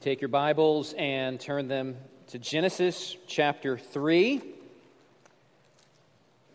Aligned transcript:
take 0.00 0.20
your 0.20 0.28
Bibles 0.28 0.92
and 0.98 1.38
turn 1.38 1.68
them 1.68 1.96
to 2.28 2.38
Genesis 2.38 3.16
chapter 3.28 3.78
3. 3.78 4.42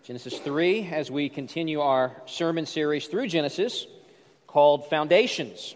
Genesis 0.04 0.38
3, 0.39 0.89
as 0.92 1.10
we 1.10 1.29
continue 1.29 1.79
our 1.79 2.12
sermon 2.25 2.65
series 2.65 3.07
through 3.07 3.28
Genesis 3.28 3.88
called 4.46 4.89
Foundations. 4.89 5.75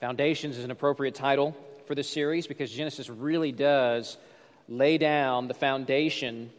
Foundations 0.00 0.58
is 0.58 0.64
an 0.64 0.70
appropriate 0.70 1.14
title 1.14 1.56
for 1.86 1.94
this 1.94 2.10
series 2.10 2.46
because 2.46 2.70
Genesis 2.70 3.08
really 3.08 3.52
does 3.52 4.18
lay 4.68 4.98
down 4.98 5.48
the 5.48 5.54
foundation 5.54 6.50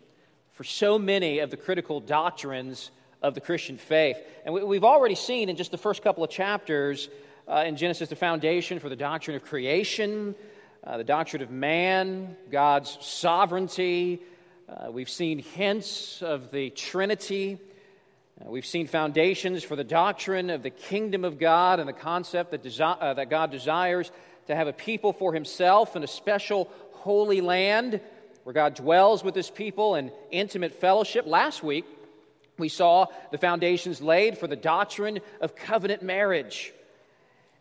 for 0.54 0.64
so 0.64 0.98
many 0.98 1.40
of 1.40 1.52
the 1.52 1.58
critical 1.58 2.00
doctrines 2.00 2.90
of 3.22 3.36
the 3.36 3.42
Christian 3.42 3.78
faith. 3.78 4.18
And 4.44 4.54
we've 4.54 4.84
already 4.84 5.16
seen 5.16 5.50
in 5.50 5.56
just 5.56 5.72
the 5.72 5.78
first 5.78 6.02
couple 6.02 6.24
of 6.24 6.30
chapters 6.30 7.10
uh, 7.48 7.64
in 7.66 7.76
Genesis 7.76 8.10
the 8.10 8.16
foundation 8.16 8.80
for 8.80 8.90
the 8.90 8.96
doctrine 8.96 9.36
of 9.36 9.44
creation, 9.44 10.36
uh, 10.84 10.98
the 10.98 11.04
doctrine 11.04 11.42
of 11.42 11.52
man, 11.52 12.36
God's 12.52 12.98
sovereignty. 13.02 14.22
Uh, 14.68 14.92
we've 14.92 15.10
seen 15.10 15.40
hints 15.40 16.22
of 16.22 16.52
the 16.52 16.72
Trinity. 16.72 17.60
Uh, 18.42 18.50
we've 18.50 18.66
seen 18.66 18.88
foundations 18.88 19.64
for 19.64 19.76
the 19.76 19.84
doctrine 19.84 20.50
of 20.50 20.64
the 20.64 20.70
kingdom 20.70 21.24
of 21.24 21.40
God 21.40 21.80
and 21.80 21.88
the 21.88 21.94
concept 21.94 22.52
that, 22.52 22.64
desi- 22.64 22.98
uh, 23.00 23.14
that 23.14 23.30
God 23.30 23.52
desires 23.52 24.12
to 24.48 24.56
have 24.56 24.68
a 24.68 24.74
people 24.74 25.14
for 25.14 25.34
himself 25.34 25.96
and 25.96 26.04
a 26.04 26.08
special 26.08 26.70
holy 26.92 27.42
land 27.42 28.00
where 28.44 28.54
God 28.54 28.76
dwells 28.76 29.24
with 29.24 29.36
his 29.36 29.50
people 29.50 29.96
in 29.96 30.12
intimate 30.32 30.74
fellowship. 30.74 31.26
Last 31.26 31.64
week, 31.64 31.86
we 32.58 32.70
saw 32.70 33.08
the 33.32 33.38
foundations 33.38 34.02
laid 34.02 34.38
for 34.38 34.48
the 34.48 34.56
doctrine 34.56 35.20
of 35.42 35.56
covenant 35.56 36.04
marriage. 36.04 36.74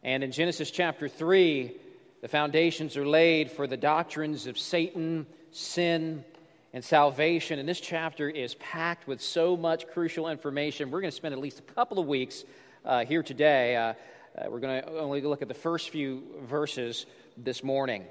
And 0.04 0.22
in 0.22 0.32
Genesis 0.32 0.70
chapter 0.70 1.08
3, 1.08 1.74
the 2.20 2.28
foundations 2.28 2.98
are 2.98 3.08
laid 3.08 3.50
for 3.50 3.66
the 3.66 3.78
doctrines 3.78 4.46
of 4.46 4.58
Satan, 4.58 5.24
sin, 5.50 6.26
and 6.74 6.84
salvation. 6.84 7.58
And 7.58 7.66
this 7.66 7.80
chapter 7.80 8.28
is 8.28 8.54
packed 8.56 9.08
with 9.08 9.22
so 9.22 9.56
much 9.56 9.88
crucial 9.88 10.28
information. 10.28 10.90
We're 10.90 11.00
going 11.00 11.10
to 11.10 11.16
spend 11.16 11.32
at 11.32 11.40
least 11.40 11.58
a 11.58 11.62
couple 11.62 11.98
of 11.98 12.06
weeks 12.06 12.44
uh, 12.84 13.06
here 13.06 13.22
today. 13.22 13.76
Uh, 13.76 13.94
uh, 14.36 14.50
we're 14.50 14.60
going 14.60 14.82
to 14.82 14.98
only 14.98 15.22
look 15.22 15.40
at 15.40 15.48
the 15.48 15.54
first 15.54 15.88
few 15.88 16.22
verses 16.42 17.06
this 17.38 17.64
morning. 17.64 18.04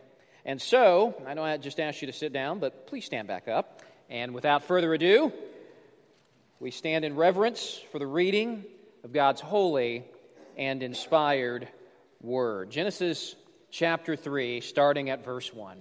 And 0.45 0.59
so, 0.59 1.13
I 1.27 1.35
know 1.35 1.43
I 1.43 1.57
just 1.57 1.79
asked 1.79 2.01
you 2.01 2.07
to 2.07 2.13
sit 2.13 2.33
down, 2.33 2.57
but 2.57 2.87
please 2.87 3.05
stand 3.05 3.27
back 3.27 3.47
up. 3.47 3.83
And 4.09 4.33
without 4.33 4.63
further 4.63 4.91
ado, 4.95 5.31
we 6.59 6.71
stand 6.71 7.05
in 7.05 7.15
reverence 7.15 7.79
for 7.91 7.99
the 7.99 8.07
reading 8.07 8.63
of 9.03 9.13
God's 9.13 9.41
holy 9.41 10.05
and 10.57 10.81
inspired 10.81 11.67
word. 12.23 12.71
Genesis 12.71 13.35
chapter 13.69 14.15
3, 14.15 14.61
starting 14.61 15.09
at 15.09 15.25
verse 15.25 15.53
1. 15.53 15.77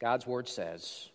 God's 0.00 0.26
word 0.26 0.48
says, 0.48 1.08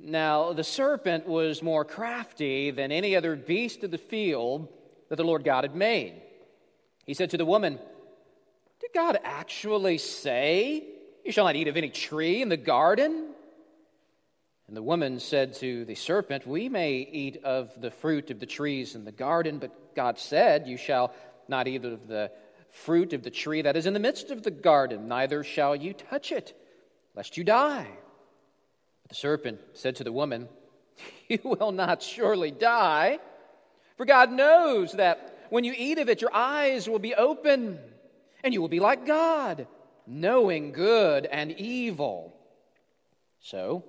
Now 0.00 0.52
the 0.52 0.64
serpent 0.64 1.26
was 1.26 1.62
more 1.62 1.84
crafty 1.84 2.70
than 2.70 2.92
any 2.92 3.16
other 3.16 3.34
beast 3.34 3.82
of 3.82 3.90
the 3.90 3.98
field 3.98 4.68
that 5.08 5.16
the 5.16 5.24
Lord 5.24 5.44
God 5.44 5.64
had 5.64 5.74
made. 5.74 6.22
He 7.04 7.14
said 7.14 7.30
to 7.30 7.36
the 7.36 7.44
woman, 7.44 7.78
Did 8.80 8.90
God 8.94 9.18
actually 9.24 9.98
say, 9.98 10.84
You 11.24 11.32
shall 11.32 11.46
not 11.46 11.56
eat 11.56 11.68
of 11.68 11.76
any 11.76 11.90
tree 11.90 12.42
in 12.42 12.48
the 12.48 12.56
garden? 12.56 13.30
And 14.66 14.76
the 14.76 14.82
woman 14.82 15.18
said 15.18 15.54
to 15.54 15.84
the 15.84 15.94
serpent, 15.94 16.46
We 16.46 16.68
may 16.68 16.94
eat 16.94 17.42
of 17.44 17.72
the 17.80 17.90
fruit 17.90 18.30
of 18.30 18.40
the 18.40 18.46
trees 18.46 18.94
in 18.94 19.04
the 19.04 19.12
garden, 19.12 19.58
but 19.58 19.94
God 19.94 20.18
said, 20.18 20.66
You 20.66 20.76
shall 20.76 21.12
not 21.48 21.68
eat 21.68 21.84
of 21.84 22.06
the 22.08 22.30
fruit 22.70 23.12
of 23.12 23.22
the 23.22 23.30
tree 23.30 23.62
that 23.62 23.76
is 23.76 23.86
in 23.86 23.94
the 23.94 24.00
midst 24.00 24.30
of 24.30 24.42
the 24.42 24.50
garden, 24.50 25.08
neither 25.08 25.44
shall 25.44 25.76
you 25.76 25.92
touch 25.92 26.32
it, 26.32 26.58
lest 27.14 27.36
you 27.36 27.44
die. 27.44 27.86
But 29.02 29.10
the 29.10 29.14
serpent 29.14 29.60
said 29.74 29.96
to 29.96 30.04
the 30.04 30.12
woman, 30.12 30.48
You 31.28 31.38
will 31.44 31.72
not 31.72 32.02
surely 32.02 32.50
die, 32.50 33.18
for 33.96 34.04
God 34.04 34.32
knows 34.32 34.92
that 34.92 35.46
when 35.50 35.64
you 35.64 35.74
eat 35.76 35.98
of 35.98 36.08
it, 36.08 36.20
your 36.20 36.34
eyes 36.34 36.88
will 36.88 36.98
be 36.98 37.14
open, 37.14 37.78
and 38.42 38.52
you 38.52 38.60
will 38.60 38.68
be 38.68 38.80
like 38.80 39.06
God, 39.06 39.66
knowing 40.06 40.72
good 40.72 41.26
and 41.26 41.52
evil. 41.52 42.34
So, 43.40 43.84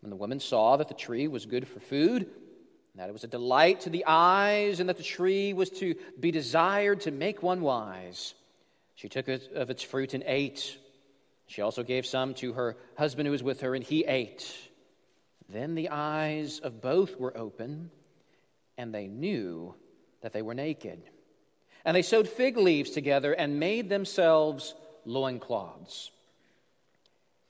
when 0.00 0.10
the 0.10 0.16
woman 0.16 0.40
saw 0.40 0.76
that 0.76 0.88
the 0.88 0.94
tree 0.94 1.28
was 1.28 1.46
good 1.46 1.66
for 1.66 1.80
food, 1.80 2.30
that 2.96 3.08
it 3.08 3.12
was 3.12 3.24
a 3.24 3.28
delight 3.28 3.80
to 3.80 3.90
the 3.90 4.04
eyes, 4.06 4.80
and 4.80 4.88
that 4.88 4.96
the 4.96 5.02
tree 5.02 5.52
was 5.52 5.70
to 5.70 5.94
be 6.18 6.30
desired 6.30 7.00
to 7.02 7.10
make 7.10 7.42
one 7.42 7.60
wise. 7.60 8.34
She 8.94 9.08
took 9.08 9.28
of 9.28 9.70
its 9.70 9.82
fruit 9.82 10.14
and 10.14 10.24
ate. 10.26 10.78
She 11.46 11.62
also 11.62 11.82
gave 11.82 12.06
some 12.06 12.34
to 12.34 12.54
her 12.54 12.76
husband 12.96 13.26
who 13.26 13.32
was 13.32 13.42
with 13.42 13.60
her, 13.60 13.74
and 13.74 13.84
he 13.84 14.04
ate. 14.04 14.52
Then 15.48 15.74
the 15.74 15.90
eyes 15.90 16.58
of 16.58 16.80
both 16.80 17.18
were 17.18 17.36
open, 17.36 17.90
and 18.78 18.94
they 18.94 19.06
knew 19.06 19.74
that 20.22 20.32
they 20.32 20.42
were 20.42 20.54
naked. 20.54 21.02
And 21.84 21.94
they 21.96 22.02
sewed 22.02 22.28
fig 22.28 22.56
leaves 22.56 22.90
together 22.90 23.32
and 23.32 23.60
made 23.60 23.88
themselves 23.88 24.74
loincloths. 25.04 26.10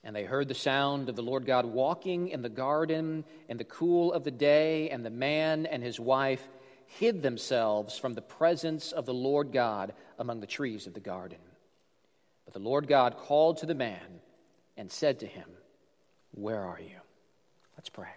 And 0.07 0.15
they 0.15 0.23
heard 0.23 0.47
the 0.47 0.55
sound 0.55 1.09
of 1.09 1.17
the 1.17 1.23
Lord 1.23 1.47
God 1.47 1.67
walking 1.67 2.29
in 2.29 2.41
the 2.41 2.49
garden 2.49 3.25
in 3.49 3.57
the 3.57 3.65
cool 3.65 4.13
of 4.13 4.23
the 4.23 4.31
day, 4.31 4.89
and 4.89 5.05
the 5.05 5.11
man 5.11 5.67
and 5.67 5.83
his 5.83 5.99
wife 5.99 6.47
hid 6.87 7.23
themselves 7.23 7.99
from 7.99 8.15
the 8.15 8.23
presence 8.23 8.93
of 8.93 9.05
the 9.05 9.13
Lord 9.13 9.51
God 9.51 9.95
among 10.17 10.39
the 10.39 10.47
trees 10.47 10.87
of 10.87 10.95
the 10.95 11.01
garden. 11.01 11.41
But 12.45 12.55
the 12.55 12.61
Lord 12.61 12.87
God 12.87 13.17
called 13.17 13.59
to 13.59 13.67
the 13.67 13.75
man 13.75 14.21
and 14.77 14.93
said 14.93 15.19
to 15.21 15.27
him, 15.27 15.49
Where 16.31 16.63
are 16.63 16.79
you? 16.79 17.01
Let's 17.77 17.89
pray. 17.89 18.15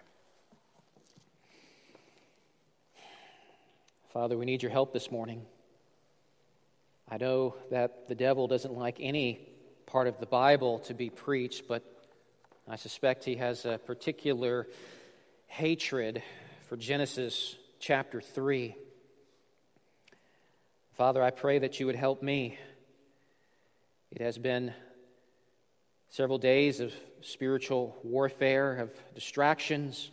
Father, 4.12 4.38
we 4.38 4.46
need 4.46 4.62
your 4.62 4.70
help 4.70 4.92
this 4.92 5.10
morning. 5.10 5.42
I 7.08 7.16
know 7.16 7.56
that 7.72 8.06
the 8.06 8.14
devil 8.14 8.46
doesn't 8.46 8.74
like 8.74 8.98
any 9.00 9.49
part 9.90 10.06
of 10.06 10.20
the 10.20 10.26
Bible 10.26 10.78
to 10.78 10.94
be 10.94 11.10
preached, 11.10 11.66
but 11.66 11.82
I 12.68 12.76
suspect 12.76 13.24
he 13.24 13.34
has 13.36 13.64
a 13.64 13.76
particular 13.76 14.68
hatred 15.48 16.22
for 16.68 16.76
Genesis 16.76 17.56
chapter 17.80 18.20
3. 18.20 18.76
Father, 20.92 21.20
I 21.20 21.32
pray 21.32 21.58
that 21.58 21.80
you 21.80 21.86
would 21.86 21.96
help 21.96 22.22
me. 22.22 22.56
It 24.12 24.20
has 24.20 24.38
been 24.38 24.72
several 26.08 26.38
days 26.38 26.78
of 26.78 26.94
spiritual 27.20 27.96
warfare, 28.04 28.76
of 28.76 28.92
distractions, 29.16 30.12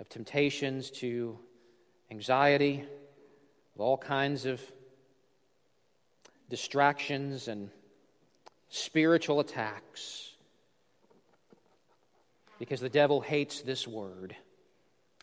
of 0.00 0.08
temptations 0.08 0.90
to 0.92 1.38
anxiety, 2.10 2.86
of 3.74 3.80
all 3.82 3.98
kinds 3.98 4.46
of 4.46 4.62
distractions 6.48 7.48
and 7.48 7.68
spiritual 8.68 9.40
attacks 9.40 10.32
because 12.58 12.80
the 12.80 12.88
devil 12.88 13.20
hates 13.20 13.62
this 13.62 13.86
word 13.86 14.34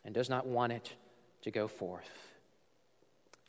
and 0.04 0.14
does 0.14 0.30
not 0.30 0.48
want 0.48 0.72
it 0.72 0.94
to 1.44 1.52
go 1.52 1.68
forth. 1.68 2.10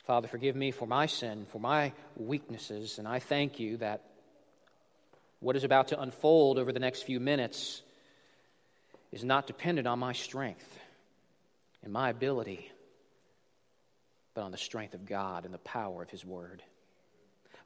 Father, 0.05 0.27
forgive 0.27 0.55
me 0.55 0.71
for 0.71 0.87
my 0.87 1.05
sin, 1.05 1.45
for 1.51 1.59
my 1.59 1.91
weaknesses, 2.15 2.97
and 2.97 3.07
I 3.07 3.19
thank 3.19 3.59
you 3.59 3.77
that 3.77 4.03
what 5.39 5.55
is 5.55 5.63
about 5.63 5.89
to 5.89 5.99
unfold 5.99 6.57
over 6.57 6.71
the 6.71 6.79
next 6.79 7.03
few 7.03 7.19
minutes 7.19 7.81
is 9.11 9.23
not 9.23 9.47
dependent 9.47 9.87
on 9.87 9.99
my 9.99 10.13
strength 10.13 10.79
and 11.83 11.93
my 11.93 12.09
ability, 12.09 12.71
but 14.33 14.43
on 14.43 14.51
the 14.51 14.57
strength 14.57 14.93
of 14.93 15.05
God 15.05 15.45
and 15.45 15.53
the 15.53 15.59
power 15.59 16.01
of 16.01 16.09
His 16.09 16.25
Word. 16.25 16.63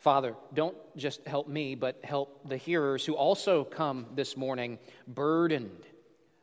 Father, 0.01 0.35
don't 0.55 0.76
just 0.97 1.23
help 1.28 1.47
me, 1.47 1.76
but 1.76 1.99
help 2.03 2.49
the 2.49 2.58
hearers 2.58 3.05
who 3.05 3.14
also 3.14 3.64
come 3.64 4.08
this 4.16 4.35
morning 4.35 4.79
burdened 5.08 5.85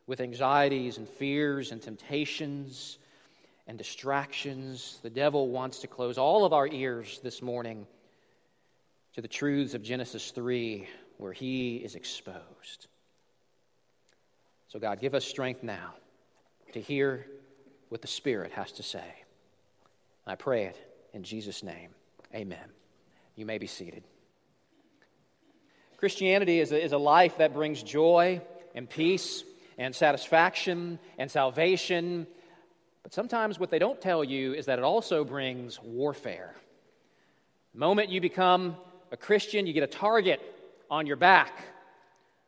with 0.07 0.21
anxieties 0.21 0.97
and 0.97 1.09
fears 1.09 1.73
and 1.73 1.83
temptations 1.83 2.99
and 3.67 3.77
distractions. 3.77 5.01
The 5.03 5.11
devil 5.11 5.49
wants 5.49 5.81
to 5.81 5.89
close 5.89 6.19
all 6.19 6.45
of 6.45 6.53
our 6.53 6.69
ears 6.69 7.19
this 7.25 7.43
morning 7.43 7.85
to 9.15 9.21
the 9.21 9.27
truths 9.27 9.75
of 9.75 9.83
Genesis 9.83 10.31
3, 10.31 10.89
where 11.17 11.33
he 11.33 11.79
is 11.79 11.97
exposed. 11.97 12.87
So, 14.69 14.79
God, 14.79 15.01
give 15.01 15.17
us 15.17 15.25
strength 15.25 15.65
now 15.65 15.95
to 16.75 16.81
hear 16.81 17.27
what 17.89 18.03
the 18.03 18.09
Spirit 18.09 18.53
has 18.53 18.71
to 18.71 18.85
say. 18.85 19.25
I 20.29 20.37
pray 20.37 20.67
it 20.67 20.79
in 21.13 21.25
Jesus' 21.25 21.65
name. 21.65 21.91
Amen. 22.33 22.78
You 23.39 23.47
may 23.47 23.59
be 23.59 23.69
seated. 23.69 24.03
Christianity 25.97 26.59
is 26.59 26.73
a, 26.73 26.85
is 26.85 26.91
a 26.91 26.99
life 26.99 27.39
that 27.39 27.55
brings 27.55 27.81
joy 27.81 28.43
and 28.75 28.91
peace 28.91 29.45
and 29.79 29.95
satisfaction 29.95 30.99
and 31.19 31.31
salvation. 31.31 32.27
But 33.05 33.15
sometimes 33.15 33.57
what 33.57 33.71
they 33.71 33.79
don't 33.79 34.01
tell 34.01 34.25
you 34.25 34.55
is 34.55 34.67
that 34.67 34.81
it 34.81 34.85
also 34.85 35.25
brings 35.25 35.81
warfare. 35.81 36.53
The 37.75 37.79
moment 37.79 38.09
you 38.09 38.21
become 38.21 38.77
a 39.13 39.17
Christian, 39.17 39.69
you 39.69 39.73
get 39.73 39.85
a 39.85 39.87
target 39.87 40.41
on 40.91 41.07
your 41.07 41.15
back. 41.15 41.57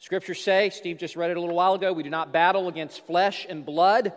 Scriptures 0.00 0.42
say, 0.42 0.70
Steve 0.70 0.98
just 0.98 1.14
read 1.14 1.30
it 1.30 1.36
a 1.36 1.40
little 1.40 1.54
while 1.54 1.74
ago, 1.74 1.92
we 1.92 2.02
do 2.02 2.10
not 2.10 2.32
battle 2.32 2.66
against 2.66 3.06
flesh 3.06 3.46
and 3.48 3.64
blood, 3.64 4.12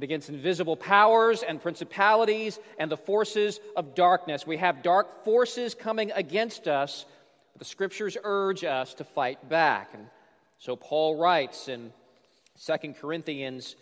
but 0.00 0.04
against 0.04 0.30
invisible 0.30 0.76
powers 0.76 1.42
and 1.42 1.60
principalities 1.60 2.58
and 2.78 2.90
the 2.90 2.96
forces 2.96 3.60
of 3.76 3.94
darkness. 3.94 4.46
We 4.46 4.56
have 4.56 4.82
dark 4.82 5.26
forces 5.26 5.74
coming 5.74 6.10
against 6.12 6.68
us, 6.68 7.04
but 7.52 7.58
the 7.58 7.66
Scriptures 7.66 8.16
urge 8.24 8.64
us 8.64 8.94
to 8.94 9.04
fight 9.04 9.50
back. 9.50 9.90
And 9.92 10.06
so 10.58 10.74
Paul 10.74 11.18
writes 11.18 11.68
in 11.68 11.92
2 12.58 12.94
Corinthians 12.94 13.76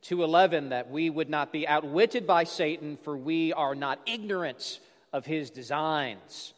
2:11 0.00 0.70
that 0.70 0.90
we 0.90 1.10
would 1.10 1.28
not 1.28 1.52
be 1.52 1.68
outwitted 1.68 2.26
by 2.26 2.44
Satan 2.44 2.96
for 2.96 3.14
we 3.14 3.52
are 3.52 3.74
not 3.74 4.00
ignorant 4.06 4.80
of 5.12 5.26
his 5.26 5.50
designs. 5.50 6.54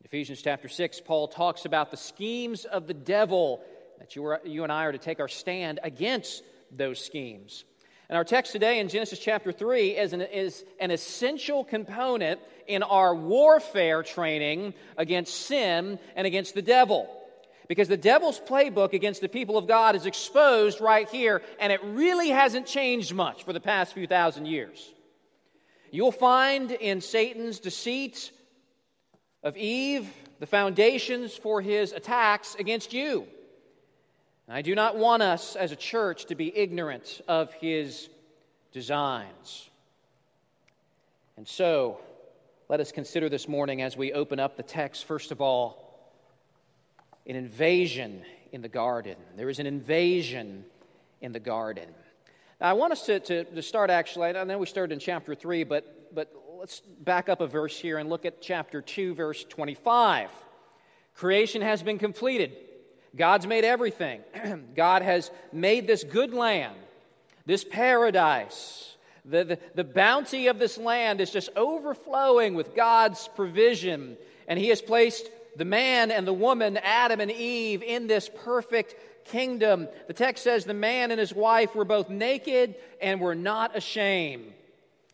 In 0.00 0.06
Ephesians 0.06 0.40
chapter 0.40 0.68
6, 0.68 1.02
Paul 1.02 1.28
talks 1.28 1.66
about 1.66 1.90
the 1.90 1.98
schemes 1.98 2.64
of 2.64 2.86
the 2.86 2.94
devil, 2.94 3.62
that 3.98 4.16
you, 4.16 4.24
are, 4.24 4.40
you 4.42 4.62
and 4.62 4.72
I 4.72 4.84
are 4.84 4.92
to 4.92 4.96
take 4.96 5.20
our 5.20 5.28
stand 5.28 5.80
against 5.82 6.42
those 6.70 6.98
schemes. 6.98 7.66
And 8.08 8.16
our 8.16 8.24
text 8.24 8.52
today 8.52 8.78
in 8.78 8.88
Genesis 8.88 9.18
chapter 9.18 9.52
3 9.52 9.90
is 9.90 10.14
an, 10.14 10.22
is 10.22 10.64
an 10.80 10.90
essential 10.90 11.62
component 11.62 12.40
in 12.66 12.82
our 12.82 13.14
warfare 13.14 14.02
training 14.02 14.72
against 14.96 15.34
sin 15.46 15.98
and 16.16 16.26
against 16.26 16.54
the 16.54 16.62
devil. 16.62 17.14
Because 17.68 17.88
the 17.88 17.98
devil's 17.98 18.40
playbook 18.40 18.94
against 18.94 19.20
the 19.20 19.28
people 19.28 19.58
of 19.58 19.68
God 19.68 19.94
is 19.94 20.06
exposed 20.06 20.80
right 20.80 21.06
here, 21.10 21.42
and 21.60 21.70
it 21.70 21.84
really 21.84 22.30
hasn't 22.30 22.66
changed 22.66 23.14
much 23.14 23.44
for 23.44 23.52
the 23.52 23.60
past 23.60 23.92
few 23.92 24.06
thousand 24.06 24.46
years. 24.46 24.90
You'll 25.90 26.10
find 26.10 26.70
in 26.70 27.02
Satan's 27.02 27.58
deceit 27.58 28.32
of 29.42 29.54
Eve 29.58 30.10
the 30.40 30.46
foundations 30.46 31.34
for 31.34 31.60
his 31.60 31.92
attacks 31.92 32.54
against 32.54 32.94
you. 32.94 33.26
I 34.50 34.62
do 34.62 34.74
not 34.74 34.96
want 34.96 35.22
us 35.22 35.56
as 35.56 35.72
a 35.72 35.76
church 35.76 36.24
to 36.26 36.34
be 36.34 36.56
ignorant 36.56 37.20
of 37.28 37.52
his 37.52 38.08
designs. 38.72 39.68
And 41.36 41.46
so, 41.46 42.00
let 42.70 42.80
us 42.80 42.90
consider 42.90 43.28
this 43.28 43.46
morning 43.46 43.82
as 43.82 43.94
we 43.94 44.14
open 44.14 44.40
up 44.40 44.56
the 44.56 44.62
text, 44.62 45.04
first 45.04 45.32
of 45.32 45.42
all, 45.42 46.10
an 47.26 47.36
invasion 47.36 48.22
in 48.50 48.62
the 48.62 48.70
garden. 48.70 49.16
There 49.36 49.50
is 49.50 49.58
an 49.58 49.66
invasion 49.66 50.64
in 51.20 51.32
the 51.32 51.40
garden. 51.40 51.90
Now, 52.58 52.70
I 52.70 52.72
want 52.72 52.92
us 52.92 53.04
to, 53.04 53.20
to, 53.20 53.44
to 53.44 53.62
start 53.62 53.90
actually, 53.90 54.34
I 54.34 54.44
know 54.44 54.56
we 54.56 54.64
started 54.64 54.94
in 54.94 54.98
chapter 54.98 55.34
3, 55.34 55.64
but, 55.64 56.14
but 56.14 56.32
let's 56.58 56.80
back 56.80 57.28
up 57.28 57.42
a 57.42 57.46
verse 57.46 57.78
here 57.78 57.98
and 57.98 58.08
look 58.08 58.24
at 58.24 58.40
chapter 58.40 58.80
2, 58.80 59.14
verse 59.14 59.44
25. 59.44 60.30
Creation 61.14 61.60
has 61.60 61.82
been 61.82 61.98
completed. 61.98 62.56
God's 63.18 63.46
made 63.46 63.64
everything. 63.64 64.20
God 64.76 65.02
has 65.02 65.30
made 65.52 65.86
this 65.86 66.04
good 66.04 66.32
land, 66.32 66.76
this 67.44 67.64
paradise. 67.64 68.96
The, 69.24 69.44
the, 69.44 69.58
the 69.74 69.84
bounty 69.84 70.46
of 70.46 70.58
this 70.58 70.78
land 70.78 71.20
is 71.20 71.30
just 71.30 71.50
overflowing 71.56 72.54
with 72.54 72.74
God's 72.74 73.28
provision. 73.36 74.16
And 74.46 74.58
He 74.58 74.68
has 74.68 74.80
placed 74.80 75.28
the 75.56 75.64
man 75.64 76.10
and 76.10 76.26
the 76.26 76.32
woman, 76.32 76.78
Adam 76.78 77.20
and 77.20 77.30
Eve, 77.30 77.82
in 77.82 78.06
this 78.06 78.30
perfect 78.44 78.94
kingdom. 79.26 79.88
The 80.06 80.14
text 80.14 80.44
says 80.44 80.64
the 80.64 80.72
man 80.72 81.10
and 81.10 81.20
his 81.20 81.34
wife 81.34 81.74
were 81.74 81.84
both 81.84 82.08
naked 82.08 82.76
and 83.00 83.20
were 83.20 83.34
not 83.34 83.76
ashamed. 83.76 84.52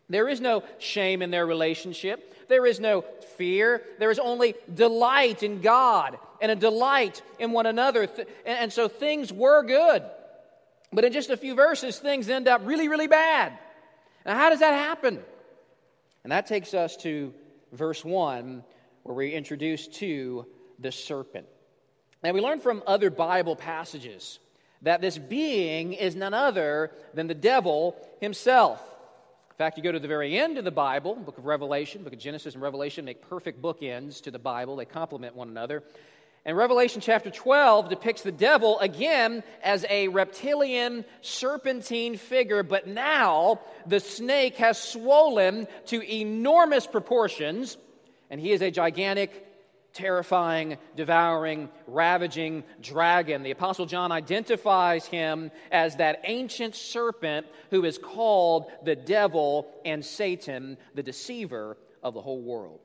There 0.08 0.28
is 0.28 0.40
no 0.40 0.62
shame 0.78 1.22
in 1.22 1.30
their 1.30 1.46
relationship. 1.46 2.48
There 2.48 2.66
is 2.66 2.78
no 2.78 3.02
fear. 3.36 3.82
There 3.98 4.10
is 4.10 4.18
only 4.18 4.54
delight 4.72 5.42
in 5.42 5.60
God 5.62 6.18
and 6.40 6.50
a 6.50 6.56
delight 6.56 7.22
in 7.38 7.52
one 7.52 7.66
another. 7.66 8.08
And 8.44 8.72
so 8.72 8.88
things 8.88 9.32
were 9.32 9.62
good. 9.62 10.02
But 10.92 11.04
in 11.04 11.12
just 11.12 11.30
a 11.30 11.36
few 11.36 11.54
verses, 11.54 11.98
things 11.98 12.28
end 12.28 12.48
up 12.48 12.62
really, 12.64 12.88
really 12.88 13.08
bad. 13.08 13.52
Now, 14.24 14.36
how 14.36 14.50
does 14.50 14.60
that 14.60 14.74
happen? 14.74 15.20
And 16.22 16.32
that 16.32 16.46
takes 16.46 16.72
us 16.72 16.96
to 16.98 17.34
verse 17.72 18.04
1, 18.04 18.62
where 19.02 19.14
we're 19.14 19.36
introduced 19.36 19.94
to 19.94 20.46
the 20.78 20.92
serpent. 20.92 21.46
Now, 22.22 22.32
we 22.32 22.40
learn 22.40 22.60
from 22.60 22.82
other 22.86 23.10
Bible 23.10 23.56
passages 23.56 24.38
that 24.82 25.00
this 25.00 25.18
being 25.18 25.92
is 25.92 26.14
none 26.14 26.32
other 26.32 26.90
than 27.12 27.26
the 27.26 27.34
devil 27.34 27.96
himself. 28.20 28.80
In 29.50 29.56
fact, 29.58 29.76
you 29.76 29.84
go 29.84 29.92
to 29.92 29.98
the 29.98 30.08
very 30.08 30.38
end 30.38 30.58
of 30.58 30.64
the 30.64 30.70
Bible, 30.70 31.14
book 31.14 31.38
of 31.38 31.46
Revelation, 31.46 32.02
book 32.02 32.12
of 32.12 32.18
Genesis 32.18 32.54
and 32.54 32.62
Revelation 32.62 33.04
make 33.04 33.28
perfect 33.28 33.62
bookends 33.62 34.20
to 34.22 34.30
the 34.30 34.38
Bible. 34.38 34.76
They 34.76 34.84
complement 34.84 35.36
one 35.36 35.48
another. 35.48 35.84
And 36.46 36.56
Revelation 36.58 37.00
chapter 37.00 37.30
12 37.30 37.88
depicts 37.88 38.22
the 38.22 38.32
devil 38.32 38.78
again 38.78 39.42
as 39.62 39.86
a 39.88 40.08
reptilian, 40.08 41.06
serpentine 41.22 42.18
figure, 42.18 42.62
but 42.62 42.86
now 42.86 43.60
the 43.86 44.00
snake 44.00 44.56
has 44.56 44.78
swollen 44.78 45.66
to 45.86 46.02
enormous 46.02 46.86
proportions, 46.86 47.78
and 48.28 48.38
he 48.38 48.52
is 48.52 48.60
a 48.60 48.70
gigantic 48.70 49.46
terrifying, 49.94 50.76
devouring, 50.96 51.70
ravaging 51.86 52.64
dragon. 52.82 53.42
The 53.42 53.52
Apostle 53.52 53.86
John 53.86 54.12
identifies 54.12 55.06
him 55.06 55.50
as 55.70 55.96
that 55.96 56.20
ancient 56.24 56.74
serpent 56.74 57.46
who 57.70 57.84
is 57.84 57.96
called 57.96 58.70
the 58.82 58.96
devil 58.96 59.68
and 59.84 60.04
Satan, 60.04 60.76
the 60.94 61.02
deceiver 61.02 61.78
of 62.02 62.12
the 62.12 62.20
whole 62.20 62.42
world. 62.42 62.80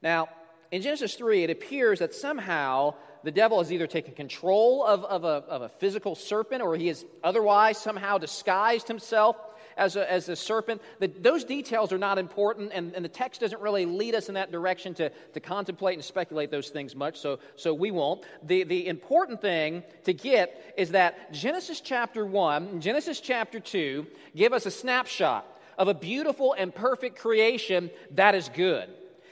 Now, 0.00 0.28
in 0.70 0.82
Genesis 0.82 1.14
3, 1.14 1.44
it 1.44 1.50
appears 1.50 2.00
that 2.00 2.14
somehow 2.14 2.94
the 3.24 3.30
devil 3.30 3.58
has 3.58 3.72
either 3.72 3.86
taken 3.86 4.14
control 4.14 4.84
of, 4.84 5.04
of, 5.04 5.24
a, 5.24 5.44
of 5.48 5.62
a 5.62 5.68
physical 5.68 6.14
serpent 6.14 6.62
or 6.62 6.76
he 6.76 6.88
has 6.88 7.04
otherwise 7.24 7.78
somehow 7.78 8.18
disguised 8.18 8.86
himself 8.86 9.36
as 9.76 9.96
a, 9.96 10.10
as 10.10 10.28
a 10.28 10.36
serpent. 10.36 10.82
The, 10.98 11.06
those 11.06 11.44
details 11.44 11.92
are 11.92 11.98
not 11.98 12.18
important, 12.18 12.72
and, 12.74 12.94
and 12.94 13.04
the 13.04 13.08
text 13.08 13.40
doesn't 13.40 13.60
really 13.62 13.86
lead 13.86 14.14
us 14.14 14.28
in 14.28 14.34
that 14.34 14.52
direction 14.52 14.92
to, 14.94 15.10
to 15.10 15.40
contemplate 15.40 15.94
and 15.94 16.04
speculate 16.04 16.50
those 16.50 16.68
things 16.68 16.94
much, 16.94 17.18
so, 17.18 17.38
so 17.56 17.72
we 17.72 17.90
won't. 17.90 18.24
The, 18.42 18.64
the 18.64 18.88
important 18.88 19.40
thing 19.40 19.84
to 20.04 20.12
get 20.12 20.74
is 20.76 20.90
that 20.90 21.32
Genesis 21.32 21.80
chapter 21.80 22.26
1 22.26 22.80
Genesis 22.80 23.20
chapter 23.20 23.60
2 23.60 24.06
give 24.36 24.52
us 24.52 24.66
a 24.66 24.70
snapshot 24.70 25.46
of 25.78 25.88
a 25.88 25.94
beautiful 25.94 26.54
and 26.58 26.74
perfect 26.74 27.18
creation 27.18 27.90
that 28.10 28.34
is 28.34 28.48
good. 28.48 28.88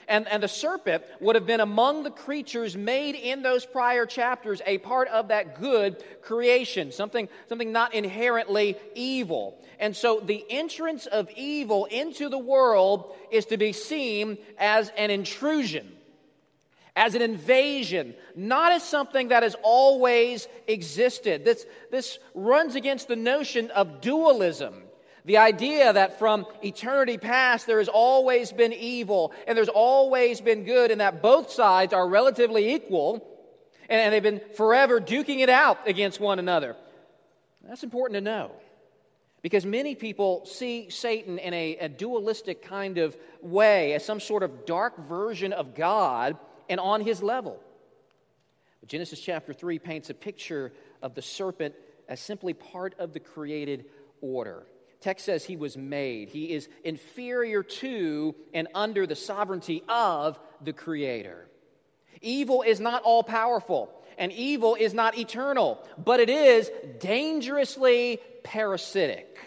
And, 0.07 0.27
and 0.27 0.41
the 0.41 0.47
serpent 0.47 1.03
would 1.19 1.35
have 1.35 1.45
been 1.45 1.59
among 1.59 2.03
the 2.03 2.11
creatures 2.11 2.77
made 2.77 3.15
in 3.15 3.41
those 3.41 3.65
prior 3.65 4.05
chapters 4.05 4.61
a 4.65 4.77
part 4.77 5.09
of 5.09 5.27
that 5.27 5.59
good 5.59 6.01
creation, 6.21 6.91
something, 6.93 7.27
something 7.49 7.73
not 7.73 7.93
inherently 7.93 8.77
evil. 8.95 9.59
And 9.79 9.95
so 9.95 10.21
the 10.21 10.45
entrance 10.49 11.07
of 11.07 11.29
evil 11.35 11.85
into 11.85 12.29
the 12.29 12.37
world 12.37 13.15
is 13.31 13.47
to 13.47 13.57
be 13.57 13.73
seen 13.73 14.37
as 14.57 14.89
an 14.97 15.11
intrusion 15.11 15.91
as 16.97 17.13
an 17.13 17.21
invasion, 17.21 18.15
not 18.35 18.71
as 18.71 18.83
something 18.83 19.27
that 19.27 19.43
has 19.43 19.55
always 19.61 20.47
existed. 20.67 21.45
This, 21.45 21.63
this 21.91 22.17
runs 22.33 22.73
against 22.73 23.07
the 23.07 23.15
notion 23.15 23.69
of 23.69 24.01
dualism. 24.01 24.86
The 25.27 25.37
idea 25.39 25.91
that 25.91 26.19
from 26.19 26.45
eternity 26.63 27.17
past 27.17 27.67
there 27.67 27.79
has 27.79 27.89
always 27.89 28.53
been 28.53 28.71
evil 28.71 29.33
and 29.45 29.57
there's 29.57 29.67
always 29.67 30.39
been 30.39 30.63
good, 30.63 30.89
and 30.89 31.01
that 31.01 31.21
both 31.21 31.51
sides 31.51 31.91
are 31.91 32.07
relatively 32.07 32.73
equal 32.73 33.27
and 33.89 34.13
they've 34.13 34.23
been 34.23 34.39
forever 34.55 35.01
duking 35.01 35.39
it 35.39 35.49
out 35.49 35.85
against 35.85 36.21
one 36.21 36.39
another. 36.39 36.77
That's 37.67 37.83
important 37.83 38.15
to 38.15 38.21
know 38.21 38.51
because 39.41 39.65
many 39.65 39.95
people 39.95 40.45
see 40.45 40.89
Satan 40.89 41.39
in 41.39 41.53
a, 41.53 41.75
a 41.75 41.89
dualistic 41.89 42.61
kind 42.61 42.97
of 42.97 43.17
way, 43.41 43.95
as 43.95 44.05
some 44.05 44.21
sort 44.21 44.43
of 44.43 44.65
dark 44.65 45.09
version 45.09 45.51
of 45.51 45.75
God 45.75 46.37
and 46.69 46.79
on 46.79 47.01
his 47.01 47.21
level. 47.21 47.59
But 48.79 48.87
Genesis 48.87 49.19
chapter 49.19 49.51
3 49.51 49.77
paints 49.79 50.09
a 50.09 50.13
picture 50.13 50.71
of 51.01 51.15
the 51.15 51.21
serpent 51.21 51.75
as 52.07 52.21
simply 52.21 52.53
part 52.53 52.95
of 52.97 53.11
the 53.11 53.19
created 53.19 53.87
order. 54.21 54.65
Text 54.99 55.25
says 55.25 55.43
he 55.43 55.57
was 55.57 55.77
made. 55.77 56.29
He 56.29 56.51
is 56.51 56.67
inferior 56.83 57.63
to 57.63 58.35
and 58.53 58.67
under 58.73 59.05
the 59.05 59.15
sovereignty 59.15 59.83
of 59.87 60.39
the 60.61 60.73
Creator. 60.73 61.47
Evil 62.21 62.63
is 62.63 62.79
not 62.79 63.03
all 63.03 63.23
powerful, 63.23 63.91
and 64.17 64.31
evil 64.31 64.75
is 64.75 64.93
not 64.93 65.17
eternal, 65.17 65.79
but 66.03 66.19
it 66.19 66.29
is 66.29 66.71
dangerously 66.99 68.19
parasitic. 68.43 69.37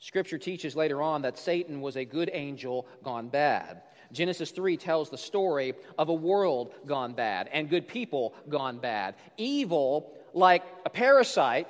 Scripture 0.00 0.38
teaches 0.38 0.76
later 0.76 1.00
on 1.00 1.22
that 1.22 1.38
Satan 1.38 1.80
was 1.80 1.96
a 1.96 2.04
good 2.04 2.28
angel 2.32 2.86
gone 3.02 3.28
bad. 3.28 3.82
Genesis 4.12 4.50
3 4.50 4.76
tells 4.76 5.10
the 5.10 5.18
story 5.18 5.74
of 5.98 6.08
a 6.08 6.14
world 6.14 6.72
gone 6.86 7.14
bad 7.14 7.48
and 7.52 7.70
good 7.70 7.88
people 7.88 8.34
gone 8.48 8.78
bad. 8.78 9.14
Evil, 9.36 10.12
like 10.34 10.62
a 10.84 10.90
parasite, 10.90 11.68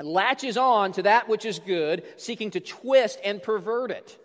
latches 0.00 0.56
on 0.56 0.92
to 0.92 1.02
that 1.02 1.28
which 1.28 1.44
is 1.44 1.58
good, 1.58 2.04
seeking 2.16 2.50
to 2.52 2.60
twist 2.60 3.18
and 3.24 3.42
pervert 3.42 3.90
it. 3.90 4.18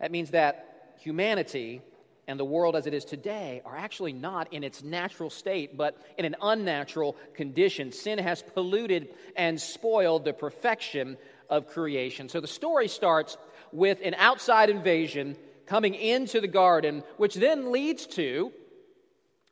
That 0.00 0.10
means 0.10 0.30
that 0.30 0.96
humanity 0.98 1.80
and 2.26 2.40
the 2.40 2.44
world 2.44 2.76
as 2.76 2.86
it 2.86 2.94
is 2.94 3.04
today 3.04 3.62
are 3.64 3.76
actually 3.76 4.12
not 4.12 4.52
in 4.52 4.64
its 4.64 4.82
natural 4.82 5.30
state, 5.30 5.76
but 5.76 5.96
in 6.18 6.24
an 6.24 6.36
unnatural 6.40 7.16
condition. 7.34 7.92
Sin 7.92 8.18
has 8.18 8.42
polluted 8.42 9.08
and 9.36 9.60
spoiled 9.60 10.24
the 10.24 10.32
perfection 10.32 11.16
of 11.50 11.68
creation. 11.68 12.28
So 12.28 12.40
the 12.40 12.46
story 12.46 12.88
starts 12.88 13.36
with 13.72 13.98
an 14.02 14.14
outside 14.14 14.70
invasion 14.70 15.36
coming 15.66 15.94
into 15.94 16.40
the 16.40 16.48
garden, 16.48 17.02
which 17.16 17.34
then 17.34 17.72
leads 17.72 18.06
to 18.06 18.52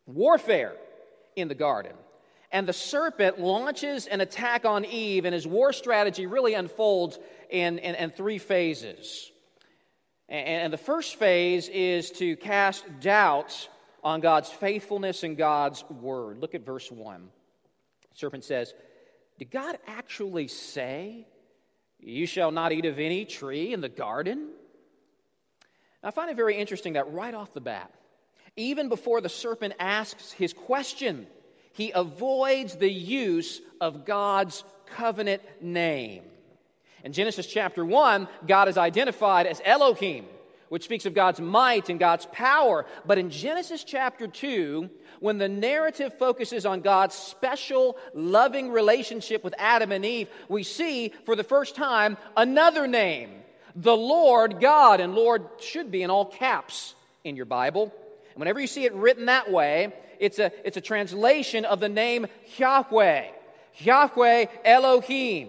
warfare 0.07 0.75
in 1.37 1.49
the 1.49 1.55
garden. 1.55 1.93
And 2.53 2.69
the 2.69 2.75
serpent 2.75 3.41
launches 3.41 4.07
an 4.07 4.21
attack 4.21 4.67
on 4.67 4.85
Eve, 4.85 5.25
and 5.25 5.33
his 5.33 5.47
war 5.47 5.73
strategy 5.73 6.27
really 6.27 6.53
unfolds 6.53 7.19
in, 7.49 7.79
in, 7.79 7.95
in 7.95 8.11
three 8.11 8.37
phases. 8.39 9.33
And, 10.29 10.65
and 10.65 10.73
the 10.73 10.79
first 10.79 11.17
phase 11.17 11.69
is 11.71 12.11
to 12.13 12.37
cast 12.37 12.85
doubts 13.01 13.69
on 14.05 14.21
God's 14.21 14.51
faithfulness 14.51 15.23
and 15.23 15.37
God's 15.37 15.83
word. 15.89 16.39
Look 16.39 16.55
at 16.55 16.67
verse 16.67 16.91
1. 16.91 17.29
The 18.11 18.19
serpent 18.19 18.45
says, 18.45 18.75
Did 19.39 19.51
God 19.51 19.79
actually 19.87 20.49
say, 20.49 21.27
You 22.01 22.27
shall 22.27 22.51
not 22.51 22.73
eat 22.73 22.85
of 22.85 22.99
any 22.99 23.25
tree 23.25 23.73
in 23.73 23.81
the 23.81 23.89
garden? 23.89 24.51
I 26.05 26.11
find 26.11 26.31
it 26.31 26.37
very 26.37 26.57
interesting 26.57 26.95
that 26.95 27.13
right 27.13 27.33
off 27.33 27.55
the 27.55 27.61
bat, 27.61 27.95
even 28.57 28.89
before 28.89 29.21
the 29.21 29.29
serpent 29.29 29.75
asks 29.79 30.33
his 30.33 30.53
question, 30.53 31.27
he 31.73 31.93
avoids 31.95 32.77
the 32.77 32.91
use 32.91 33.61
of 33.81 34.05
God's 34.05 34.65
covenant 34.87 35.43
name. 35.61 36.23
In 37.05 37.13
Genesis 37.13 37.47
chapter 37.47 37.85
1, 37.85 38.29
God 38.47 38.69
is 38.69 38.79
identified 38.79 39.47
as 39.47 39.61
Elohim, 39.65 40.27
which 40.69 40.85
speaks 40.85 41.05
of 41.05 41.15
God's 41.15 41.41
might 41.41 41.89
and 41.89 41.99
God's 41.99 42.27
power. 42.33 42.87
But 43.05 43.19
in 43.19 43.31
Genesis 43.31 43.85
chapter 43.85 44.27
2, 44.27 44.89
when 45.21 45.39
the 45.39 45.49
narrative 45.49 46.17
focuses 46.19 46.65
on 46.65 46.81
God's 46.81 47.15
special, 47.15 47.97
loving 48.15 48.71
relationship 48.71 49.43
with 49.43 49.55
Adam 49.59 49.93
and 49.93 50.05
Eve, 50.05 50.29
we 50.49 50.63
see 50.63 51.13
for 51.27 51.37
the 51.37 51.45
first 51.45 51.75
time 51.75 52.17
another 52.37 52.87
name, 52.87 53.31
the 53.75 53.97
Lord 53.97 54.61
God. 54.61 55.01
And 55.01 55.15
Lord 55.15 55.47
should 55.61 55.91
be 55.91 56.03
in 56.03 56.11
all 56.11 56.27
caps 56.27 56.95
in 57.25 57.37
your 57.37 57.47
Bible. 57.47 57.93
And 58.35 58.41
whenever 58.41 58.61
you 58.61 58.67
see 58.67 58.85
it 58.85 58.95
written 58.95 59.27
that 59.27 59.51
way, 59.51 59.93
it's 60.19 60.39
a, 60.39 60.53
it's 60.67 60.77
a 60.77 60.81
translation 60.81 61.65
of 61.65 61.81
the 61.81 61.89
name 61.89 62.27
Yahweh. 62.57 63.29
Yahweh 63.79 64.47
Elohim. 64.65 65.49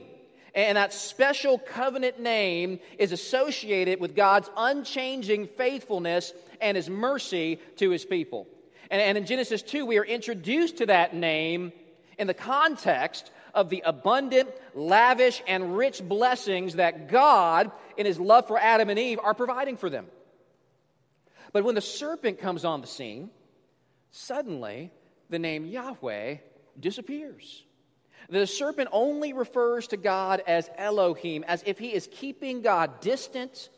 And 0.56 0.78
that 0.78 0.94
special 0.94 1.58
covenant 1.58 2.20
name 2.20 2.80
is 3.00 3.12
associated 3.12 4.00
with 4.00 4.16
God's 4.16 4.50
unchanging 4.56 5.48
faithfulness 5.48 6.34
and 6.62 6.78
his 6.78 6.90
mercy 6.90 7.60
to 7.78 7.90
his 7.90 8.06
people. 8.06 8.48
And, 8.92 9.02
and 9.02 9.18
in 9.18 9.26
Genesis 9.26 9.64
2, 9.64 9.86
we 9.86 9.98
are 9.98 10.06
introduced 10.06 10.78
to 10.78 10.86
that 10.88 11.16
name 11.16 11.72
in 12.20 12.28
the 12.28 12.34
context 12.34 13.32
of 13.54 13.70
the 13.70 13.82
abundant, 13.86 14.50
lavish, 14.76 15.42
and 15.48 15.78
rich 15.78 16.02
blessings 16.04 16.76
that 16.76 17.10
God, 17.10 17.72
in 17.98 18.06
his 18.06 18.20
love 18.20 18.48
for 18.48 18.60
Adam 18.60 18.90
and 18.90 19.00
Eve, 19.00 19.20
are 19.24 19.34
providing 19.34 19.78
for 19.78 19.90
them. 19.90 20.06
But 21.54 21.64
when 21.64 21.76
the 21.76 21.82
serpent 21.82 22.40
comes 22.40 22.66
on 22.66 22.82
the 22.82 22.88
scene, 22.88 23.30
suddenly 24.12 24.92
the 25.30 25.40
name 25.40 25.66
Yahweh 25.66 26.38
disappears. 26.80 27.64
The 28.30 28.48
serpent 28.48 28.90
only 28.92 29.34
refers 29.34 29.88
to 29.88 29.98
God 29.98 30.42
as 30.48 30.70
Elohim, 30.78 31.44
as 31.48 31.64
if 31.66 31.78
he 31.78 31.94
is 31.94 32.10
keeping 32.12 32.62
God 32.62 33.00
distant 33.02 33.70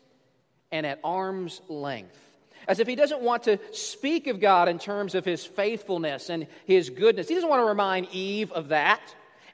and 0.72 0.86
at 0.86 1.00
arm's 1.04 1.60
length. 1.68 2.18
As 2.66 2.80
if 2.80 2.88
he 2.88 2.96
doesn't 2.96 3.20
want 3.20 3.44
to 3.44 3.58
speak 3.72 4.26
of 4.26 4.40
God 4.40 4.68
in 4.68 4.78
terms 4.78 5.14
of 5.14 5.24
his 5.24 5.44
faithfulness 5.44 6.30
and 6.30 6.46
his 6.64 6.90
goodness. 6.90 7.28
He 7.28 7.34
doesn't 7.34 7.48
want 7.48 7.60
to 7.60 7.66
remind 7.66 8.08
Eve 8.10 8.50
of 8.52 8.68
that. 8.68 9.00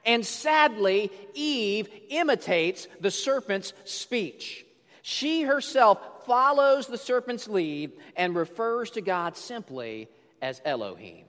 And 0.05 0.25
sadly, 0.25 1.11
Eve 1.33 1.89
imitates 2.09 2.87
the 2.99 3.11
serpent's 3.11 3.73
speech. 3.85 4.65
She 5.05 5.41
herself 5.41 5.99
follows 6.25 6.87
the 6.87 6.97
serpent's 6.97 7.49
lead 7.49 7.91
and 8.15 8.33
refers 8.33 8.91
to 8.91 9.01
God 9.01 9.35
simply 9.35 10.07
as 10.41 10.61
Elohim. 10.63 11.25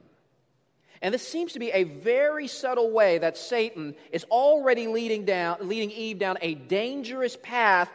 And 1.02 1.12
this 1.12 1.26
seems 1.26 1.54
to 1.54 1.59
be 1.59 1.71
a 1.73 1.83
very 1.83 2.47
subtle 2.47 2.93
way 2.93 3.19
that 3.19 3.37
Satan 3.37 3.97
is 4.12 4.25
already 4.31 4.87
leading, 4.87 5.25
down, 5.25 5.69
leading 5.69 5.90
Eve 5.90 6.21
down 6.21 6.38
a 6.40 6.54
dangerous 6.54 7.37
path 7.43 7.90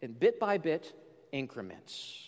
in 0.00 0.12
bit 0.12 0.40
by 0.40 0.56
bit 0.56 0.90
increments. 1.30 2.18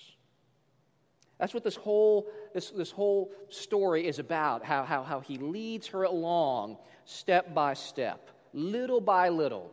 That's 1.39 1.55
what 1.55 1.65
this 1.65 1.75
whole, 1.75 2.27
this, 2.53 2.69
this 2.71 2.91
whole 2.91 3.33
story 3.49 4.07
is 4.07 4.19
about 4.19 4.63
how, 4.63 4.85
how, 4.85 5.03
how 5.03 5.21
he 5.21 5.39
leads 5.39 5.87
her 5.89 6.03
along 6.03 6.77
step 7.07 7.55
by 7.55 7.73
step, 7.73 8.31
little 8.53 9.01
by 9.01 9.31
little. 9.31 9.73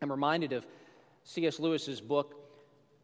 I'm 0.00 0.10
reminded 0.12 0.52
of 0.52 0.64
C.S. 1.26 1.60
Lewis's 1.60 2.00
book, 2.00 2.34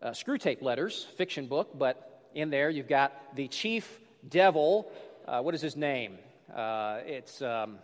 uh, 0.00 0.10
Screwtape 0.10 0.62
Letters, 0.62 1.06
fiction 1.16 1.46
book, 1.46 1.78
but 1.78 2.24
in 2.34 2.50
there 2.50 2.70
you've 2.70 2.88
got 2.88 3.36
the 3.36 3.46
chief 3.48 4.00
devil 4.28 4.90
uh, 5.26 5.40
what 5.40 5.54
is 5.54 5.60
his 5.60 5.76
name? 5.76 6.18
Uh, 6.54 6.98
it's 7.06 7.42
um, 7.42 7.78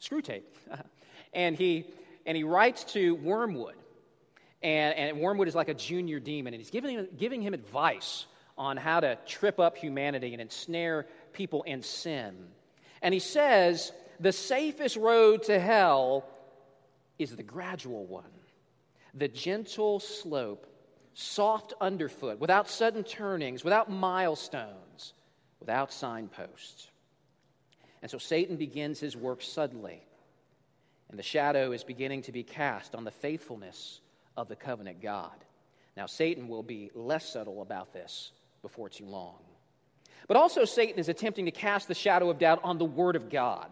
Screwtape. 0.00 0.42
and, 1.32 1.56
he, 1.56 1.86
and 2.26 2.36
he 2.36 2.44
writes 2.44 2.84
to 2.92 3.14
Wormwood. 3.16 3.74
And, 4.62 4.94
and 4.96 5.20
Wormwood 5.20 5.48
is 5.48 5.54
like 5.54 5.68
a 5.68 5.74
junior 5.74 6.20
demon, 6.20 6.52
and 6.52 6.60
he's 6.60 6.70
giving 6.70 6.98
him, 6.98 7.08
giving 7.16 7.40
him 7.40 7.54
advice 7.54 8.26
on 8.56 8.76
how 8.76 9.00
to 9.00 9.16
trip 9.26 9.60
up 9.60 9.76
humanity 9.76 10.32
and 10.32 10.42
ensnare 10.42 11.06
people 11.32 11.62
in 11.62 11.82
sin. 11.82 12.34
And 13.00 13.14
he 13.14 13.20
says, 13.20 13.92
the 14.18 14.32
safest 14.32 14.96
road 14.96 15.44
to 15.44 15.60
hell 15.60 16.28
is 17.18 17.34
the 17.34 17.44
gradual 17.44 18.04
one, 18.04 18.24
the 19.18 19.28
gentle 19.28 20.00
slope, 20.00 20.66
soft 21.14 21.74
underfoot, 21.80 22.38
without 22.38 22.68
sudden 22.68 23.04
turnings, 23.04 23.64
without 23.64 23.90
milestones 23.90 25.14
without 25.60 25.92
signposts. 25.92 26.88
And 28.02 28.10
so 28.10 28.18
Satan 28.18 28.56
begins 28.56 29.00
his 29.00 29.16
work 29.16 29.42
suddenly, 29.42 30.02
and 31.10 31.18
the 31.18 31.22
shadow 31.22 31.72
is 31.72 31.84
beginning 31.84 32.22
to 32.22 32.32
be 32.32 32.42
cast 32.42 32.94
on 32.94 33.04
the 33.04 33.10
faithfulness 33.10 34.00
of 34.36 34.48
the 34.48 34.56
covenant 34.56 35.02
God. 35.02 35.32
Now, 35.96 36.06
Satan 36.06 36.48
will 36.48 36.62
be 36.62 36.90
less 36.94 37.32
subtle 37.32 37.60
about 37.60 37.92
this 37.92 38.30
before 38.62 38.88
too 38.88 39.06
long. 39.06 39.38
But 40.28 40.36
also, 40.36 40.64
Satan 40.64 40.98
is 40.98 41.08
attempting 41.08 41.46
to 41.46 41.50
cast 41.50 41.88
the 41.88 41.94
shadow 41.94 42.30
of 42.30 42.38
doubt 42.38 42.60
on 42.62 42.78
the 42.78 42.84
Word 42.84 43.16
of 43.16 43.30
God. 43.30 43.68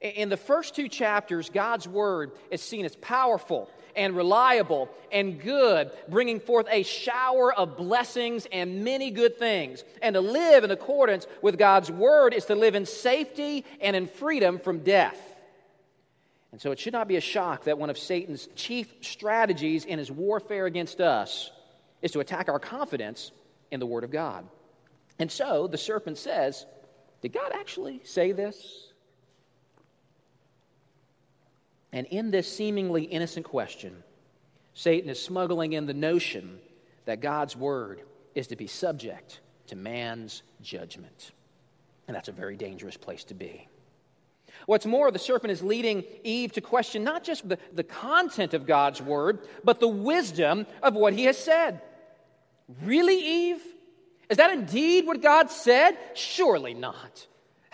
In 0.00 0.30
the 0.30 0.36
first 0.36 0.74
two 0.74 0.88
chapters, 0.88 1.50
God's 1.50 1.86
Word 1.86 2.32
is 2.50 2.62
seen 2.62 2.84
as 2.84 2.96
powerful 2.96 3.70
and 3.94 4.16
reliable 4.16 4.88
and 5.12 5.40
good, 5.40 5.90
bringing 6.08 6.40
forth 6.40 6.66
a 6.70 6.82
shower 6.82 7.52
of 7.52 7.76
blessings 7.76 8.46
and 8.50 8.84
many 8.84 9.10
good 9.10 9.38
things. 9.38 9.84
And 10.00 10.14
to 10.14 10.20
live 10.20 10.64
in 10.64 10.70
accordance 10.70 11.26
with 11.42 11.58
God's 11.58 11.90
word 11.90 12.34
is 12.34 12.46
to 12.46 12.54
live 12.54 12.74
in 12.74 12.86
safety 12.86 13.64
and 13.80 13.96
in 13.96 14.06
freedom 14.06 14.58
from 14.58 14.80
death. 14.80 15.18
And 16.52 16.60
so 16.60 16.72
it 16.72 16.78
should 16.78 16.92
not 16.92 17.08
be 17.08 17.16
a 17.16 17.20
shock 17.20 17.64
that 17.64 17.78
one 17.78 17.90
of 17.90 17.98
Satan's 17.98 18.48
chief 18.56 18.92
strategies 19.02 19.84
in 19.84 19.98
his 19.98 20.10
warfare 20.10 20.66
against 20.66 21.00
us 21.00 21.50
is 22.02 22.12
to 22.12 22.20
attack 22.20 22.48
our 22.48 22.58
confidence 22.58 23.30
in 23.70 23.78
the 23.78 23.86
Word 23.86 24.04
of 24.04 24.10
God. 24.10 24.46
And 25.18 25.30
so 25.30 25.66
the 25.68 25.78
serpent 25.78 26.18
says, 26.18 26.66
Did 27.22 27.32
God 27.32 27.52
actually 27.54 28.00
say 28.04 28.32
this? 28.32 28.89
And 31.92 32.06
in 32.06 32.30
this 32.30 32.52
seemingly 32.54 33.04
innocent 33.04 33.46
question, 33.46 34.02
Satan 34.74 35.10
is 35.10 35.20
smuggling 35.20 35.72
in 35.72 35.86
the 35.86 35.94
notion 35.94 36.58
that 37.04 37.20
God's 37.20 37.56
word 37.56 38.02
is 38.34 38.48
to 38.48 38.56
be 38.56 38.66
subject 38.66 39.40
to 39.68 39.76
man's 39.76 40.42
judgment. 40.62 41.32
And 42.06 42.14
that's 42.14 42.28
a 42.28 42.32
very 42.32 42.56
dangerous 42.56 42.96
place 42.96 43.24
to 43.24 43.34
be. 43.34 43.68
What's 44.66 44.86
more, 44.86 45.10
the 45.10 45.18
serpent 45.18 45.52
is 45.52 45.62
leading 45.62 46.04
Eve 46.22 46.52
to 46.52 46.60
question 46.60 47.02
not 47.02 47.24
just 47.24 47.48
the, 47.48 47.58
the 47.72 47.84
content 47.84 48.54
of 48.54 48.66
God's 48.66 49.00
word, 49.00 49.40
but 49.64 49.80
the 49.80 49.88
wisdom 49.88 50.66
of 50.82 50.94
what 50.94 51.12
he 51.12 51.24
has 51.24 51.38
said. 51.38 51.80
Really, 52.82 53.50
Eve? 53.50 53.62
Is 54.28 54.36
that 54.36 54.52
indeed 54.52 55.06
what 55.06 55.22
God 55.22 55.50
said? 55.50 55.96
Surely 56.14 56.74
not. 56.74 57.26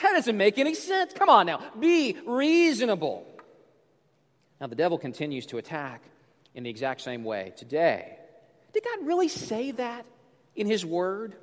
That 0.02 0.12
doesn't 0.12 0.36
make 0.36 0.58
any 0.58 0.74
sense. 0.74 1.12
Come 1.12 1.28
on 1.28 1.46
now, 1.46 1.60
be 1.78 2.16
reasonable. 2.26 3.26
Now, 4.60 4.66
the 4.66 4.74
devil 4.74 4.98
continues 4.98 5.46
to 5.46 5.58
attack 5.58 6.02
in 6.54 6.64
the 6.64 6.70
exact 6.70 7.02
same 7.02 7.24
way 7.24 7.52
today. 7.56 8.18
Did 8.72 8.84
God 8.84 9.06
really 9.06 9.28
say 9.28 9.72
that 9.72 10.06
in 10.54 10.66
His 10.66 10.84
Word? 10.84 11.34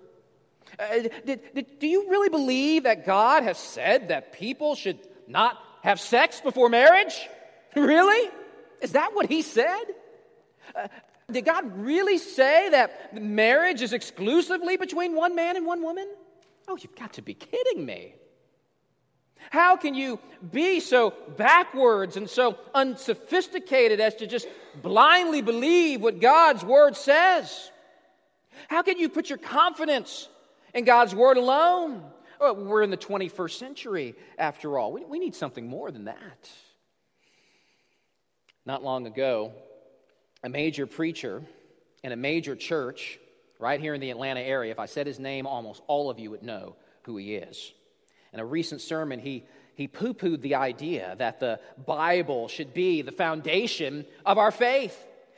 Uh, 0.79 1.07
did, 1.25 1.41
did, 1.53 1.79
do 1.79 1.87
you 1.87 2.09
really 2.09 2.29
believe 2.29 2.83
that 2.83 3.05
God 3.05 3.43
has 3.43 3.57
said 3.57 4.09
that 4.09 4.33
people 4.33 4.75
should 4.75 4.99
not 5.27 5.57
have 5.83 5.99
sex 5.99 6.41
before 6.41 6.69
marriage? 6.69 7.15
Really? 7.75 8.29
Is 8.81 8.91
that 8.91 9.15
what 9.15 9.25
He 9.25 9.41
said? 9.41 9.81
Uh, 10.75 10.87
did 11.31 11.43
God 11.43 11.75
really 11.79 12.19
say 12.19 12.69
that 12.69 13.19
marriage 13.19 13.81
is 13.81 13.93
exclusively 13.93 14.77
between 14.77 15.15
one 15.15 15.35
man 15.35 15.55
and 15.55 15.65
one 15.65 15.81
woman? 15.81 16.07
Oh, 16.67 16.77
you've 16.77 16.95
got 16.95 17.13
to 17.13 17.23
be 17.23 17.33
kidding 17.33 17.83
me. 17.83 18.13
How 19.49 19.75
can 19.75 19.93
you 19.93 20.19
be 20.51 20.79
so 20.79 21.13
backwards 21.37 22.17
and 22.17 22.29
so 22.29 22.57
unsophisticated 22.73 23.99
as 23.99 24.15
to 24.15 24.27
just 24.27 24.47
blindly 24.81 25.41
believe 25.41 26.01
what 26.01 26.19
God's 26.19 26.63
word 26.63 26.95
says? 26.95 27.71
How 28.67 28.81
can 28.81 28.97
you 28.97 29.09
put 29.09 29.29
your 29.29 29.37
confidence 29.37 30.27
in 30.73 30.85
God's 30.85 31.13
word 31.13 31.37
alone? 31.37 32.03
Well, 32.39 32.55
we're 32.55 32.83
in 32.83 32.89
the 32.89 32.97
21st 32.97 33.57
century, 33.57 34.15
after 34.37 34.77
all. 34.77 34.91
We, 34.91 35.05
we 35.05 35.19
need 35.19 35.35
something 35.35 35.67
more 35.67 35.91
than 35.91 36.05
that. 36.05 36.49
Not 38.65 38.83
long 38.83 39.07
ago, 39.07 39.53
a 40.43 40.49
major 40.49 40.85
preacher 40.85 41.43
in 42.03 42.11
a 42.11 42.15
major 42.17 42.55
church 42.55 43.19
right 43.59 43.79
here 43.79 43.93
in 43.93 44.01
the 44.01 44.09
Atlanta 44.09 44.41
area, 44.41 44.71
if 44.71 44.79
I 44.79 44.87
said 44.87 45.07
his 45.07 45.19
name, 45.19 45.47
almost 45.47 45.81
all 45.87 46.09
of 46.09 46.19
you 46.19 46.31
would 46.31 46.43
know 46.43 46.75
who 47.03 47.17
he 47.17 47.35
is. 47.35 47.71
In 48.33 48.39
a 48.39 48.45
recent 48.45 48.81
sermon, 48.81 49.19
he, 49.19 49.43
he 49.75 49.87
poo 49.87 50.13
pooed 50.13 50.41
the 50.41 50.55
idea 50.55 51.15
that 51.19 51.39
the 51.39 51.59
Bible 51.85 52.47
should 52.47 52.73
be 52.73 53.01
the 53.01 53.11
foundation 53.11 54.05
of 54.25 54.37
our 54.37 54.51
faith. 54.51 54.97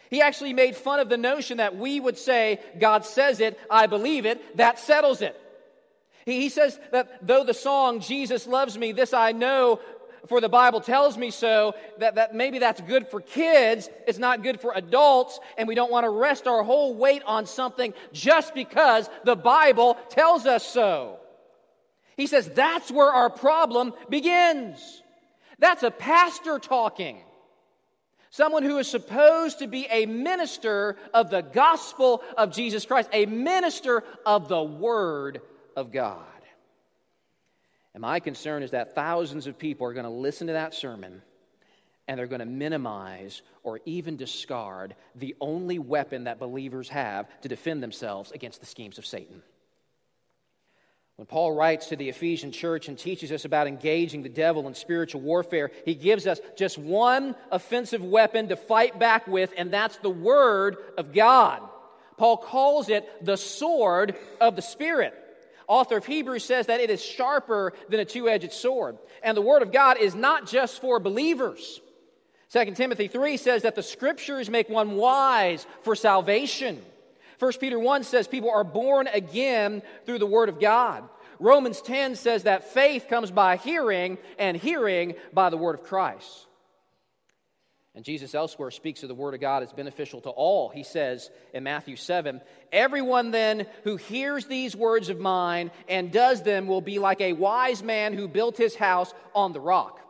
He 0.09 0.21
actually 0.21 0.53
made 0.53 0.75
fun 0.75 0.99
of 0.99 1.09
the 1.09 1.17
notion 1.17 1.57
that 1.57 1.75
we 1.75 1.99
would 1.99 2.17
say, 2.17 2.59
God 2.79 3.05
says 3.05 3.39
it, 3.39 3.59
I 3.69 3.87
believe 3.87 4.25
it, 4.25 4.57
that 4.57 4.79
settles 4.79 5.21
it. 5.21 5.39
He 6.25 6.49
says 6.49 6.79
that 6.91 7.25
though 7.25 7.43
the 7.43 7.53
song, 7.53 7.99
Jesus 7.99 8.47
loves 8.47 8.77
me, 8.77 8.93
this 8.93 9.13
I 9.13 9.31
know, 9.31 9.79
for 10.27 10.41
the 10.41 10.49
Bible 10.49 10.81
tells 10.81 11.17
me 11.17 11.29
so, 11.31 11.75
that, 11.99 12.15
that 12.15 12.33
maybe 12.33 12.59
that's 12.59 12.81
good 12.81 13.07
for 13.09 13.21
kids, 13.21 13.89
it's 14.07 14.17
not 14.17 14.41
good 14.41 14.59
for 14.59 14.71
adults, 14.73 15.39
and 15.57 15.67
we 15.67 15.75
don't 15.75 15.91
want 15.91 16.05
to 16.05 16.09
rest 16.09 16.47
our 16.47 16.63
whole 16.63 16.95
weight 16.95 17.21
on 17.25 17.45
something 17.45 17.93
just 18.11 18.55
because 18.55 19.09
the 19.23 19.35
Bible 19.35 19.97
tells 20.09 20.45
us 20.45 20.65
so. 20.65 21.19
He 22.17 22.27
says 22.27 22.49
that's 22.49 22.91
where 22.91 23.09
our 23.09 23.29
problem 23.29 23.93
begins. 24.09 25.01
That's 25.59 25.83
a 25.83 25.91
pastor 25.91 26.59
talking. 26.59 27.19
Someone 28.29 28.63
who 28.63 28.77
is 28.79 28.87
supposed 28.89 29.59
to 29.59 29.67
be 29.67 29.87
a 29.89 30.05
minister 30.05 30.97
of 31.13 31.29
the 31.29 31.41
gospel 31.41 32.21
of 32.37 32.53
Jesus 32.53 32.85
Christ, 32.85 33.09
a 33.13 33.25
minister 33.25 34.03
of 34.25 34.49
the 34.49 34.61
Word 34.61 35.41
of 35.75 35.91
God. 35.91 36.25
And 37.93 38.01
my 38.01 38.19
concern 38.19 38.61
is 38.61 38.71
that 38.71 38.93
thousands 38.93 39.47
of 39.47 39.57
people 39.57 39.87
are 39.87 39.93
going 39.93 40.03
to 40.05 40.09
listen 40.09 40.47
to 40.47 40.53
that 40.53 40.73
sermon 40.73 41.21
and 42.07 42.19
they're 42.19 42.27
going 42.27 42.39
to 42.39 42.45
minimize 42.45 43.41
or 43.63 43.79
even 43.85 44.17
discard 44.17 44.95
the 45.15 45.35
only 45.39 45.79
weapon 45.79 46.25
that 46.25 46.37
believers 46.37 46.89
have 46.89 47.29
to 47.41 47.47
defend 47.47 47.81
themselves 47.81 48.31
against 48.31 48.59
the 48.59 48.65
schemes 48.65 48.97
of 48.97 49.05
Satan. 49.05 49.41
When 51.17 51.25
Paul 51.25 51.53
writes 51.53 51.87
to 51.87 51.95
the 51.95 52.09
Ephesian 52.09 52.51
church 52.51 52.89
and 52.89 52.97
teaches 52.97 53.31
us 53.31 53.45
about 53.45 53.67
engaging 53.67 54.21
the 54.21 54.29
devil 54.29 54.67
in 54.67 54.73
spiritual 54.73 55.21
warfare, 55.21 55.71
he 55.85 55.95
gives 55.95 56.27
us 56.27 56.41
just 56.57 56.77
one 56.77 57.35
offensive 57.51 58.03
weapon 58.03 58.49
to 58.49 58.57
fight 58.57 58.99
back 58.99 59.25
with, 59.25 59.53
and 59.57 59.71
that's 59.71 59.97
the 59.97 60.09
Word 60.09 60.75
of 60.97 61.13
God. 61.13 61.61
Paul 62.17 62.37
calls 62.37 62.89
it 62.89 63.09
the 63.23 63.37
sword 63.37 64.15
of 64.41 64.57
the 64.57 64.61
Spirit. 64.61 65.13
Author 65.67 65.97
of 65.97 66.05
Hebrews 66.05 66.43
says 66.43 66.67
that 66.67 66.81
it 66.81 66.89
is 66.89 67.03
sharper 67.03 67.73
than 67.89 67.99
a 68.01 68.05
two 68.05 68.29
edged 68.29 68.51
sword. 68.51 68.97
And 69.23 69.35
the 69.35 69.41
Word 69.41 69.61
of 69.61 69.71
God 69.71 69.97
is 69.97 70.15
not 70.15 70.47
just 70.47 70.81
for 70.81 70.99
believers. 70.99 71.79
2 72.51 72.71
Timothy 72.75 73.07
3 73.07 73.37
says 73.37 73.63
that 73.63 73.75
the 73.75 73.83
Scriptures 73.83 74.49
make 74.49 74.69
one 74.69 74.95
wise 74.95 75.65
for 75.81 75.95
salvation. 75.95 76.81
1 77.39 77.53
Peter 77.59 77.79
1 77.79 78.03
says 78.03 78.27
people 78.27 78.51
are 78.51 78.63
born 78.63 79.07
again 79.07 79.81
through 80.05 80.19
the 80.19 80.25
Word 80.25 80.49
of 80.49 80.59
God. 80.59 81.07
Romans 81.39 81.81
10 81.81 82.15
says 82.15 82.43
that 82.43 82.73
faith 82.73 83.07
comes 83.09 83.31
by 83.31 83.57
hearing, 83.57 84.17
and 84.39 84.55
hearing 84.55 85.15
by 85.33 85.49
the 85.49 85.57
Word 85.57 85.75
of 85.75 85.83
Christ. 85.83 86.47
And 87.95 88.03
Jesus 88.03 88.35
elsewhere 88.35 88.71
speaks 88.71 89.03
of 89.03 89.09
the 89.09 89.15
Word 89.15 89.33
of 89.33 89.39
God 89.39 89.63
as 89.63 89.71
beneficial 89.71 90.19
to 90.21 90.29
all. 90.29 90.67
He 90.67 90.83
says 90.83 91.31
in 91.53 91.63
Matthew 91.63 91.95
7 91.95 92.41
Everyone 92.71 93.31
then 93.31 93.67
who 93.85 93.95
hears 93.95 94.45
these 94.45 94.75
words 94.75 95.07
of 95.07 95.19
mine 95.19 95.71
and 95.87 96.11
does 96.11 96.43
them 96.43 96.67
will 96.67 96.81
be 96.81 96.99
like 96.99 97.21
a 97.21 97.33
wise 97.33 97.81
man 97.81 98.13
who 98.13 98.27
built 98.27 98.57
his 98.57 98.75
house 98.75 99.13
on 99.33 99.53
the 99.53 99.61
rock. 99.61 100.01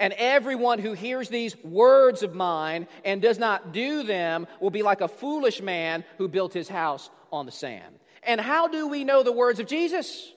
And 0.00 0.12
everyone 0.14 0.78
who 0.78 0.92
hears 0.92 1.28
these 1.28 1.56
words 1.62 2.22
of 2.22 2.34
mine 2.34 2.88
and 3.04 3.22
does 3.22 3.38
not 3.38 3.72
do 3.72 4.02
them 4.02 4.46
will 4.60 4.70
be 4.70 4.82
like 4.82 5.00
a 5.00 5.08
foolish 5.08 5.62
man 5.62 6.04
who 6.18 6.28
built 6.28 6.52
his 6.52 6.68
house 6.68 7.10
on 7.32 7.46
the 7.46 7.52
sand. 7.52 7.98
And 8.22 8.40
how 8.40 8.68
do 8.68 8.88
we 8.88 9.04
know 9.04 9.22
the 9.22 9.32
words 9.32 9.60
of 9.60 9.66
Jesus? 9.66 10.32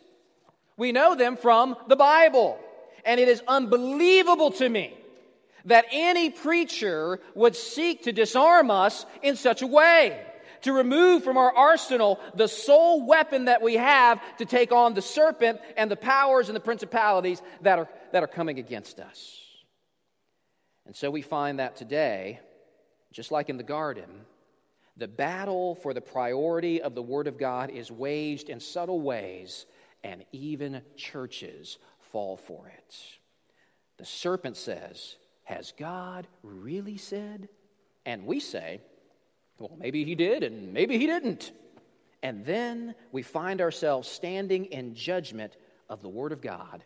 We 0.76 0.92
know 0.92 1.16
them 1.16 1.38
from 1.38 1.76
the 1.88 1.96
Bible. 1.96 2.60
And 3.06 3.20
it 3.20 3.28
is 3.28 3.42
unbelievable 3.48 4.52
to 4.52 4.68
me 4.68 4.94
that 5.66 5.86
any 5.92 6.30
preacher 6.30 7.20
would 7.36 7.56
seek 7.56 8.04
to 8.04 8.12
disarm 8.12 8.72
us 8.72 9.06
in 9.22 9.36
such 9.36 9.62
a 9.62 9.68
way. 9.68 10.24
To 10.64 10.74
remove 10.74 11.24
from 11.24 11.38
our 11.38 11.56
arsenal 11.56 12.20
the 12.34 12.48
sole 12.48 13.06
weapon 13.06 13.46
that 13.46 13.62
we 13.62 13.76
have 13.76 14.20
to 14.38 14.46
take 14.46 14.72
on 14.72 14.94
the 14.94 15.02
serpent 15.02 15.60
and 15.78 15.90
the 15.90 15.96
powers 15.96 16.50
and 16.50 16.56
the 16.56 16.62
principalities 16.62 17.42
that 17.62 17.80
are, 17.80 17.88
that 18.12 18.24
are 18.24 18.28
coming 18.28 18.60
against 18.60 19.00
us. 19.00 19.47
And 20.88 20.96
so 20.96 21.12
we 21.12 21.22
find 21.22 21.60
that 21.60 21.76
today, 21.76 22.40
just 23.12 23.30
like 23.30 23.50
in 23.50 23.58
the 23.58 23.64
garden, 23.64 24.10
the 24.96 25.08
battle 25.08 25.76
for 25.76 25.94
the 25.94 26.02
priority 26.02 26.82
of 26.82 26.96
the 26.96 27.02
Word 27.04 27.28
of 27.28 27.38
God 27.38 27.70
is 27.70 27.92
waged 27.92 28.50
in 28.50 28.62
subtle 28.62 29.02
ways, 29.02 29.66
and 30.04 30.24
even 30.32 30.82
churches 30.96 31.78
fall 32.00 32.38
for 32.38 32.70
it. 32.70 32.96
The 33.98 34.06
serpent 34.06 34.56
says, 34.56 35.18
Has 35.44 35.74
God 35.78 36.26
really 36.42 36.98
said? 36.98 37.50
And 38.06 38.26
we 38.26 38.40
say, 38.40 38.80
Well, 39.60 39.76
maybe 39.78 40.06
he 40.06 40.16
did, 40.16 40.42
and 40.42 40.74
maybe 40.74 40.98
he 40.98 41.06
didn't. 41.06 41.52
And 42.24 42.46
then 42.46 42.96
we 43.12 43.24
find 43.24 43.60
ourselves 43.60 44.08
standing 44.08 44.66
in 44.66 44.96
judgment 44.96 45.58
of 45.90 46.02
the 46.02 46.10
Word 46.10 46.32
of 46.32 46.40
God. 46.40 46.82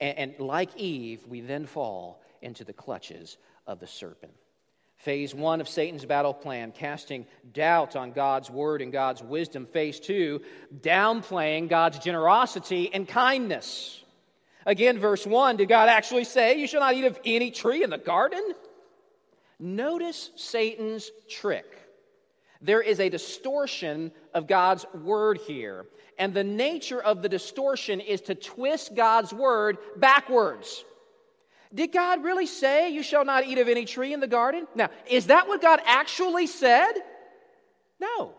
And, 0.00 0.18
and 0.18 0.40
like 0.40 0.74
Eve, 0.78 1.26
we 1.28 1.42
then 1.42 1.66
fall 1.66 2.22
into 2.42 2.64
the 2.64 2.72
clutches 2.72 3.36
of 3.66 3.80
the 3.80 3.86
serpent. 3.86 4.32
Phase 4.96 5.34
one 5.34 5.62
of 5.62 5.68
Satan's 5.68 6.04
battle 6.04 6.34
plan, 6.34 6.72
casting 6.72 7.24
doubt 7.54 7.96
on 7.96 8.12
God's 8.12 8.50
word 8.50 8.82
and 8.82 8.92
God's 8.92 9.22
wisdom. 9.22 9.64
Phase 9.64 9.98
two, 9.98 10.42
downplaying 10.80 11.68
God's 11.68 11.98
generosity 12.00 12.92
and 12.92 13.08
kindness. 13.08 14.04
Again, 14.66 14.98
verse 14.98 15.26
one, 15.26 15.56
did 15.56 15.70
God 15.70 15.88
actually 15.88 16.24
say, 16.24 16.58
You 16.58 16.66
shall 16.66 16.80
not 16.80 16.94
eat 16.94 17.04
of 17.04 17.18
any 17.24 17.50
tree 17.50 17.82
in 17.82 17.88
the 17.88 17.96
garden? 17.96 18.42
Notice 19.58 20.30
Satan's 20.36 21.10
trick. 21.30 21.66
There 22.60 22.82
is 22.82 23.00
a 23.00 23.08
distortion 23.08 24.12
of 24.34 24.46
God's 24.46 24.84
word 24.92 25.38
here. 25.38 25.86
And 26.18 26.34
the 26.34 26.44
nature 26.44 27.00
of 27.00 27.22
the 27.22 27.28
distortion 27.30 28.00
is 28.00 28.20
to 28.22 28.34
twist 28.34 28.94
God's 28.94 29.32
word 29.32 29.78
backwards. 29.96 30.84
Did 31.72 31.92
God 31.92 32.24
really 32.24 32.46
say, 32.46 32.90
You 32.90 33.02
shall 33.02 33.24
not 33.24 33.46
eat 33.46 33.58
of 33.58 33.68
any 33.68 33.84
tree 33.84 34.12
in 34.12 34.20
the 34.20 34.26
garden? 34.26 34.66
Now, 34.74 34.90
is 35.08 35.26
that 35.26 35.48
what 35.48 35.62
God 35.62 35.80
actually 35.84 36.46
said? 36.46 36.92
No. 38.00 38.34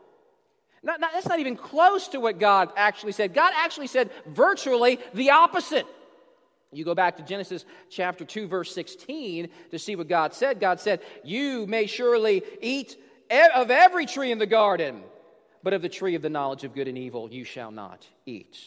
Not, 0.84 1.00
not, 1.00 1.12
that's 1.14 1.28
not 1.28 1.40
even 1.40 1.56
close 1.56 2.08
to 2.10 2.20
what 2.20 2.40
God 2.40 2.72
actually 2.76 3.12
said. 3.12 3.34
God 3.34 3.54
actually 3.56 3.88
said 3.88 4.10
virtually 4.26 5.00
the 5.14 5.30
opposite. 5.30 5.86
You 6.74 6.86
go 6.86 6.96
back 6.96 7.18
to 7.18 7.24
Genesis 7.24 7.66
chapter 7.90 8.26
2, 8.26 8.48
verse 8.48 8.74
16 8.74 9.50
to 9.72 9.80
see 9.80 9.96
what 9.96 10.08
God 10.08 10.34
said. 10.34 10.60
God 10.60 10.80
said, 10.80 11.02
You 11.24 11.68
may 11.68 11.86
surely 11.86 12.44
eat 12.62 12.98
of 13.30 13.72
every 13.72 14.06
tree 14.06 14.32
in 14.32 14.40
the 14.40 14.46
garden, 14.46 15.04
but 15.64 15.74
of 15.74 15.82
the 15.82 15.90
tree 15.90 16.16
of 16.16 16.22
the 16.22 16.30
knowledge 16.30 16.64
of 16.64 16.74
good 16.74 16.88
and 16.88 16.98
evil 16.98 17.32
you 17.32 17.44
shall 17.44 17.72
not 17.72 18.06
eat. 18.26 18.58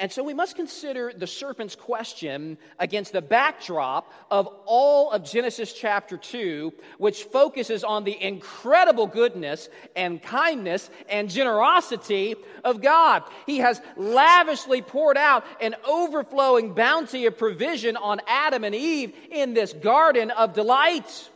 And 0.00 0.10
so 0.10 0.24
we 0.24 0.32
must 0.32 0.56
consider 0.56 1.12
the 1.14 1.26
serpent's 1.26 1.76
question 1.76 2.56
against 2.78 3.12
the 3.12 3.20
backdrop 3.20 4.10
of 4.30 4.48
all 4.64 5.10
of 5.10 5.22
Genesis 5.22 5.70
chapter 5.74 6.16
2, 6.16 6.72
which 6.96 7.24
focuses 7.24 7.84
on 7.84 8.04
the 8.04 8.16
incredible 8.22 9.06
goodness 9.06 9.68
and 9.94 10.22
kindness 10.22 10.88
and 11.10 11.28
generosity 11.28 12.36
of 12.64 12.80
God. 12.80 13.22
He 13.44 13.58
has 13.58 13.82
lavishly 13.98 14.80
poured 14.80 15.18
out 15.18 15.44
an 15.60 15.74
overflowing 15.86 16.72
bounty 16.72 17.26
of 17.26 17.36
provision 17.36 17.98
on 17.98 18.22
Adam 18.26 18.64
and 18.64 18.74
Eve 18.74 19.12
in 19.30 19.52
this 19.52 19.74
garden 19.74 20.30
of 20.30 20.54
delight. 20.54 21.28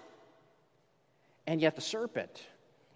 And 1.46 1.60
yet 1.60 1.76
the 1.76 1.82
serpent, 1.82 2.42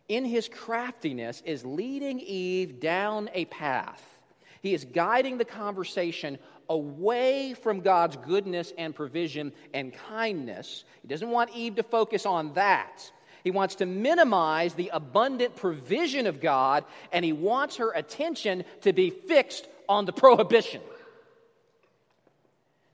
in 0.08 0.24
his 0.24 0.48
craftiness, 0.48 1.42
is 1.44 1.66
leading 1.66 2.18
Eve 2.18 2.80
down 2.80 3.28
a 3.34 3.44
path 3.44 4.19
he 4.62 4.74
is 4.74 4.84
guiding 4.84 5.38
the 5.38 5.44
conversation 5.44 6.38
away 6.68 7.54
from 7.54 7.80
God's 7.80 8.16
goodness 8.16 8.72
and 8.78 8.94
provision 8.94 9.52
and 9.74 9.92
kindness. 9.92 10.84
He 11.02 11.08
doesn't 11.08 11.30
want 11.30 11.50
Eve 11.54 11.76
to 11.76 11.82
focus 11.82 12.26
on 12.26 12.54
that. 12.54 13.10
He 13.42 13.50
wants 13.50 13.76
to 13.76 13.86
minimize 13.86 14.74
the 14.74 14.90
abundant 14.92 15.56
provision 15.56 16.26
of 16.26 16.40
God, 16.40 16.84
and 17.10 17.24
he 17.24 17.32
wants 17.32 17.76
her 17.76 17.90
attention 17.92 18.64
to 18.82 18.92
be 18.92 19.10
fixed 19.10 19.66
on 19.88 20.04
the 20.04 20.12
prohibition. 20.12 20.82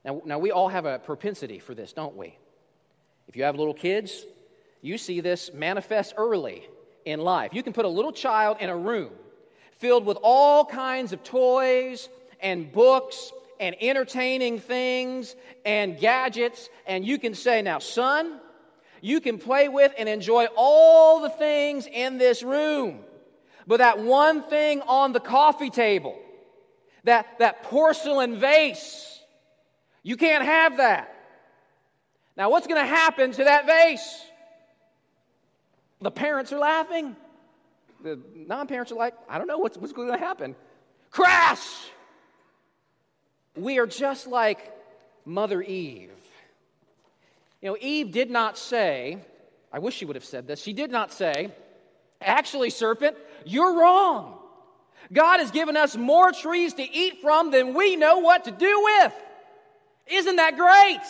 Now, 0.05 0.21
now, 0.23 0.39
we 0.39 0.51
all 0.51 0.69
have 0.69 0.85
a 0.85 0.99
propensity 0.99 1.59
for 1.59 1.75
this, 1.75 1.91
don't 1.91 2.15
we? 2.15 2.37
If 3.27 3.35
you 3.35 3.43
have 3.43 3.57
little 3.57 3.73
kids, 3.73 4.25
you 4.81 4.97
see 4.97 5.19
this 5.19 5.51
manifest 5.53 6.13
early 6.17 6.65
in 7.03 7.19
life. 7.19 7.53
You 7.53 7.61
can 7.61 7.73
put 7.73 7.83
a 7.83 7.89
little 7.89 8.13
child 8.13 8.57
in 8.61 8.69
a 8.69 8.77
room 8.77 9.11
filled 9.77 10.05
with 10.05 10.17
all 10.21 10.65
kinds 10.65 11.13
of 11.13 11.23
toys 11.23 12.09
and 12.39 12.71
books 12.71 13.31
and 13.59 13.75
entertaining 13.81 14.59
things 14.59 15.35
and 15.65 15.99
gadgets, 15.99 16.69
and 16.85 17.05
you 17.05 17.17
can 17.17 17.33
say, 17.33 17.61
Now, 17.61 17.79
son, 17.79 18.39
you 19.01 19.21
can 19.21 19.37
play 19.37 19.67
with 19.69 19.93
and 19.97 20.07
enjoy 20.09 20.47
all 20.55 21.21
the 21.21 21.29
things 21.29 21.87
in 21.87 22.17
this 22.17 22.43
room. 22.43 22.99
But 23.65 23.77
that 23.77 23.99
one 23.99 24.43
thing 24.43 24.81
on 24.81 25.11
the 25.11 25.19
coffee 25.19 25.69
table, 25.69 26.17
that, 27.03 27.39
that 27.39 27.63
porcelain 27.63 28.39
vase, 28.39 29.21
you 30.03 30.15
can't 30.15 30.45
have 30.45 30.77
that. 30.77 31.13
Now, 32.37 32.49
what's 32.49 32.67
going 32.67 32.81
to 32.81 32.87
happen 32.87 33.31
to 33.33 33.43
that 33.43 33.65
vase? 33.65 34.23
The 36.01 36.11
parents 36.11 36.53
are 36.53 36.59
laughing. 36.59 37.15
The 38.07 38.19
non 38.33 38.67
parents 38.67 38.91
are 38.93 38.95
like, 38.95 39.13
I 39.27 39.37
don't 39.37 39.47
know 39.47 39.57
what's, 39.57 39.77
what's 39.77 39.91
going 39.91 40.09
to 40.11 40.17
happen. 40.17 40.55
Crash! 41.11 41.67
We 43.55 43.79
are 43.79 43.87
just 43.87 44.27
like 44.27 44.73
Mother 45.25 45.61
Eve. 45.61 46.11
You 47.61 47.69
know, 47.69 47.77
Eve 47.81 48.11
did 48.13 48.31
not 48.31 48.57
say, 48.57 49.17
I 49.73 49.79
wish 49.79 49.95
she 49.95 50.05
would 50.05 50.15
have 50.15 50.23
said 50.23 50.47
this, 50.47 50.61
she 50.61 50.71
did 50.71 50.89
not 50.89 51.11
say, 51.11 51.51
Actually, 52.21 52.69
serpent, 52.69 53.17
you're 53.45 53.77
wrong. 53.77 54.39
God 55.11 55.39
has 55.39 55.51
given 55.51 55.75
us 55.75 55.95
more 55.97 56.31
trees 56.31 56.73
to 56.75 56.83
eat 56.83 57.21
from 57.21 57.51
than 57.51 57.73
we 57.73 57.95
know 57.97 58.19
what 58.19 58.45
to 58.45 58.51
do 58.51 58.83
with. 58.83 59.13
Isn't 60.07 60.37
that 60.37 60.57
great? 60.57 61.01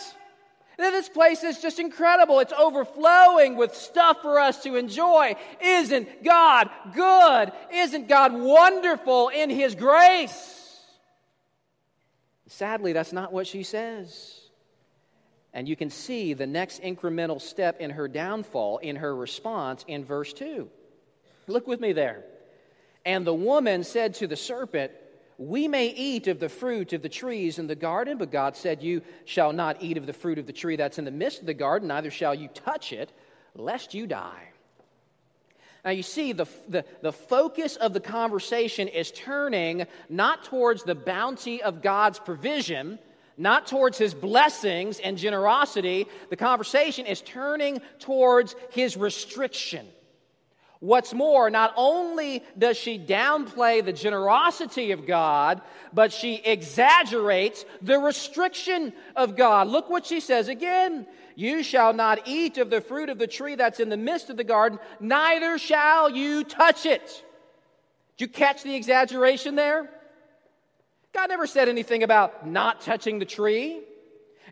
This 0.78 1.10
place 1.10 1.44
is 1.44 1.60
just 1.60 1.80
incredible. 1.80 2.40
It's 2.40 2.54
overflowing 2.54 3.58
with 3.58 3.76
stuff 3.76 4.22
for 4.22 4.40
us 4.40 4.62
to 4.64 4.76
enjoy. 4.76 5.36
Isn't 5.60 6.24
God 6.24 6.70
good? 6.94 7.52
Isn't 7.74 8.08
God 8.08 8.34
wonderful 8.34 9.30
in 9.30 9.50
His 9.50 9.74
grace? 9.74 10.80
Sadly, 12.48 12.94
that's 12.94 13.12
not 13.12 13.34
what 13.34 13.48
she 13.48 13.64
says. 13.64 14.40
And 15.52 15.68
you 15.68 15.76
can 15.76 15.90
see 15.90 16.34
the 16.34 16.46
next 16.46 16.84
incremental 16.84 17.42
step 17.42 17.80
in 17.80 17.90
her 17.92 18.08
downfall, 18.08 18.78
in 18.78 18.98
her 18.98 19.16
response, 19.16 19.84
in 19.88 20.06
verse 20.06 20.32
2. 20.34 20.70
Look 21.48 21.66
with 21.66 21.80
me 21.80 21.94
there. 21.94 22.24
And 23.04 23.26
the 23.26 23.34
woman 23.34 23.84
said 23.84 24.16
to 24.16 24.28
the 24.28 24.36
serpent, 24.36 24.92
We 25.38 25.68
may 25.68 25.88
eat 25.88 26.28
of 26.28 26.40
the 26.40 26.50
fruit 26.50 26.94
of 26.94 27.04
the 27.04 27.10
trees 27.10 27.60
in 27.60 27.68
the 27.68 27.76
garden, 27.76 28.18
but 28.18 28.32
God 28.32 28.56
said, 28.56 28.82
You 28.82 29.04
shall 29.26 29.54
not 29.54 29.82
eat 29.82 29.98
of 29.98 30.08
the 30.08 30.14
fruit 30.14 30.40
of 30.40 30.48
the 30.48 30.54
tree 30.54 30.76
that's 30.76 30.98
in 30.98 31.06
the 31.06 31.12
midst 31.12 31.42
of 31.42 31.46
the 31.46 31.54
garden, 31.54 31.90
neither 31.90 32.10
shall 32.10 32.34
you 32.34 32.48
touch 32.48 32.92
it, 32.92 33.12
lest 33.56 33.94
you 33.94 34.08
die. 34.08 34.50
Now, 35.86 35.92
you 35.92 36.04
see, 36.04 36.34
the, 36.34 36.48
the, 36.68 36.84
the 37.02 37.14
focus 37.14 37.76
of 37.76 37.94
the 37.94 38.00
conversation 38.00 38.88
is 38.88 39.12
turning 39.12 39.86
not 40.10 40.44
towards 40.44 40.84
the 40.84 40.96
bounty 40.96 41.62
of 41.62 41.82
God's 41.84 42.20
provision, 42.20 42.98
not 43.38 43.68
towards 43.68 43.98
his 43.98 44.16
blessings 44.16 45.00
and 45.00 45.18
generosity. 45.18 46.08
The 46.30 46.36
conversation 46.36 47.06
is 47.06 47.22
turning 47.22 47.80
towards 48.00 48.56
his 48.72 48.98
restriction. 48.98 49.88
What's 50.80 51.14
more, 51.14 51.50
not 51.50 51.74
only 51.76 52.44
does 52.58 52.78
she 52.78 53.00
downplay 53.00 53.84
the 53.84 53.94
generosity 53.94 54.92
of 54.92 55.08
God, 55.08 55.62
but 55.92 56.14
she 56.14 56.36
exaggerates 56.36 57.66
the 57.82 57.98
restriction 57.98 58.94
of 59.16 59.36
God. 59.36 59.68
Look 59.68 59.90
what 59.90 60.06
she 60.06 60.20
says 60.20 60.50
again. 60.50 61.08
You 61.36 61.64
shall 61.64 61.94
not 61.94 62.28
eat 62.28 62.58
of 62.58 62.70
the 62.70 62.82
fruit 62.82 63.10
of 63.10 63.18
the 63.18 63.28
tree 63.28 63.56
that's 63.56 63.80
in 63.80 63.90
the 63.90 63.98
midst 63.98 64.30
of 64.30 64.38
the 64.38 64.44
garden, 64.44 64.80
neither 65.00 65.58
shall 65.58 66.10
you 66.10 66.44
touch 66.44 66.86
it. 66.86 67.24
Did 68.18 68.26
you 68.26 68.28
catch 68.28 68.64
the 68.64 68.76
exaggeration 68.76 69.56
there? 69.56 69.90
God 71.14 71.30
never 71.30 71.48
said 71.48 71.70
anything 71.70 72.04
about 72.04 72.48
not 72.48 72.82
touching 72.82 73.20
the 73.20 73.26
tree. 73.26 73.82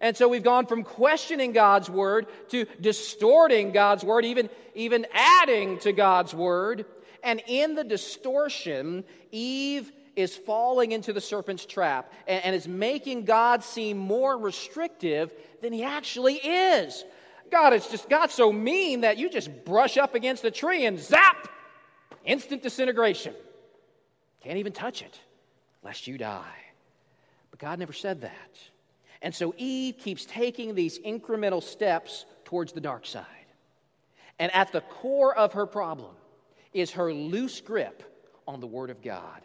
And 0.05 0.15
so 0.15 0.27
we've 0.27 0.43
gone 0.43 0.67
from 0.67 0.83
questioning 0.83 1.51
God's 1.51 1.89
word 1.89 2.27
to 2.49 2.67
distorting 2.79 3.71
God's 3.71 4.03
word, 4.03 4.23
even, 4.23 4.51
even 4.75 5.07
adding 5.11 5.79
to 5.79 5.93
God's 5.93 6.31
word. 6.31 6.85
And 7.23 7.41
in 7.47 7.73
the 7.73 7.83
distortion, 7.83 9.03
Eve 9.31 9.91
is 10.15 10.35
falling 10.35 10.91
into 10.91 11.11
the 11.11 11.19
serpent's 11.19 11.65
trap 11.65 12.13
and, 12.27 12.45
and 12.45 12.55
is 12.55 12.67
making 12.67 13.25
God 13.25 13.63
seem 13.63 13.97
more 13.97 14.37
restrictive 14.37 15.33
than 15.63 15.73
he 15.73 15.83
actually 15.83 16.35
is. 16.35 17.03
God 17.49 17.73
is 17.73 17.87
just 17.87 18.07
God's 18.07 18.35
so 18.35 18.53
mean 18.53 19.01
that 19.01 19.17
you 19.17 19.27
just 19.27 19.65
brush 19.65 19.97
up 19.97 20.13
against 20.13 20.43
the 20.43 20.51
tree 20.51 20.85
and 20.85 20.99
zap, 20.99 21.49
instant 22.23 22.61
disintegration. 22.61 23.33
Can't 24.41 24.59
even 24.59 24.71
touch 24.71 25.01
it 25.01 25.19
lest 25.81 26.05
you 26.05 26.19
die. 26.19 26.57
But 27.49 27.59
God 27.59 27.79
never 27.79 27.91
said 27.91 28.21
that. 28.21 28.59
And 29.21 29.33
so 29.33 29.53
Eve 29.57 29.97
keeps 29.97 30.25
taking 30.25 30.75
these 30.75 30.99
incremental 30.99 31.63
steps 31.63 32.25
towards 32.43 32.73
the 32.73 32.81
dark 32.81 33.05
side. 33.05 33.25
And 34.39 34.53
at 34.53 34.71
the 34.71 34.81
core 34.81 35.35
of 35.35 35.53
her 35.53 35.65
problem 35.65 36.15
is 36.73 36.91
her 36.91 37.13
loose 37.13 37.61
grip 37.61 38.03
on 38.47 38.59
the 38.59 38.67
Word 38.67 38.89
of 38.89 39.01
God. 39.01 39.41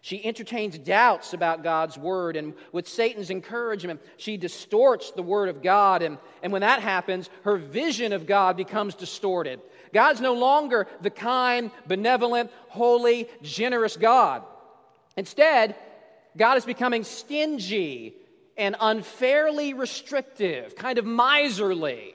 She 0.00 0.24
entertains 0.24 0.76
doubts 0.76 1.32
about 1.32 1.62
God's 1.62 1.96
Word, 1.96 2.34
and 2.34 2.54
with 2.72 2.88
Satan's 2.88 3.30
encouragement, 3.30 4.00
she 4.16 4.36
distorts 4.36 5.12
the 5.12 5.22
Word 5.22 5.48
of 5.48 5.62
God. 5.62 6.02
And, 6.02 6.18
and 6.42 6.52
when 6.52 6.62
that 6.62 6.82
happens, 6.82 7.30
her 7.44 7.56
vision 7.56 8.12
of 8.12 8.26
God 8.26 8.56
becomes 8.56 8.96
distorted. 8.96 9.60
God's 9.94 10.20
no 10.20 10.34
longer 10.34 10.88
the 11.02 11.10
kind, 11.10 11.70
benevolent, 11.86 12.50
holy, 12.68 13.28
generous 13.42 13.96
God. 13.96 14.42
Instead, 15.16 15.76
God 16.36 16.58
is 16.58 16.64
becoming 16.64 17.04
stingy 17.04 18.16
and 18.56 18.76
unfairly 18.80 19.74
restrictive, 19.74 20.76
kind 20.76 20.98
of 20.98 21.04
miserly. 21.04 22.14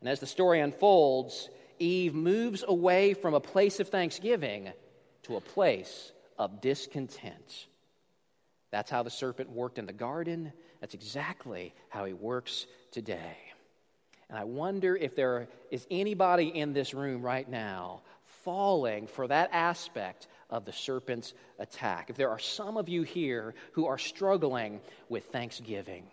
And 0.00 0.08
as 0.08 0.20
the 0.20 0.26
story 0.26 0.60
unfolds, 0.60 1.48
Eve 1.78 2.14
moves 2.14 2.64
away 2.66 3.14
from 3.14 3.34
a 3.34 3.40
place 3.40 3.80
of 3.80 3.88
thanksgiving 3.88 4.72
to 5.24 5.36
a 5.36 5.40
place 5.40 6.12
of 6.38 6.60
discontent. 6.60 7.66
That's 8.70 8.90
how 8.90 9.02
the 9.02 9.10
serpent 9.10 9.50
worked 9.50 9.78
in 9.78 9.86
the 9.86 9.92
garden. 9.92 10.52
That's 10.80 10.94
exactly 10.94 11.74
how 11.88 12.04
he 12.04 12.12
works 12.12 12.66
today. 12.90 13.36
And 14.28 14.38
I 14.38 14.44
wonder 14.44 14.96
if 14.96 15.16
there 15.16 15.48
is 15.70 15.86
anybody 15.90 16.48
in 16.48 16.72
this 16.72 16.94
room 16.94 17.20
right 17.20 17.48
now 17.48 18.02
falling 18.44 19.06
for 19.06 19.26
that 19.26 19.50
aspect 19.52 20.28
of 20.50 20.64
the 20.64 20.72
serpent's 20.72 21.32
attack. 21.58 22.10
If 22.10 22.16
there 22.16 22.30
are 22.30 22.38
some 22.38 22.76
of 22.76 22.88
you 22.88 23.02
here 23.02 23.54
who 23.72 23.86
are 23.86 23.98
struggling 23.98 24.80
with 25.08 25.24
thanksgiving, 25.26 26.04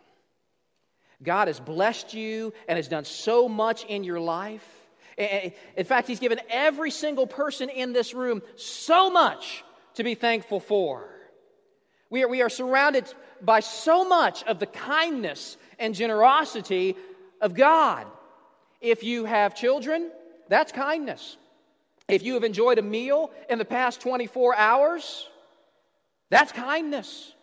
God 1.22 1.48
has 1.48 1.60
blessed 1.60 2.14
you 2.14 2.54
and 2.68 2.78
has 2.78 2.88
done 2.88 3.06
so 3.06 3.50
much 3.50 3.84
in 3.86 4.04
your 4.04 4.20
life. 4.20 4.66
In 5.18 5.86
fact, 5.86 6.08
He's 6.08 6.20
given 6.20 6.40
every 6.50 6.92
single 6.92 7.26
person 7.26 7.70
in 7.70 7.92
this 7.92 8.14
room 8.14 8.42
so 8.56 9.10
much 9.10 9.64
to 9.96 10.04
be 10.04 10.14
thankful 10.14 10.60
for. 10.60 11.10
We 12.10 12.24
are, 12.24 12.28
we 12.28 12.42
are 12.44 12.50
surrounded 12.50 13.12
by 13.42 13.62
so 13.62 14.08
much 14.08 14.44
of 14.44 14.60
the 14.60 14.68
kindness 14.68 15.58
and 15.80 15.96
generosity 15.96 16.96
of 17.42 17.56
God. 17.56 18.06
If 18.80 19.04
you 19.04 19.26
have 19.26 19.56
children, 19.56 20.12
that's 20.50 20.72
kindness. 20.72 21.36
If 22.08 22.24
you 22.24 22.36
have 22.36 22.44
enjoyed 22.44 22.78
a 22.78 22.82
meal 22.82 23.32
in 23.50 23.58
the 23.58 23.66
past 23.66 24.02
24 24.02 24.56
hours, 24.56 25.28
that's 26.30 26.52
kindness. 26.52 27.34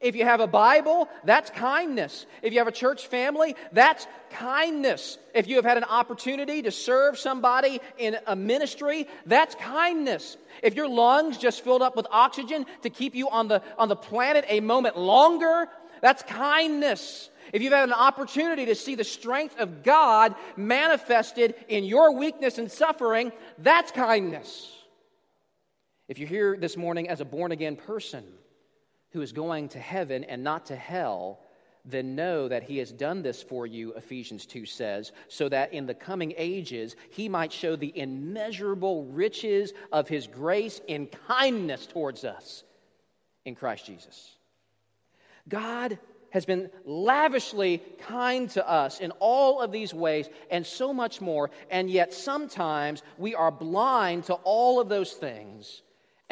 If 0.00 0.16
you 0.16 0.24
have 0.24 0.40
a 0.40 0.48
Bible, 0.48 1.08
that's 1.24 1.48
kindness. 1.50 2.26
If 2.42 2.52
you 2.52 2.58
have 2.58 2.66
a 2.66 2.72
church 2.72 3.06
family, 3.06 3.54
that's 3.72 4.06
kindness. 4.30 5.16
If 5.32 5.46
you 5.46 5.56
have 5.56 5.64
had 5.64 5.76
an 5.76 5.84
opportunity 5.84 6.62
to 6.62 6.72
serve 6.72 7.18
somebody 7.18 7.80
in 7.98 8.16
a 8.26 8.34
ministry, 8.34 9.06
that's 9.26 9.54
kindness. 9.54 10.36
If 10.60 10.74
your 10.74 10.88
lungs 10.88 11.38
just 11.38 11.62
filled 11.62 11.82
up 11.82 11.96
with 11.96 12.08
oxygen 12.10 12.66
to 12.82 12.90
keep 12.90 13.14
you 13.14 13.28
on 13.28 13.46
the, 13.46 13.62
on 13.78 13.88
the 13.88 13.96
planet 13.96 14.44
a 14.48 14.58
moment 14.58 14.98
longer, 14.98 15.68
that's 16.00 16.24
kindness. 16.24 17.30
If 17.52 17.62
you've 17.62 17.72
had 17.72 17.88
an 17.88 17.94
opportunity 17.94 18.66
to 18.66 18.74
see 18.74 18.94
the 18.94 19.04
strength 19.04 19.58
of 19.58 19.82
God 19.82 20.34
manifested 20.56 21.54
in 21.68 21.84
your 21.84 22.14
weakness 22.14 22.58
and 22.58 22.70
suffering, 22.70 23.32
that's 23.58 23.90
kindness. 23.90 24.70
If 26.08 26.18
you're 26.18 26.28
here 26.28 26.56
this 26.56 26.76
morning 26.76 27.08
as 27.08 27.20
a 27.20 27.24
born 27.24 27.52
again 27.52 27.76
person 27.76 28.24
who 29.10 29.22
is 29.22 29.32
going 29.32 29.68
to 29.70 29.78
heaven 29.78 30.24
and 30.24 30.42
not 30.44 30.66
to 30.66 30.76
hell, 30.76 31.40
then 31.84 32.14
know 32.14 32.48
that 32.48 32.62
he 32.62 32.78
has 32.78 32.92
done 32.92 33.22
this 33.22 33.42
for 33.42 33.66
you, 33.66 33.92
Ephesians 33.94 34.46
2 34.46 34.66
says, 34.66 35.12
so 35.28 35.48
that 35.48 35.72
in 35.72 35.86
the 35.86 35.94
coming 35.94 36.32
ages 36.36 36.96
he 37.10 37.28
might 37.28 37.52
show 37.52 37.76
the 37.76 37.96
immeasurable 37.98 39.04
riches 39.06 39.72
of 39.90 40.08
his 40.08 40.26
grace 40.26 40.80
in 40.86 41.06
kindness 41.28 41.86
towards 41.86 42.24
us 42.24 42.62
in 43.44 43.54
Christ 43.54 43.86
Jesus. 43.86 44.36
God 45.48 45.98
has 46.32 46.44
been 46.44 46.70
lavishly 46.84 47.82
kind 48.00 48.50
to 48.50 48.68
us 48.68 49.00
in 49.00 49.10
all 49.20 49.60
of 49.60 49.70
these 49.70 49.94
ways 49.94 50.28
and 50.50 50.66
so 50.66 50.92
much 50.92 51.20
more, 51.20 51.50
and 51.70 51.88
yet 51.88 52.12
sometimes 52.12 53.02
we 53.18 53.34
are 53.34 53.50
blind 53.50 54.24
to 54.24 54.34
all 54.34 54.80
of 54.80 54.88
those 54.88 55.12
things 55.12 55.82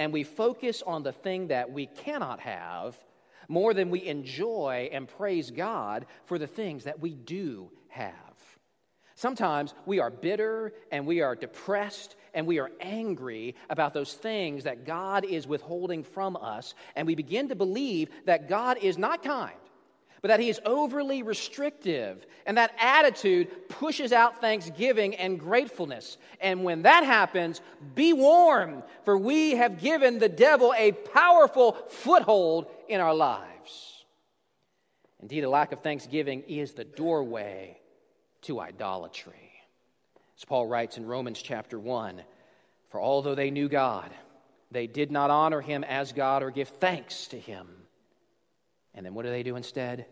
and 0.00 0.14
we 0.14 0.24
focus 0.24 0.82
on 0.86 1.02
the 1.02 1.12
thing 1.12 1.48
that 1.48 1.70
we 1.70 1.84
cannot 1.84 2.40
have 2.40 2.96
more 3.48 3.74
than 3.74 3.90
we 3.90 4.06
enjoy 4.06 4.88
and 4.92 5.06
praise 5.06 5.50
God 5.50 6.06
for 6.24 6.38
the 6.38 6.46
things 6.46 6.84
that 6.84 7.00
we 7.00 7.14
do 7.14 7.70
have. 7.88 8.14
Sometimes 9.14 9.74
we 9.84 9.98
are 9.98 10.08
bitter 10.08 10.72
and 10.90 11.06
we 11.06 11.20
are 11.20 11.36
depressed 11.36 12.16
and 12.32 12.46
we 12.46 12.58
are 12.58 12.70
angry 12.80 13.54
about 13.68 13.92
those 13.92 14.14
things 14.14 14.64
that 14.64 14.86
God 14.86 15.26
is 15.26 15.46
withholding 15.46 16.02
from 16.02 16.36
us, 16.36 16.74
and 16.96 17.06
we 17.06 17.14
begin 17.14 17.48
to 17.48 17.54
believe 17.54 18.08
that 18.24 18.48
God 18.48 18.78
is 18.80 18.96
not 18.96 19.22
kind 19.22 19.52
but 20.22 20.28
that 20.28 20.40
he 20.40 20.48
is 20.48 20.60
overly 20.64 21.22
restrictive. 21.22 22.26
And 22.46 22.56
that 22.58 22.74
attitude 22.78 23.68
pushes 23.68 24.12
out 24.12 24.40
thanksgiving 24.40 25.14
and 25.14 25.38
gratefulness. 25.38 26.18
And 26.40 26.64
when 26.64 26.82
that 26.82 27.04
happens, 27.04 27.60
be 27.94 28.12
warned, 28.12 28.82
for 29.04 29.16
we 29.16 29.52
have 29.52 29.80
given 29.80 30.18
the 30.18 30.28
devil 30.28 30.74
a 30.76 30.92
powerful 30.92 31.72
foothold 31.88 32.66
in 32.88 33.00
our 33.00 33.14
lives. 33.14 34.04
Indeed, 35.20 35.44
a 35.44 35.50
lack 35.50 35.72
of 35.72 35.80
thanksgiving 35.80 36.42
is 36.48 36.72
the 36.72 36.84
doorway 36.84 37.78
to 38.42 38.60
idolatry. 38.60 39.34
As 40.36 40.44
Paul 40.44 40.66
writes 40.66 40.96
in 40.96 41.06
Romans 41.06 41.42
chapter 41.42 41.78
1 41.78 42.22
For 42.88 43.00
although 43.00 43.34
they 43.34 43.50
knew 43.50 43.68
God, 43.68 44.10
they 44.70 44.86
did 44.86 45.10
not 45.10 45.30
honor 45.30 45.60
him 45.60 45.84
as 45.84 46.12
God 46.12 46.42
or 46.42 46.50
give 46.50 46.68
thanks 46.68 47.26
to 47.28 47.38
him. 47.38 47.66
And 48.94 49.04
then 49.04 49.14
what 49.14 49.24
do 49.24 49.30
they 49.30 49.42
do 49.42 49.56
instead? 49.56 50.06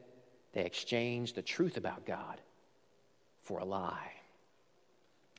They 0.53 0.65
exchange 0.65 1.35
the 1.35 1.43
truth 1.43 1.77
about 1.77 2.07
God 2.07 2.41
for 3.43 3.59
a 3.59 3.65
lie. 3.65 4.13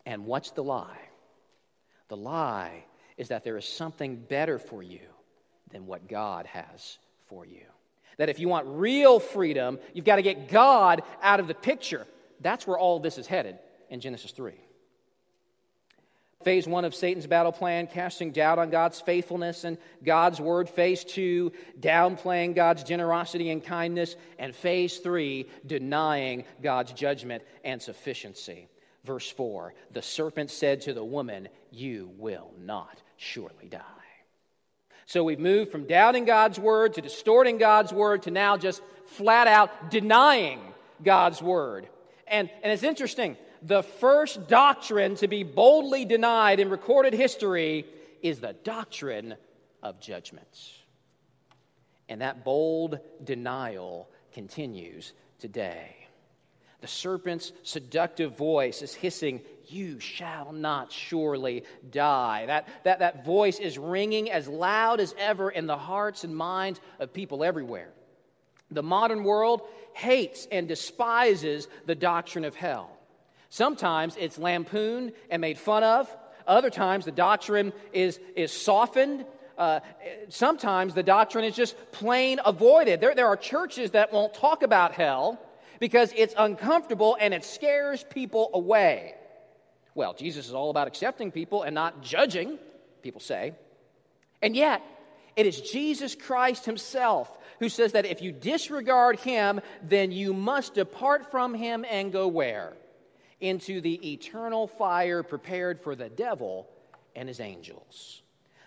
And 0.05 0.25
what's 0.25 0.51
the 0.51 0.63
lie? 0.63 0.99
The 2.07 2.17
lie 2.17 2.85
is 3.17 3.29
that 3.29 3.43
there 3.43 3.57
is 3.57 3.65
something 3.65 4.15
better 4.15 4.59
for 4.59 4.81
you 4.81 4.99
than 5.71 5.85
what 5.85 6.07
God 6.07 6.45
has 6.47 6.97
for 7.27 7.45
you. 7.45 7.61
That 8.17 8.29
if 8.29 8.39
you 8.39 8.49
want 8.49 8.65
real 8.67 9.19
freedom, 9.19 9.79
you've 9.93 10.05
got 10.05 10.17
to 10.17 10.21
get 10.21 10.49
God 10.49 11.03
out 11.21 11.39
of 11.39 11.47
the 11.47 11.53
picture. 11.53 12.05
That's 12.41 12.65
where 12.65 12.77
all 12.77 12.99
this 12.99 13.17
is 13.17 13.27
headed 13.27 13.57
in 13.89 13.99
Genesis 13.99 14.31
3. 14.31 14.53
Phase 16.45 16.69
one 16.69 16.85
of 16.85 16.95
Satan's 16.95 17.27
battle 17.27 17.51
plan, 17.51 17.87
casting 17.87 18.31
doubt 18.31 18.59
on 18.59 18.69
God's 18.69 19.01
faithfulness 19.01 19.65
and 19.65 19.77
God's 20.05 20.39
word. 20.39 20.69
Phase 20.69 21.03
two, 21.03 21.51
downplaying 21.77 22.55
God's 22.55 22.83
generosity 22.83 23.49
and 23.49 23.61
kindness. 23.61 24.15
And 24.37 24.55
phase 24.55 24.99
three, 24.99 25.49
denying 25.65 26.45
God's 26.63 26.93
judgment 26.93 27.43
and 27.65 27.81
sufficiency. 27.81 28.69
Verse 29.03 29.29
four 29.29 29.73
The 29.91 30.01
serpent 30.01 30.49
said 30.49 30.79
to 30.81 30.93
the 30.93 31.03
woman, 31.03 31.49
You 31.71 32.09
will 32.17 32.51
not 32.57 33.01
surely 33.17 33.67
die. 33.67 33.81
So 35.07 35.25
we've 35.25 35.39
moved 35.39 35.73
from 35.73 35.87
doubting 35.87 36.23
God's 36.23 36.57
word 36.57 36.93
to 36.93 37.01
distorting 37.01 37.57
God's 37.57 37.91
word 37.91 38.23
to 38.23 38.31
now 38.31 38.55
just 38.55 38.81
flat 39.07 39.47
out 39.47 39.91
denying 39.91 40.61
God's 41.03 41.41
word. 41.41 41.89
And, 42.27 42.49
and 42.63 42.71
it's 42.71 42.83
interesting 42.83 43.35
the 43.61 43.83
first 43.83 44.47
doctrine 44.47 45.15
to 45.15 45.27
be 45.27 45.43
boldly 45.43 46.05
denied 46.05 46.59
in 46.59 46.69
recorded 46.69 47.13
history 47.13 47.85
is 48.21 48.39
the 48.39 48.53
doctrine 48.63 49.35
of 49.81 49.99
judgments. 49.99 50.73
And 52.07 52.21
that 52.21 52.43
bold 52.43 52.99
denial 53.23 54.09
continues 54.33 55.13
today. 55.39 55.95
The 56.81 56.87
serpent's 56.87 57.51
seductive 57.63 58.37
voice 58.37 58.81
is 58.81 58.93
hissing, 58.93 59.41
You 59.67 59.99
shall 59.99 60.53
not 60.53 60.91
surely 60.91 61.65
die. 61.91 62.45
That, 62.45 62.67
that, 62.85 62.99
that 62.99 63.25
voice 63.25 63.59
is 63.59 63.77
ringing 63.77 64.31
as 64.31 64.47
loud 64.47 64.99
as 65.01 65.13
ever 65.17 65.49
in 65.49 65.67
the 65.67 65.77
hearts 65.77 66.23
and 66.23 66.35
minds 66.35 66.79
of 66.99 67.13
people 67.13 67.43
everywhere. 67.43 67.89
The 68.71 68.83
modern 68.83 69.23
world 69.23 69.61
hates 69.93 70.47
and 70.51 70.67
despises 70.67 71.67
the 71.85 71.95
doctrine 71.95 72.45
of 72.45 72.55
hell. 72.55 72.98
Sometimes 73.49 74.15
it's 74.17 74.37
lampooned 74.37 75.13
and 75.29 75.41
made 75.41 75.57
fun 75.57 75.83
of. 75.83 76.15
Other 76.47 76.69
times 76.69 77.05
the 77.05 77.11
doctrine 77.11 77.73
is, 77.93 78.19
is 78.35 78.51
softened. 78.51 79.25
Uh, 79.57 79.81
sometimes 80.29 80.93
the 80.93 81.03
doctrine 81.03 81.45
is 81.45 81.55
just 81.55 81.75
plain 81.91 82.39
avoided. 82.45 83.01
There, 83.01 83.13
there 83.13 83.27
are 83.27 83.37
churches 83.37 83.91
that 83.91 84.13
won't 84.13 84.33
talk 84.33 84.63
about 84.63 84.93
hell 84.93 85.39
because 85.79 86.13
it's 86.15 86.33
uncomfortable 86.37 87.17
and 87.19 87.33
it 87.33 87.43
scares 87.43 88.03
people 88.03 88.51
away. 88.53 89.15
Well, 89.95 90.13
Jesus 90.13 90.47
is 90.47 90.53
all 90.53 90.69
about 90.69 90.87
accepting 90.87 91.31
people 91.31 91.63
and 91.63 91.75
not 91.75 92.01
judging, 92.01 92.57
people 93.01 93.21
say. 93.21 93.53
And 94.41 94.55
yet, 94.55 94.81
it 95.35 95.45
is 95.45 95.59
Jesus 95.59 96.15
Christ 96.15 96.65
Himself 96.65 97.35
who 97.59 97.69
says 97.69 97.91
that 97.93 98.05
if 98.05 98.21
you 98.21 98.31
disregard 98.31 99.19
Him, 99.19 99.59
then 99.83 100.11
you 100.11 100.33
must 100.33 100.73
depart 100.73 101.31
from 101.31 101.53
Him 101.53 101.85
and 101.89 102.11
go 102.11 102.27
where? 102.27 102.73
Into 103.41 103.81
the 103.81 104.13
eternal 104.13 104.67
fire 104.67 105.23
prepared 105.23 105.81
for 105.81 105.95
the 105.95 106.09
devil 106.09 106.67
and 107.15 107.27
his 107.27 107.39
angels. 107.39 108.21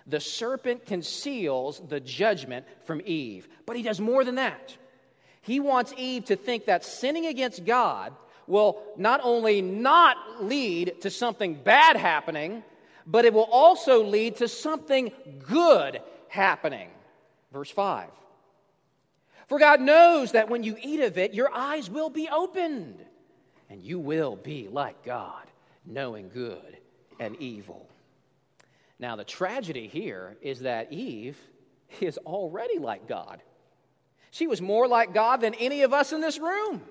The 0.06 0.20
serpent 0.20 0.86
conceals 0.86 1.80
the 1.88 2.00
judgment 2.00 2.66
from 2.84 3.02
Eve, 3.04 3.48
but 3.66 3.76
he 3.76 3.82
does 3.82 4.00
more 4.00 4.24
than 4.24 4.36
that. 4.36 4.76
He 5.42 5.60
wants 5.60 5.92
Eve 5.96 6.26
to 6.26 6.36
think 6.36 6.66
that 6.66 6.84
sinning 6.84 7.26
against 7.26 7.64
God 7.64 8.12
will 8.46 8.82
not 8.96 9.20
only 9.22 9.62
not 9.62 10.16
lead 10.42 11.00
to 11.02 11.10
something 11.10 11.54
bad 11.54 11.96
happening, 11.96 12.62
but 13.06 13.24
it 13.24 13.32
will 13.32 13.44
also 13.44 14.04
lead 14.04 14.36
to 14.36 14.48
something 14.48 15.12
good 15.48 16.00
happening. 16.28 16.88
Verse 17.52 17.70
5. 17.70 18.08
For 19.48 19.58
God 19.58 19.80
knows 19.80 20.32
that 20.32 20.48
when 20.48 20.62
you 20.62 20.76
eat 20.82 21.00
of 21.00 21.18
it, 21.18 21.34
your 21.34 21.52
eyes 21.52 21.90
will 21.90 22.10
be 22.10 22.28
opened 22.28 23.04
and 23.72 23.82
you 23.82 23.98
will 23.98 24.36
be 24.36 24.68
like 24.68 25.02
God, 25.02 25.46
knowing 25.86 26.28
good 26.28 26.76
and 27.18 27.34
evil. 27.36 27.88
Now, 28.98 29.16
the 29.16 29.24
tragedy 29.24 29.88
here 29.88 30.36
is 30.42 30.60
that 30.60 30.92
Eve 30.92 31.38
is 31.98 32.18
already 32.18 32.78
like 32.78 33.08
God. 33.08 33.40
She 34.30 34.46
was 34.46 34.60
more 34.60 34.86
like 34.86 35.14
God 35.14 35.40
than 35.40 35.54
any 35.54 35.84
of 35.84 35.94
us 35.94 36.12
in 36.12 36.20
this 36.20 36.38
room. 36.38 36.82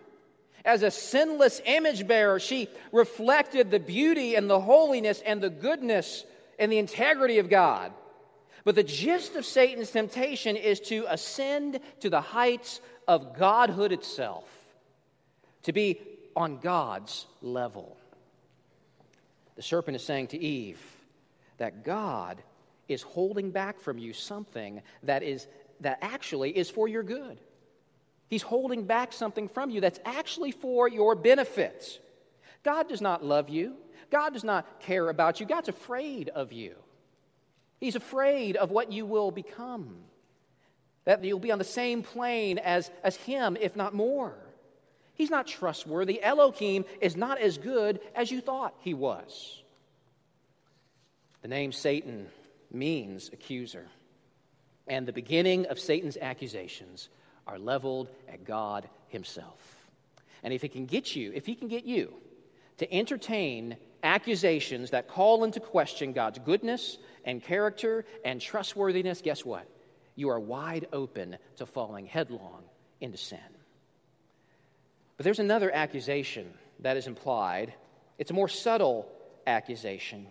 As 0.65 0.81
a 0.81 0.89
sinless 0.89 1.61
image 1.65 2.07
bearer, 2.07 2.39
she 2.39 2.67
reflected 2.91 3.69
the 3.69 3.79
beauty 3.79 4.33
and 4.33 4.49
the 4.49 4.59
holiness 4.59 5.21
and 5.23 5.39
the 5.39 5.51
goodness 5.51 6.25
and 6.57 6.71
the 6.71 6.79
integrity 6.79 7.37
of 7.37 7.47
God. 7.47 7.93
But 8.63 8.73
the 8.73 8.83
gist 8.83 9.35
of 9.35 9.45
Satan's 9.45 9.91
temptation 9.91 10.55
is 10.55 10.79
to 10.81 11.05
ascend 11.07 11.79
to 11.99 12.09
the 12.09 12.21
heights 12.21 12.81
of 13.07 13.37
godhood 13.37 13.91
itself, 13.91 14.49
to 15.63 15.73
be 15.73 16.01
on 16.35 16.59
God's 16.59 17.25
level. 17.41 17.97
The 19.55 19.61
serpent 19.61 19.95
is 19.95 20.03
saying 20.03 20.27
to 20.27 20.37
Eve 20.37 20.81
that 21.57 21.83
God 21.83 22.41
is 22.87 23.01
holding 23.01 23.51
back 23.51 23.79
from 23.79 23.97
you 23.97 24.13
something 24.13 24.81
that 25.03 25.23
is 25.23 25.47
that 25.81 25.99
actually 26.01 26.55
is 26.55 26.69
for 26.69 26.87
your 26.87 27.03
good. 27.03 27.37
He's 28.27 28.41
holding 28.41 28.85
back 28.85 29.11
something 29.11 29.49
from 29.49 29.69
you 29.69 29.81
that's 29.81 29.99
actually 30.05 30.51
for 30.51 30.87
your 30.87 31.15
benefit. 31.15 31.99
God 32.63 32.87
does 32.87 33.01
not 33.01 33.25
love 33.25 33.49
you. 33.49 33.75
God 34.09 34.33
does 34.33 34.43
not 34.43 34.81
care 34.81 35.09
about 35.09 35.39
you. 35.39 35.45
God's 35.45 35.69
afraid 35.69 36.29
of 36.29 36.53
you. 36.53 36.75
He's 37.79 37.95
afraid 37.95 38.55
of 38.55 38.69
what 38.71 38.91
you 38.91 39.05
will 39.05 39.31
become. 39.31 39.95
That 41.05 41.23
you'll 41.23 41.39
be 41.39 41.51
on 41.51 41.57
the 41.57 41.63
same 41.63 42.03
plane 42.03 42.59
as, 42.59 42.91
as 43.03 43.15
Him, 43.15 43.57
if 43.59 43.75
not 43.75 43.93
more. 43.93 44.35
He's 45.21 45.29
not 45.29 45.45
trustworthy. 45.45 46.19
Elohim 46.19 46.83
is 46.99 47.15
not 47.15 47.39
as 47.39 47.59
good 47.59 47.99
as 48.15 48.31
you 48.31 48.41
thought 48.41 48.73
he 48.79 48.95
was. 48.95 49.61
The 51.43 51.47
name 51.47 51.71
Satan 51.71 52.25
means 52.71 53.29
accuser. 53.31 53.85
And 54.87 55.07
the 55.07 55.13
beginning 55.13 55.67
of 55.67 55.77
Satan's 55.77 56.17
accusations 56.19 57.07
are 57.45 57.59
leveled 57.59 58.09
at 58.27 58.45
God 58.45 58.89
himself. 59.09 59.59
And 60.41 60.55
if 60.55 60.63
he 60.63 60.69
can 60.69 60.87
get 60.87 61.15
you, 61.15 61.31
if 61.35 61.45
he 61.45 61.53
can 61.53 61.67
get 61.67 61.85
you 61.85 62.11
to 62.77 62.91
entertain 62.91 63.77
accusations 64.01 64.89
that 64.89 65.07
call 65.07 65.43
into 65.43 65.59
question 65.59 66.13
God's 66.13 66.39
goodness 66.39 66.97
and 67.25 67.43
character 67.43 68.05
and 68.25 68.41
trustworthiness, 68.41 69.21
guess 69.21 69.45
what? 69.45 69.67
You 70.15 70.29
are 70.29 70.39
wide 70.39 70.87
open 70.91 71.37
to 71.57 71.67
falling 71.67 72.07
headlong 72.07 72.63
into 72.99 73.17
sin. 73.17 73.37
But 75.21 75.25
there's 75.25 75.37
another 75.37 75.71
accusation 75.71 76.51
that 76.79 76.97
is 76.97 77.05
implied. 77.05 77.75
It's 78.17 78.31
a 78.31 78.33
more 78.33 78.47
subtle 78.47 79.07
accusation, 79.45 80.25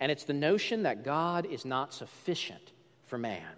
and 0.00 0.10
it's 0.10 0.24
the 0.24 0.32
notion 0.32 0.82
that 0.82 1.04
God 1.04 1.46
is 1.46 1.64
not 1.64 1.94
sufficient 1.94 2.72
for 3.06 3.18
man. 3.18 3.54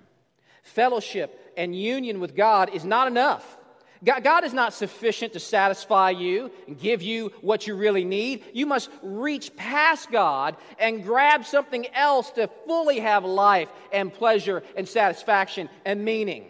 Fellowship 0.62 1.54
and 1.56 1.74
union 1.74 2.20
with 2.20 2.36
God 2.36 2.74
is 2.74 2.84
not 2.84 3.06
enough. 3.06 3.56
God 4.04 4.44
is 4.44 4.52
not 4.52 4.74
sufficient 4.74 5.32
to 5.32 5.40
satisfy 5.40 6.10
you 6.10 6.50
and 6.66 6.78
give 6.78 7.00
you 7.00 7.32
what 7.40 7.66
you 7.66 7.76
really 7.76 8.04
need. 8.04 8.44
You 8.52 8.66
must 8.66 8.90
reach 9.02 9.56
past 9.56 10.10
God 10.10 10.54
and 10.78 11.02
grab 11.02 11.46
something 11.46 11.86
else 11.94 12.30
to 12.32 12.50
fully 12.66 13.00
have 13.00 13.24
life 13.24 13.70
and 13.90 14.12
pleasure 14.12 14.62
and 14.76 14.86
satisfaction 14.86 15.70
and 15.86 16.04
meaning. 16.04 16.44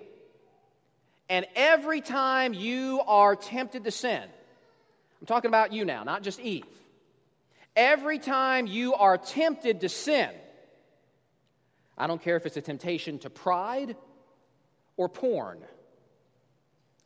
And 1.28 1.46
every 1.56 2.00
time 2.00 2.52
you 2.52 3.00
are 3.06 3.34
tempted 3.34 3.84
to 3.84 3.90
sin, 3.90 4.22
I'm 5.20 5.26
talking 5.26 5.48
about 5.48 5.72
you 5.72 5.84
now, 5.84 6.04
not 6.04 6.22
just 6.22 6.38
Eve. 6.40 6.64
Every 7.76 8.18
time 8.18 8.66
you 8.66 8.94
are 8.94 9.16
tempted 9.16 9.80
to 9.80 9.88
sin, 9.88 10.30
I 11.96 12.06
don't 12.06 12.22
care 12.22 12.36
if 12.36 12.46
it's 12.46 12.56
a 12.56 12.62
temptation 12.62 13.18
to 13.20 13.30
pride 13.30 13.96
or 14.96 15.08
porn, 15.08 15.60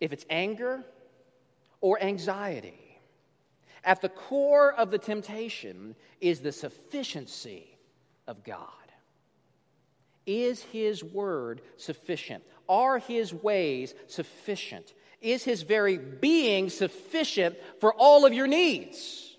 if 0.01 0.13
it's 0.13 0.27
anger 0.29 0.85
or 1.81 2.03
anxiety. 2.03 3.01
At 3.85 4.01
the 4.01 4.09
core 4.09 4.73
of 4.73 4.91
the 4.91 4.99
temptation 4.99 5.95
is 6.21 6.41
the 6.41 6.53
sufficiency 6.53 7.79
of 8.27 8.43
God. 8.45 8.67
Is 10.27 10.63
His 10.63 11.03
word 11.03 11.63
sufficient? 11.77 12.45
Are 12.69 12.99
His 12.99 13.33
ways 13.33 13.95
sufficient? 14.07 14.93
Is 15.21 15.45
His 15.45 15.63
very 15.63 15.99
being 15.99 16.71
sufficient 16.71 17.57
for 17.81 17.93
all 17.93 18.27
of 18.27 18.33
your 18.33 18.47
needs? 18.47 19.37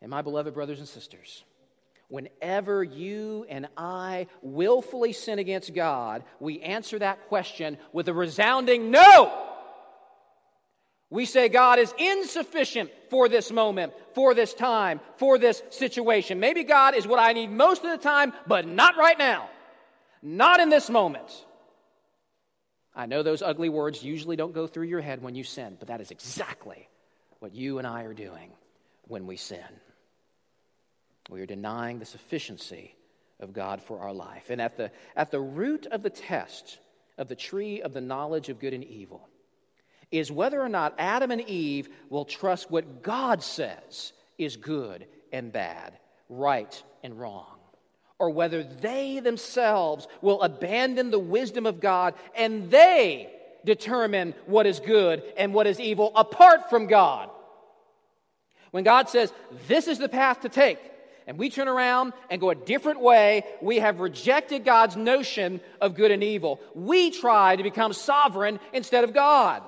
And 0.00 0.10
my 0.10 0.22
beloved 0.22 0.54
brothers 0.54 0.78
and 0.78 0.88
sisters, 0.88 1.44
Whenever 2.08 2.84
you 2.84 3.44
and 3.48 3.66
I 3.76 4.28
willfully 4.40 5.12
sin 5.12 5.40
against 5.40 5.74
God, 5.74 6.22
we 6.38 6.60
answer 6.60 6.98
that 7.00 7.26
question 7.28 7.78
with 7.92 8.08
a 8.08 8.14
resounding 8.14 8.92
no. 8.92 9.32
We 11.10 11.24
say 11.24 11.48
God 11.48 11.78
is 11.78 11.92
insufficient 11.98 12.90
for 13.10 13.28
this 13.28 13.50
moment, 13.50 13.92
for 14.14 14.34
this 14.34 14.54
time, 14.54 15.00
for 15.16 15.38
this 15.38 15.62
situation. 15.70 16.38
Maybe 16.38 16.62
God 16.62 16.94
is 16.94 17.06
what 17.06 17.18
I 17.18 17.32
need 17.32 17.50
most 17.50 17.84
of 17.84 17.90
the 17.90 17.98
time, 17.98 18.32
but 18.46 18.66
not 18.66 18.96
right 18.96 19.18
now. 19.18 19.48
Not 20.22 20.60
in 20.60 20.68
this 20.68 20.88
moment. 20.88 21.44
I 22.96 23.04
know 23.06 23.22
those 23.22 23.42
ugly 23.42 23.68
words 23.68 24.02
usually 24.02 24.36
don't 24.36 24.54
go 24.54 24.66
through 24.66 24.86
your 24.86 25.02
head 25.02 25.22
when 25.22 25.34
you 25.34 25.44
sin, 25.44 25.76
but 25.78 25.88
that 25.88 26.00
is 26.00 26.10
exactly 26.10 26.88
what 27.40 27.54
you 27.54 27.78
and 27.78 27.86
I 27.86 28.04
are 28.04 28.14
doing 28.14 28.50
when 29.06 29.26
we 29.26 29.36
sin. 29.36 29.60
We 31.28 31.42
are 31.42 31.46
denying 31.46 31.98
the 31.98 32.06
sufficiency 32.06 32.96
of 33.38 33.52
God 33.52 33.82
for 33.82 34.00
our 34.00 34.14
life. 34.14 34.48
And 34.48 34.62
at 34.62 34.78
the, 34.78 34.90
at 35.14 35.30
the 35.30 35.40
root 35.40 35.86
of 35.86 36.02
the 36.02 36.10
test 36.10 36.78
of 37.18 37.28
the 37.28 37.36
tree 37.36 37.82
of 37.82 37.92
the 37.92 38.00
knowledge 38.00 38.48
of 38.48 38.58
good 38.58 38.72
and 38.72 38.84
evil 38.84 39.28
is 40.10 40.32
whether 40.32 40.60
or 40.60 40.68
not 40.68 40.94
Adam 40.98 41.30
and 41.30 41.42
Eve 41.42 41.88
will 42.08 42.24
trust 42.24 42.70
what 42.70 43.02
God 43.02 43.42
says 43.42 44.12
is 44.38 44.56
good 44.56 45.06
and 45.32 45.52
bad, 45.52 45.98
right 46.28 46.82
and 47.02 47.18
wrong, 47.18 47.55
or 48.18 48.30
whether 48.30 48.62
they 48.62 49.20
themselves 49.20 50.08
will 50.22 50.40
abandon 50.42 51.10
the 51.10 51.18
wisdom 51.18 51.66
of 51.66 51.80
God 51.80 52.14
and 52.34 52.70
they 52.70 53.30
determine 53.64 54.34
what 54.46 54.66
is 54.66 54.80
good 54.80 55.22
and 55.36 55.52
what 55.52 55.66
is 55.66 55.78
evil 55.78 56.12
apart 56.14 56.70
from 56.70 56.86
God. 56.86 57.28
When 58.70 58.84
God 58.84 59.08
says, 59.08 59.32
This 59.68 59.88
is 59.88 59.98
the 59.98 60.08
path 60.08 60.40
to 60.40 60.48
take, 60.48 60.78
and 61.26 61.38
we 61.38 61.50
turn 61.50 61.68
around 61.68 62.12
and 62.30 62.40
go 62.40 62.50
a 62.50 62.54
different 62.54 63.00
way, 63.00 63.42
we 63.60 63.78
have 63.78 64.00
rejected 64.00 64.64
God's 64.64 64.96
notion 64.96 65.60
of 65.80 65.94
good 65.94 66.10
and 66.10 66.22
evil. 66.22 66.60
We 66.74 67.10
try 67.10 67.56
to 67.56 67.62
become 67.62 67.92
sovereign 67.92 68.60
instead 68.72 69.04
of 69.04 69.12
God. 69.12 69.62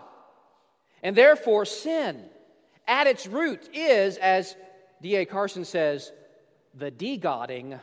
And 1.02 1.16
therefore, 1.16 1.64
sin 1.64 2.24
at 2.86 3.06
its 3.06 3.26
root 3.26 3.68
is, 3.74 4.16
as 4.16 4.56
D.A. 5.02 5.26
Carson 5.26 5.64
says, 5.64 6.12
the 6.74 6.90
de-godding 6.90 7.78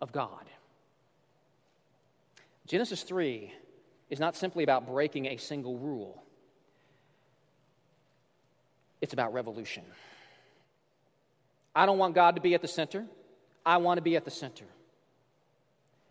of 0.00 0.12
God. 0.12 0.44
Genesis 2.66 3.02
3 3.02 3.52
is 4.10 4.18
not 4.18 4.36
simply 4.36 4.64
about 4.64 4.86
breaking 4.86 5.26
a 5.26 5.36
single 5.36 5.78
rule, 5.78 6.22
it's 9.00 9.12
about 9.12 9.32
revolution. 9.32 9.84
I 11.74 11.84
don't 11.84 11.98
want 11.98 12.14
God 12.14 12.36
to 12.36 12.40
be 12.40 12.54
at 12.54 12.62
the 12.62 12.68
center. 12.68 13.04
I 13.64 13.76
want 13.76 13.98
to 13.98 14.02
be 14.02 14.16
at 14.16 14.24
the 14.24 14.30
center. 14.30 14.64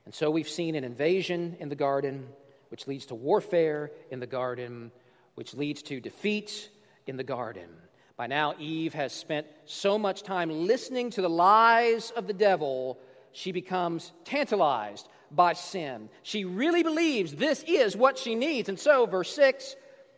And 0.05 0.13
so 0.13 0.29
we've 0.29 0.47
seen 0.47 0.75
an 0.75 0.83
invasion 0.83 1.57
in 1.59 1.69
the 1.69 1.75
garden, 1.75 2.27
which 2.69 2.85
leads 2.85 3.07
to 3.07 3.15
warfare 3.15 3.91
in 4.11 4.19
the 4.19 4.27
garden, 4.27 4.91
which 5.33 5.55
leads 5.55 5.81
to 5.83 5.99
defeat 5.99 6.69
in 7.07 7.17
the 7.17 7.23
garden. 7.23 7.69
By 8.15 8.27
now, 8.27 8.53
Eve 8.59 8.93
has 8.93 9.11
spent 9.11 9.47
so 9.65 9.97
much 9.97 10.21
time 10.21 10.49
listening 10.67 11.09
to 11.11 11.21
the 11.21 11.29
lies 11.29 12.11
of 12.11 12.27
the 12.27 12.33
devil, 12.33 12.99
she 13.35 13.51
becomes 13.51 14.13
tantalized 14.23 15.07
by 15.29 15.53
sin. 15.53 16.09
She 16.23 16.45
really 16.45 16.83
believes 16.83 17.33
this 17.33 17.63
is 17.67 17.95
what 17.95 18.17
she 18.17 18.33
needs. 18.33 18.69
And 18.69 18.79
so, 18.79 19.05
verse 19.05 19.33
6 19.35 19.75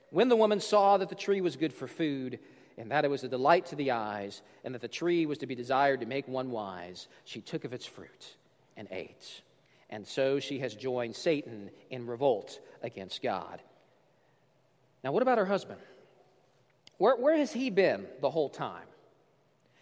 when 0.09 0.29
the 0.29 0.35
woman 0.37 0.61
saw 0.61 0.97
that 0.97 1.09
the 1.09 1.15
tree 1.15 1.41
was 1.41 1.57
good 1.57 1.73
for 1.73 1.85
food, 1.85 2.39
and 2.77 2.91
that 2.91 3.03
it 3.03 3.09
was 3.09 3.25
a 3.25 3.27
delight 3.27 3.65
to 3.65 3.75
the 3.75 3.91
eyes, 3.91 4.41
and 4.63 4.73
that 4.73 4.81
the 4.81 4.87
tree 4.87 5.25
was 5.25 5.39
to 5.39 5.47
be 5.47 5.55
desired 5.55 5.99
to 5.99 6.05
make 6.05 6.27
one 6.29 6.49
wise, 6.49 7.09
she 7.25 7.41
took 7.41 7.65
of 7.65 7.73
its 7.73 7.85
fruit 7.85 8.35
and 8.77 8.87
ate. 8.89 9.41
And 9.89 10.07
so 10.07 10.39
she 10.39 10.59
has 10.59 10.75
joined 10.75 11.15
Satan 11.15 11.71
in 11.89 12.07
revolt 12.07 12.59
against 12.81 13.21
God. 13.21 13.61
Now, 15.03 15.11
what 15.11 15.23
about 15.23 15.39
her 15.39 15.45
husband? 15.45 15.79
Where, 16.97 17.15
where 17.15 17.35
has 17.35 17.51
he 17.51 17.69
been 17.69 18.05
the 18.21 18.29
whole 18.29 18.49
time? 18.49 18.87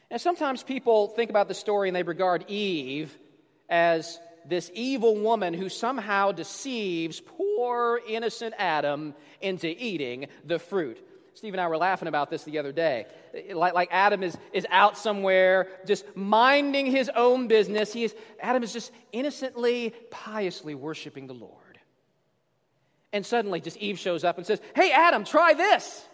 And 0.09 0.19
sometimes 0.19 0.63
people 0.63 1.07
think 1.09 1.29
about 1.29 1.47
the 1.47 1.53
story 1.53 1.89
and 1.89 1.95
they 1.95 2.03
regard 2.03 2.49
Eve 2.49 3.15
as 3.69 4.19
this 4.47 4.71
evil 4.73 5.15
woman 5.15 5.53
who 5.53 5.69
somehow 5.69 6.31
deceives 6.31 7.21
poor 7.21 7.99
innocent 8.07 8.53
Adam 8.57 9.15
into 9.41 9.67
eating 9.67 10.27
the 10.43 10.59
fruit. 10.59 11.01
Steve 11.33 11.53
and 11.53 11.59
I 11.59 11.67
were 11.67 11.77
laughing 11.77 12.07
about 12.07 12.29
this 12.29 12.43
the 12.43 12.59
other 12.59 12.71
day. 12.71 13.07
Like, 13.53 13.73
like 13.73 13.89
Adam 13.91 14.23
is, 14.23 14.37
is 14.53 14.65
out 14.69 14.97
somewhere 14.97 15.67
just 15.85 16.05
minding 16.15 16.85
his 16.85 17.09
own 17.13 17.47
business. 17.47 17.91
He 17.91 18.05
is, 18.05 18.15
Adam 18.39 18.63
is 18.63 18.71
just 18.71 18.91
innocently, 19.11 19.93
piously 20.11 20.75
worshiping 20.75 21.27
the 21.27 21.33
Lord. 21.33 21.79
And 23.11 23.25
suddenly, 23.25 23.59
just 23.59 23.77
Eve 23.77 23.99
shows 23.99 24.23
up 24.23 24.37
and 24.37 24.45
says, 24.45 24.61
Hey, 24.75 24.91
Adam, 24.91 25.25
try 25.25 25.53
this. 25.53 26.07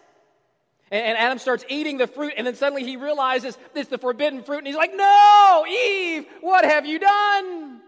And, 0.92 1.04
and 1.04 1.18
Adam 1.18 1.40
starts 1.40 1.64
eating 1.70 1.98
the 1.98 2.08
fruit, 2.08 2.34
and 2.38 2.46
then 2.46 2.56
suddenly 2.56 2.84
he 2.84 2.98
realizes 2.98 3.58
it's 3.74 3.90
the 3.90 3.98
forbidden 3.98 4.44
fruit, 4.44 4.60
and 4.60 4.68
he's 4.68 4.76
like, 4.76 4.94
No, 4.94 5.66
Eve, 5.68 6.26
what 6.42 6.66
have 6.66 6.86
you 6.86 7.00
done? 7.00 7.80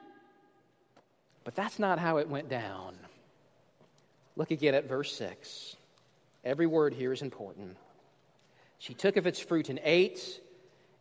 But 1.44 1.56
that's 1.56 1.78
not 1.78 2.00
how 2.00 2.18
it 2.18 2.30
went 2.30 2.50
down. 2.50 2.96
Look 4.36 4.52
again 4.52 4.74
at 4.74 4.88
verse 4.88 5.13
6. 5.16 5.76
Every 6.46 6.66
word 6.66 6.94
here 6.94 7.13
is 7.13 7.22
important. 7.22 7.78
She 8.80 8.94
took 8.94 9.18
of 9.18 9.28
its 9.28 9.39
fruit 9.39 9.70
and 9.70 9.80
ate, 9.84 10.42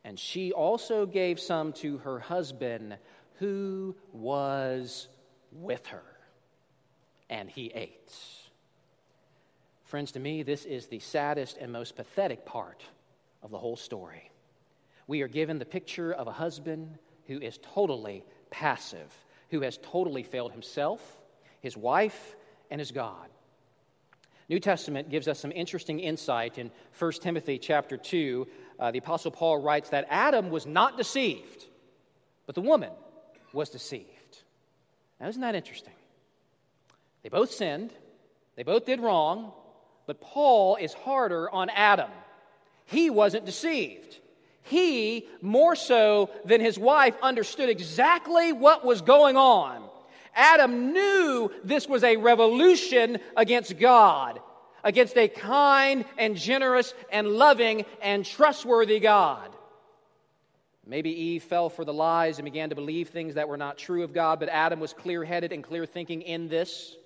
and 0.05 0.19
she 0.19 0.53
also 0.53 1.07
gave 1.07 1.41
some 1.41 1.73
to 1.75 1.99
her 1.99 2.19
husband 2.19 2.97
who 3.39 3.97
was 4.13 5.09
with 5.53 5.87
her, 5.87 6.03
and 7.31 7.49
he 7.49 7.73
ate. 7.75 8.13
Friends, 9.93 10.13
to 10.13 10.21
me, 10.21 10.43
this 10.43 10.65
is 10.65 10.87
the 10.87 11.01
saddest 11.01 11.59
and 11.59 11.71
most 11.71 11.97
pathetic 11.97 12.47
part 12.47 12.83
of 13.43 13.51
the 13.51 13.59
whole 13.59 13.77
story. 13.77 14.31
We 15.07 15.21
are 15.21 15.29
given 15.29 15.59
the 15.59 15.67
picture 15.67 16.15
of 16.15 16.27
a 16.27 16.33
husband 16.33 16.97
who 17.27 17.39
is 17.39 17.59
totally 17.59 18.25
passive, 18.51 19.13
who 19.51 19.61
has 19.61 19.79
totally 19.83 20.23
failed 20.23 20.51
himself, 20.53 21.21
his 21.61 21.77
wife, 21.77 22.37
and 22.71 22.81
his 22.81 22.91
God. 22.91 23.29
New 24.49 24.59
Testament 24.59 25.11
gives 25.11 25.29
us 25.29 25.39
some 25.39 25.53
interesting 25.53 26.01
insight 26.01 26.57
in 26.57 26.71
1 26.99 27.13
Timothy 27.21 27.59
chapter 27.59 27.99
2. 27.99 28.47
Uh, 28.79 28.93
the 28.93 28.99
Apostle 28.99 29.31
Paul 29.31 29.61
writes 29.61 29.91
that 29.91 30.07
Adam 30.09 30.49
was 30.49 30.65
not 30.65 30.97
deceived, 30.97 31.67
but 32.47 32.55
the 32.55 32.63
woman 32.63 32.93
was 33.53 33.69
deceived. 33.69 34.39
Now, 35.21 35.29
isn't 35.29 35.43
that 35.43 35.55
interesting? 35.55 35.93
They 37.23 37.29
both 37.29 37.51
sinned, 37.51 37.93
they 38.57 38.63
both 38.63 38.87
did 38.87 38.99
wrong, 38.99 39.53
but 40.07 40.21
Paul 40.21 40.77
is 40.77 40.93
harder 40.93 41.51
on 41.51 41.71
Adam. 41.71 42.11
He 42.87 43.11
wasn't 43.11 43.47
deceived. 43.47 44.19
He, 44.63 45.27
more 45.41 45.75
so 45.75 46.31
than 46.45 46.61
his 46.61 46.79
wife, 46.79 47.17
understood 47.23 47.69
exactly 47.69 48.53
what 48.53 48.85
was 48.85 49.03
going 49.03 49.37
on. 49.37 49.83
Adam 50.35 50.93
knew 50.93 51.51
this 51.65 51.89
was 51.89 52.05
a 52.05 52.17
revolution 52.17 53.19
against 53.37 53.79
God, 53.79 54.41
against 54.85 55.17
a 55.17 55.29
kind 55.29 56.05
and 56.17 56.37
generous 56.37 56.95
and 57.11 57.29
loving 57.29 57.85
and 58.01 58.25
trustworthy 58.25 59.01
God. 59.01 59.51
Maybe 60.87 61.11
Eve 61.11 61.45
fell 61.45 61.69
for 61.69 61.85
the 61.85 61.93
lies 61.93 62.39
and 62.39 62.45
began 62.45 62.71
to 62.71 62.75
believe 62.75 63.09
things 63.09 63.35
that 63.35 63.49
were 63.49 63.57
not 63.57 63.79
true 63.79 64.03
of 64.03 64.13
God, 64.13 64.41
but 64.41 64.49
Adam 64.49 64.81
was 64.81 64.93
clear 64.93 65.25
headed 65.25 65.53
and 65.53 65.63
clear 65.63 65.87
thinking 65.87 66.23
in 66.23 66.49
this. 66.49 66.97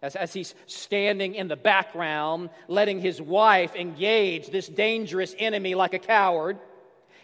As, 0.00 0.14
as 0.14 0.32
he's 0.32 0.54
standing 0.66 1.34
in 1.34 1.48
the 1.48 1.56
background, 1.56 2.50
letting 2.68 3.00
his 3.00 3.20
wife 3.20 3.74
engage 3.74 4.48
this 4.48 4.68
dangerous 4.68 5.34
enemy 5.38 5.74
like 5.74 5.94
a 5.94 5.98
coward, 5.98 6.58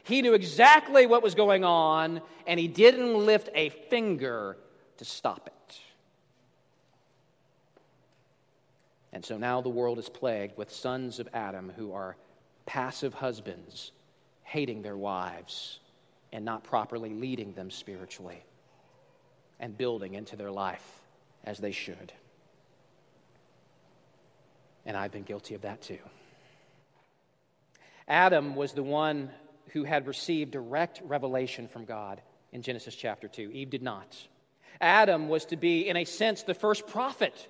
he 0.03 0.22
knew 0.22 0.35
exactly 0.35 1.07
what 1.07 1.22
was 1.22 1.35
going 1.35 1.64
on, 1.64 2.20
and 2.47 2.61
he 2.61 2.68
didn't 2.68 3.14
lift 3.14 3.49
a 3.55 3.68
finger 3.68 4.57
to 4.99 5.05
stop 5.05 5.47
it. 5.47 5.81
And 9.12 9.25
so 9.25 9.39
now 9.39 9.61
the 9.61 9.68
world 9.68 9.99
is 9.99 10.09
plagued 10.09 10.59
with 10.59 10.72
sons 10.72 11.20
of 11.20 11.29
Adam 11.33 11.72
who 11.77 11.93
are 11.93 12.16
passive 12.66 13.14
husbands, 13.14 13.93
hating 14.43 14.83
their 14.83 14.97
wives 14.97 15.79
and 16.33 16.45
not 16.45 16.64
properly 16.64 17.11
leading 17.14 17.53
them 17.53 17.70
spiritually 17.70 18.43
and 19.61 19.79
building 19.79 20.14
into 20.14 20.35
their 20.35 20.51
life 20.51 21.01
as 21.45 21.59
they 21.59 21.70
should. 21.70 22.12
And 24.87 24.97
I've 24.97 25.12
been 25.12 25.22
guilty 25.22 25.55
of 25.55 25.62
that 25.62 25.82
too. 25.82 25.99
Adam 28.07 28.55
was 28.55 28.72
the 28.72 28.82
one 28.82 29.30
who 29.72 29.85
had 29.85 30.07
received 30.07 30.51
direct 30.51 31.01
revelation 31.05 31.68
from 31.68 31.85
God 31.85 32.20
in 32.53 32.62
Genesis 32.62 32.95
chapter 32.95 33.28
2. 33.28 33.51
Eve 33.53 33.70
did 33.70 33.82
not. 33.82 34.16
Adam 34.80 35.28
was 35.28 35.47
to 35.47 35.57
be, 35.57 35.89
in 35.89 35.97
a 35.97 36.05
sense, 36.05 36.43
the 36.43 36.55
first 36.55 36.87
prophet, 36.87 37.49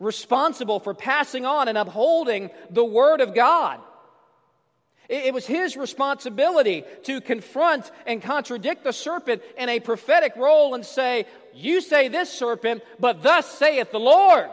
responsible 0.00 0.80
for 0.80 0.94
passing 0.94 1.44
on 1.44 1.68
and 1.68 1.76
upholding 1.76 2.50
the 2.70 2.84
Word 2.84 3.20
of 3.20 3.34
God. 3.34 3.80
It 5.08 5.34
was 5.34 5.46
his 5.46 5.76
responsibility 5.76 6.84
to 7.04 7.20
confront 7.20 7.90
and 8.06 8.22
contradict 8.22 8.82
the 8.82 8.92
serpent 8.92 9.42
in 9.58 9.68
a 9.68 9.80
prophetic 9.80 10.34
role 10.36 10.74
and 10.74 10.86
say, 10.86 11.26
You 11.52 11.80
say 11.82 12.08
this, 12.08 12.32
serpent, 12.32 12.82
but 12.98 13.22
thus 13.22 13.46
saith 13.46 13.92
the 13.92 14.00
Lord. 14.00 14.48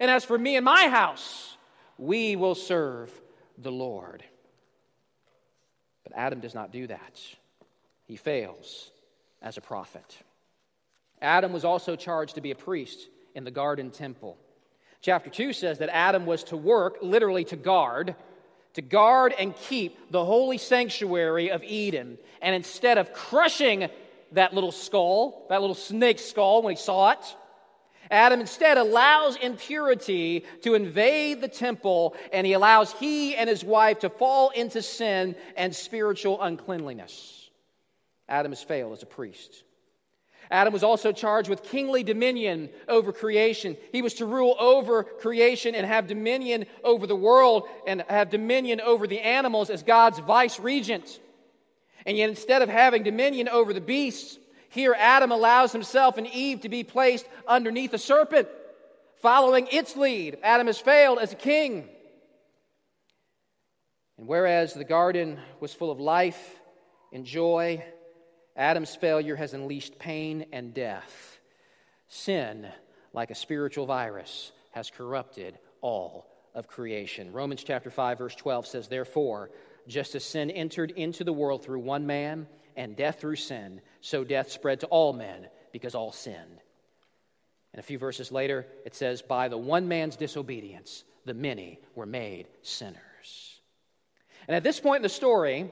And 0.00 0.10
as 0.10 0.24
for 0.24 0.38
me 0.38 0.56
and 0.56 0.64
my 0.64 0.88
house, 0.88 1.56
we 1.98 2.34
will 2.34 2.54
serve 2.54 3.12
the 3.58 3.70
Lord. 3.70 4.24
But 6.02 6.14
Adam 6.16 6.40
does 6.40 6.54
not 6.54 6.72
do 6.72 6.86
that, 6.86 7.20
he 8.06 8.16
fails 8.16 8.90
as 9.42 9.58
a 9.58 9.60
prophet. 9.60 10.18
Adam 11.22 11.52
was 11.52 11.66
also 11.66 11.96
charged 11.96 12.36
to 12.36 12.40
be 12.40 12.50
a 12.50 12.54
priest 12.54 13.08
in 13.34 13.44
the 13.44 13.50
garden 13.50 13.90
temple. 13.90 14.38
Chapter 15.02 15.28
2 15.28 15.52
says 15.52 15.78
that 15.78 15.90
Adam 15.90 16.24
was 16.24 16.44
to 16.44 16.56
work, 16.56 16.96
literally 17.02 17.44
to 17.44 17.56
guard, 17.56 18.14
to 18.74 18.82
guard 18.82 19.34
and 19.38 19.54
keep 19.54 20.10
the 20.10 20.24
holy 20.24 20.56
sanctuary 20.56 21.50
of 21.50 21.62
Eden. 21.62 22.18
And 22.40 22.54
instead 22.54 22.96
of 22.96 23.12
crushing 23.12 23.88
that 24.32 24.54
little 24.54 24.72
skull, 24.72 25.46
that 25.50 25.60
little 25.60 25.74
snake 25.74 26.18
skull 26.18 26.62
when 26.62 26.74
he 26.74 26.80
saw 26.80 27.10
it, 27.10 27.36
Adam 28.10 28.40
instead 28.40 28.76
allows 28.76 29.36
impurity 29.36 30.44
to 30.62 30.74
invade 30.74 31.40
the 31.40 31.48
temple, 31.48 32.16
and 32.32 32.46
he 32.46 32.54
allows 32.54 32.92
he 32.92 33.36
and 33.36 33.48
his 33.48 33.62
wife 33.62 34.00
to 34.00 34.10
fall 34.10 34.50
into 34.50 34.82
sin 34.82 35.36
and 35.56 35.74
spiritual 35.74 36.42
uncleanliness. 36.42 37.50
Adam 38.28 38.52
has 38.52 38.62
failed 38.62 38.92
as 38.92 39.02
a 39.02 39.06
priest. 39.06 39.64
Adam 40.50 40.72
was 40.72 40.82
also 40.82 41.12
charged 41.12 41.48
with 41.48 41.62
kingly 41.62 42.02
dominion 42.02 42.68
over 42.88 43.12
creation. 43.12 43.76
He 43.92 44.02
was 44.02 44.14
to 44.14 44.26
rule 44.26 44.56
over 44.58 45.04
creation 45.04 45.76
and 45.76 45.86
have 45.86 46.08
dominion 46.08 46.66
over 46.82 47.06
the 47.06 47.14
world 47.14 47.68
and 47.86 48.02
have 48.08 48.30
dominion 48.30 48.80
over 48.80 49.06
the 49.06 49.20
animals 49.20 49.70
as 49.70 49.84
God's 49.84 50.18
vice 50.18 50.58
regent. 50.58 51.20
And 52.04 52.16
yet, 52.16 52.30
instead 52.30 52.62
of 52.62 52.68
having 52.68 53.04
dominion 53.04 53.48
over 53.48 53.72
the 53.72 53.80
beasts, 53.80 54.38
here 54.70 54.94
Adam 54.96 55.32
allows 55.32 55.72
himself 55.72 56.16
and 56.16 56.26
Eve 56.28 56.60
to 56.62 56.68
be 56.68 56.84
placed 56.84 57.26
underneath 57.46 57.92
a 57.92 57.98
serpent, 57.98 58.48
following 59.20 59.66
its 59.70 59.96
lead. 59.96 60.38
Adam 60.42 60.68
has 60.68 60.78
failed 60.78 61.18
as 61.18 61.32
a 61.32 61.36
king. 61.36 61.88
And 64.16 64.28
whereas 64.28 64.72
the 64.72 64.84
garden 64.84 65.40
was 65.58 65.74
full 65.74 65.90
of 65.90 65.98
life 65.98 66.60
and 67.12 67.24
joy, 67.24 67.84
Adam's 68.56 68.94
failure 68.94 69.34
has 69.34 69.54
unleashed 69.54 69.98
pain 69.98 70.46
and 70.52 70.72
death. 70.72 71.40
Sin, 72.06 72.68
like 73.12 73.32
a 73.32 73.34
spiritual 73.34 73.86
virus, 73.86 74.52
has 74.70 74.88
corrupted 74.88 75.58
all 75.80 76.26
of 76.54 76.68
creation. 76.68 77.32
Romans 77.32 77.64
chapter 77.64 77.90
5 77.90 78.18
verse 78.18 78.34
12 78.36 78.66
says 78.66 78.88
therefore 78.88 79.50
just 79.88 80.14
as 80.14 80.24
sin 80.24 80.50
entered 80.50 80.92
into 80.92 81.24
the 81.24 81.32
world 81.32 81.64
through 81.64 81.80
one 81.80 82.06
man 82.06 82.46
and 82.76 82.96
death 82.96 83.20
through 83.20 83.36
sin 83.36 83.80
so 84.00 84.24
death 84.24 84.50
spread 84.50 84.80
to 84.80 84.86
all 84.86 85.12
men 85.12 85.48
because 85.72 85.94
all 85.94 86.12
sinned. 86.12 86.60
And 87.72 87.80
a 87.80 87.82
few 87.84 87.98
verses 87.98 88.32
later 88.32 88.66
it 88.84 88.94
says 88.94 89.22
by 89.22 89.48
the 89.48 89.58
one 89.58 89.88
man's 89.88 90.16
disobedience 90.16 91.04
the 91.24 91.34
many 91.34 91.78
were 91.94 92.06
made 92.06 92.48
sinners. 92.62 93.60
And 94.48 94.56
at 94.56 94.62
this 94.62 94.80
point 94.80 94.96
in 94.96 95.02
the 95.02 95.08
story 95.08 95.70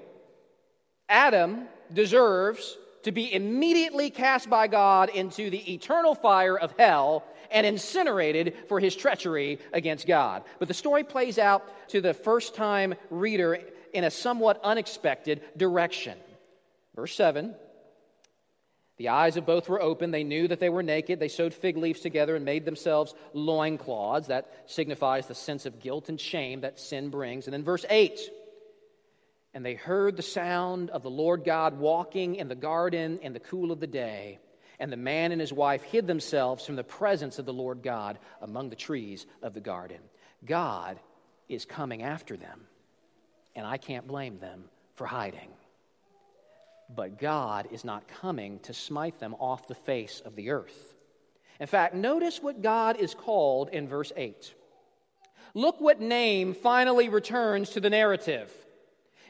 Adam 1.08 1.66
deserves 1.92 2.76
to 3.04 3.12
be 3.12 3.32
immediately 3.32 4.10
cast 4.10 4.50
by 4.50 4.66
God 4.66 5.08
into 5.08 5.50
the 5.50 5.72
eternal 5.72 6.14
fire 6.14 6.58
of 6.58 6.74
hell 6.78 7.24
and 7.50 7.66
incinerated 7.66 8.54
for 8.68 8.78
his 8.78 8.94
treachery 8.94 9.58
against 9.72 10.06
God. 10.06 10.42
But 10.58 10.68
the 10.68 10.74
story 10.74 11.04
plays 11.04 11.38
out 11.38 11.88
to 11.88 12.00
the 12.00 12.12
first 12.12 12.54
time 12.54 12.94
reader 13.08 13.60
in 13.94 14.04
a 14.04 14.10
somewhat 14.10 14.60
unexpected 14.62 15.40
direction. 15.56 16.18
Verse 16.94 17.14
7 17.14 17.54
The 18.98 19.08
eyes 19.08 19.36
of 19.36 19.46
both 19.46 19.68
were 19.68 19.80
open. 19.80 20.10
They 20.10 20.24
knew 20.24 20.48
that 20.48 20.60
they 20.60 20.68
were 20.68 20.82
naked. 20.82 21.20
They 21.20 21.28
sewed 21.28 21.54
fig 21.54 21.76
leaves 21.76 22.00
together 22.00 22.36
and 22.36 22.44
made 22.44 22.64
themselves 22.64 23.14
loincloths. 23.32 24.28
That 24.28 24.52
signifies 24.66 25.26
the 25.26 25.34
sense 25.34 25.66
of 25.66 25.80
guilt 25.80 26.08
and 26.08 26.20
shame 26.20 26.60
that 26.62 26.78
sin 26.78 27.08
brings. 27.08 27.46
And 27.46 27.54
then 27.54 27.64
verse 27.64 27.86
8 27.88 28.20
and 29.54 29.64
they 29.64 29.74
heard 29.74 30.16
the 30.16 30.22
sound 30.22 30.90
of 30.90 31.02
the 31.02 31.10
Lord 31.10 31.42
God 31.44 31.78
walking 31.78 32.36
in 32.36 32.48
the 32.48 32.54
garden 32.54 33.18
in 33.22 33.32
the 33.32 33.40
cool 33.40 33.72
of 33.72 33.80
the 33.80 33.86
day. 33.86 34.38
And 34.78 34.92
the 34.92 34.96
man 34.96 35.32
and 35.32 35.40
his 35.40 35.52
wife 35.52 35.82
hid 35.82 36.06
themselves 36.06 36.64
from 36.64 36.76
the 36.76 36.84
presence 36.84 37.38
of 37.38 37.46
the 37.46 37.52
Lord 37.52 37.82
God 37.82 38.18
among 38.40 38.70
the 38.70 38.76
trees 38.76 39.26
of 39.42 39.54
the 39.54 39.60
garden. 39.60 39.98
God 40.44 41.00
is 41.48 41.64
coming 41.64 42.02
after 42.02 42.36
them, 42.36 42.66
and 43.56 43.66
I 43.66 43.78
can't 43.78 44.06
blame 44.06 44.38
them 44.38 44.64
for 44.94 45.06
hiding. 45.06 45.48
But 46.94 47.18
God 47.18 47.68
is 47.70 47.84
not 47.84 48.08
coming 48.08 48.58
to 48.60 48.72
smite 48.72 49.18
them 49.18 49.34
off 49.38 49.68
the 49.68 49.74
face 49.74 50.22
of 50.24 50.36
the 50.36 50.50
earth. 50.50 50.94
In 51.60 51.66
fact, 51.66 51.94
notice 51.94 52.42
what 52.42 52.62
God 52.62 52.98
is 52.98 53.14
called 53.14 53.68
in 53.70 53.88
verse 53.88 54.12
8. 54.16 54.54
Look 55.54 55.80
what 55.80 56.00
name 56.00 56.54
finally 56.54 57.08
returns 57.08 57.70
to 57.70 57.80
the 57.80 57.90
narrative. 57.90 58.52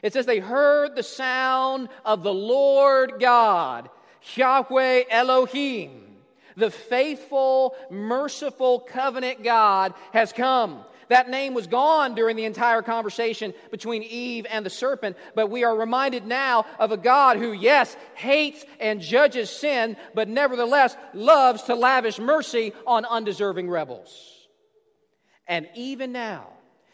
It 0.01 0.13
says 0.13 0.25
they 0.25 0.39
heard 0.39 0.95
the 0.95 1.03
sound 1.03 1.89
of 2.05 2.23
the 2.23 2.33
Lord 2.33 3.13
God, 3.19 3.89
Yahweh 4.35 5.03
Elohim. 5.09 6.05
The 6.55 6.71
faithful, 6.71 7.75
merciful 7.89 8.79
covenant 8.81 9.43
God 9.43 9.93
has 10.13 10.33
come. 10.33 10.83
That 11.09 11.29
name 11.29 11.53
was 11.53 11.67
gone 11.67 12.15
during 12.15 12.35
the 12.35 12.45
entire 12.45 12.81
conversation 12.81 13.53
between 13.71 14.03
Eve 14.03 14.45
and 14.49 14.65
the 14.65 14.69
serpent, 14.69 15.17
but 15.35 15.49
we 15.49 15.63
are 15.63 15.75
reminded 15.75 16.25
now 16.25 16.65
of 16.79 16.91
a 16.91 16.97
God 16.97 17.37
who, 17.37 17.51
yes, 17.51 17.95
hates 18.15 18.63
and 18.79 19.01
judges 19.01 19.49
sin, 19.49 19.97
but 20.13 20.29
nevertheless 20.29 20.95
loves 21.13 21.63
to 21.63 21.75
lavish 21.75 22.19
mercy 22.19 22.73
on 22.85 23.05
undeserving 23.05 23.69
rebels. 23.69 24.47
And 25.47 25.67
even 25.75 26.11
now, 26.11 26.49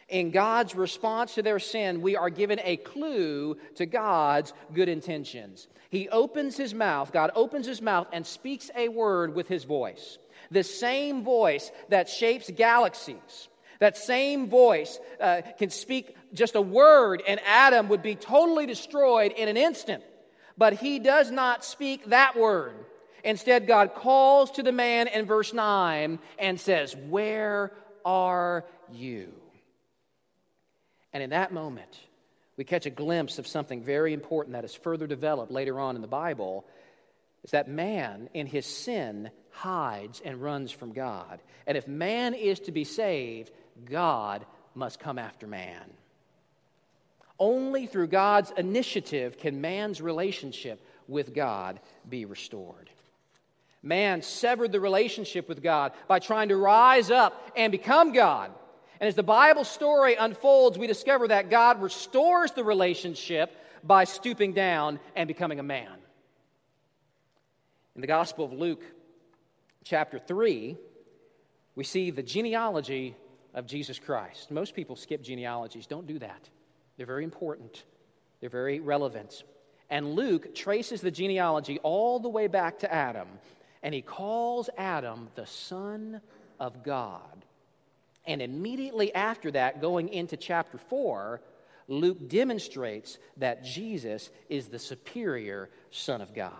in 0.07 0.32
God's 0.32 0.76
response 0.76 1.36
to 1.36 1.41
their 1.41 1.59
sin, 1.59 2.01
we 2.01 2.16
are 2.16 2.30
given 2.30 2.59
a 2.63 2.78
clue 2.78 3.57
to 3.76 3.86
God's 3.86 4.53
good 4.74 4.88
intentions. 4.88 5.68
He 5.89 6.07
opens 6.09 6.55
his 6.55 6.74
mouth, 6.74 7.11
God 7.11 7.32
opens 7.36 7.66
his 7.66 7.82
mouth 7.82 8.07
and 8.13 8.26
speaks 8.26 8.72
a 8.76 8.88
word 8.88 9.36
with 9.36 9.47
his 9.47 9.66
voice. 9.66 10.18
The 10.51 10.63
same 10.63 11.24
voice 11.24 11.72
that 11.89 12.07
shapes 12.07 12.49
galaxies, 12.51 13.49
that 13.80 13.97
same 13.97 14.49
voice 14.49 14.99
uh, 15.19 15.41
can 15.57 15.69
speak 15.69 16.15
just 16.34 16.55
a 16.55 16.61
word, 16.61 17.21
and 17.28 17.39
Adam 17.45 17.89
would 17.89 18.01
be 18.01 18.15
totally 18.15 18.65
destroyed 18.65 19.32
in 19.32 19.47
an 19.47 19.57
instant. 19.57 20.03
But 20.57 20.73
he 20.73 20.99
does 20.99 21.32
not 21.32 21.65
speak 21.65 22.05
that 22.05 22.38
word. 22.38 22.73
Instead, 23.23 23.67
God 23.67 23.95
calls 23.95 24.51
to 24.51 24.63
the 24.63 24.71
man 24.71 25.07
in 25.07 25.26
verse 25.26 25.53
9 25.53 26.19
and 26.38 26.59
says, 26.59 26.95
Where 26.95 27.71
are 28.05 28.65
you? 28.91 29.34
And 31.11 31.23
in 31.23 31.32
that 31.32 31.51
moment, 31.51 31.99
we 32.57 32.63
catch 32.63 32.86
a 32.86 32.91
glimpse 32.91 33.39
of 33.39 33.47
something 33.47 33.82
very 33.82 34.13
important 34.13 34.53
that 34.53 34.63
is 34.63 34.76
further 34.76 35.07
developed 35.07 35.51
later 35.51 35.80
on 35.80 35.95
in 35.95 36.01
the 36.01 36.07
Bible 36.07 36.65
is 37.43 37.51
that 37.51 37.67
man 37.67 38.30
in 38.34 38.47
his 38.47 38.65
sin 38.65 39.30
hides 39.51 40.21
and 40.23 40.41
runs 40.41 40.71
from 40.71 40.93
God. 40.93 41.39
And 41.67 41.78
if 41.78 41.88
man 41.88 42.34
is 42.34 42.59
to 42.61 42.71
be 42.71 42.84
saved, 42.84 43.51
God 43.84 44.45
must 44.73 44.99
come 44.99 45.19
after 45.19 45.47
man. 45.47 45.84
Only 47.38 47.86
through 47.86 48.07
God's 48.07 48.51
initiative 48.51 49.38
can 49.38 49.59
man's 49.59 50.01
relationship 50.01 50.86
with 51.07 51.34
God 51.34 51.80
be 52.07 52.26
restored. 52.26 52.89
Man 53.84 54.21
severed 54.21 54.71
the 54.71 54.80
relationship 54.80 55.47
with 55.47 55.61
God 55.61 55.91
by 56.07 56.19
trying 56.19 56.49
to 56.49 56.55
rise 56.55 57.11
up 57.11 57.51
and 57.55 57.71
become 57.71 58.13
God. 58.13 58.51
And 58.99 59.07
as 59.07 59.15
the 59.15 59.23
Bible 59.23 59.63
story 59.63 60.15
unfolds, 60.15 60.78
we 60.78 60.88
discover 60.88 61.28
that 61.28 61.49
God 61.49 61.82
restores 61.82 62.51
the 62.51 62.63
relationship 62.63 63.55
by 63.84 64.05
stooping 64.05 64.53
down 64.53 64.99
and 65.15 65.28
becoming 65.28 65.59
a 65.59 65.63
man. 65.63 65.91
In 67.93 68.01
the 68.01 68.07
Gospel 68.07 68.45
of 68.45 68.53
Luke, 68.53 68.84
chapter 69.84 70.17
3, 70.17 70.78
we 71.76 71.84
see 71.84 72.09
the 72.09 72.23
genealogy 72.23 73.15
of 73.56 73.66
Jesus 73.66 73.97
Christ. 73.97 74.51
Most 74.51 74.76
people 74.76 74.95
skip 74.95 75.24
genealogies. 75.24 75.88
Don't 75.88 76.06
do 76.06 76.20
that. 76.20 76.49
They're 76.97 77.08
very 77.08 77.24
important, 77.24 77.84
they're 78.39 78.49
very 78.49 78.80
relevant. 78.80 79.43
And 79.89 80.14
Luke 80.14 80.53
traces 80.56 81.01
the 81.01 81.12
genealogy 81.12 81.80
all 81.84 82.20
the 82.20 82.30
way 82.30 82.47
back 82.47 82.80
to 82.80 82.93
Adam, 82.93 83.28
and 83.82 83.93
he 83.93 84.01
calls 84.01 84.70
Adam 84.78 85.30
the 85.36 85.45
Son 85.45 86.22
of 86.60 86.84
God. 86.84 87.45
And 88.26 88.41
immediately 88.41 89.14
after 89.14 89.51
that, 89.51 89.82
going 89.82 90.10
into 90.10 90.38
chapter 90.38 90.78
4, 90.78 91.41
Luke 91.88 92.28
demonstrates 92.28 93.20
that 93.38 93.64
Jesus 93.64 94.32
is 94.49 94.68
the 94.68 94.80
superior 94.80 95.70
Son 95.91 96.22
of 96.22 96.34
God. 96.34 96.51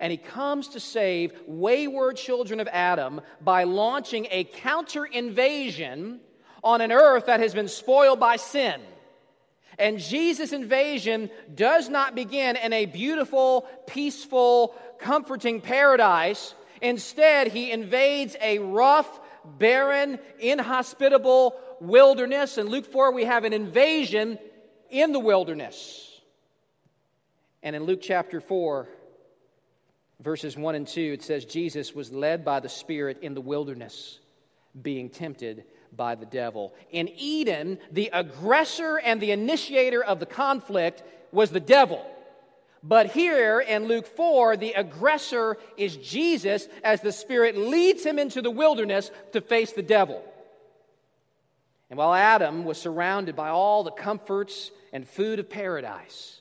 And 0.00 0.10
he 0.10 0.16
comes 0.16 0.68
to 0.68 0.80
save 0.80 1.32
wayward 1.46 2.16
children 2.16 2.60
of 2.60 2.68
Adam 2.68 3.20
by 3.40 3.64
launching 3.64 4.26
a 4.30 4.44
counter 4.44 5.04
invasion 5.04 6.20
on 6.62 6.80
an 6.80 6.92
earth 6.92 7.26
that 7.26 7.40
has 7.40 7.54
been 7.54 7.68
spoiled 7.68 8.20
by 8.20 8.36
sin. 8.36 8.80
And 9.78 9.98
Jesus' 9.98 10.52
invasion 10.52 11.30
does 11.54 11.88
not 11.88 12.14
begin 12.14 12.56
in 12.56 12.72
a 12.72 12.86
beautiful, 12.86 13.66
peaceful, 13.86 14.74
comforting 14.98 15.60
paradise. 15.60 16.54
Instead, 16.80 17.48
he 17.48 17.70
invades 17.70 18.36
a 18.40 18.58
rough, 18.58 19.20
barren, 19.44 20.18
inhospitable 20.38 21.54
wilderness. 21.80 22.58
In 22.58 22.68
Luke 22.68 22.86
4, 22.86 23.12
we 23.12 23.24
have 23.24 23.44
an 23.44 23.52
invasion 23.52 24.38
in 24.90 25.12
the 25.12 25.20
wilderness. 25.20 26.02
And 27.62 27.76
in 27.76 27.84
Luke 27.84 28.00
chapter 28.02 28.40
4, 28.40 28.88
verses 30.20 30.56
1 30.56 30.74
and 30.74 30.86
2, 30.86 31.00
it 31.14 31.22
says, 31.22 31.44
Jesus 31.44 31.94
was 31.94 32.12
led 32.12 32.44
by 32.44 32.60
the 32.60 32.68
Spirit 32.68 33.18
in 33.22 33.34
the 33.34 33.40
wilderness, 33.40 34.18
being 34.80 35.10
tempted 35.10 35.64
by 35.94 36.14
the 36.14 36.26
devil. 36.26 36.74
In 36.90 37.08
Eden, 37.16 37.78
the 37.90 38.10
aggressor 38.12 38.98
and 38.98 39.20
the 39.20 39.30
initiator 39.30 40.02
of 40.02 40.20
the 40.20 40.26
conflict 40.26 41.02
was 41.32 41.50
the 41.50 41.60
devil. 41.60 42.04
But 42.82 43.10
here 43.10 43.60
in 43.60 43.88
Luke 43.88 44.06
4, 44.06 44.56
the 44.56 44.72
aggressor 44.72 45.56
is 45.76 45.96
Jesus 45.96 46.68
as 46.84 47.00
the 47.00 47.12
Spirit 47.12 47.56
leads 47.56 48.04
him 48.04 48.18
into 48.18 48.42
the 48.42 48.50
wilderness 48.50 49.10
to 49.32 49.40
face 49.40 49.72
the 49.72 49.82
devil. 49.82 50.22
And 51.90 51.98
while 51.98 52.14
Adam 52.14 52.64
was 52.64 52.78
surrounded 52.78 53.36
by 53.36 53.48
all 53.48 53.82
the 53.82 53.90
comforts 53.90 54.70
and 54.92 55.08
food 55.08 55.38
of 55.38 55.48
paradise, 55.50 56.40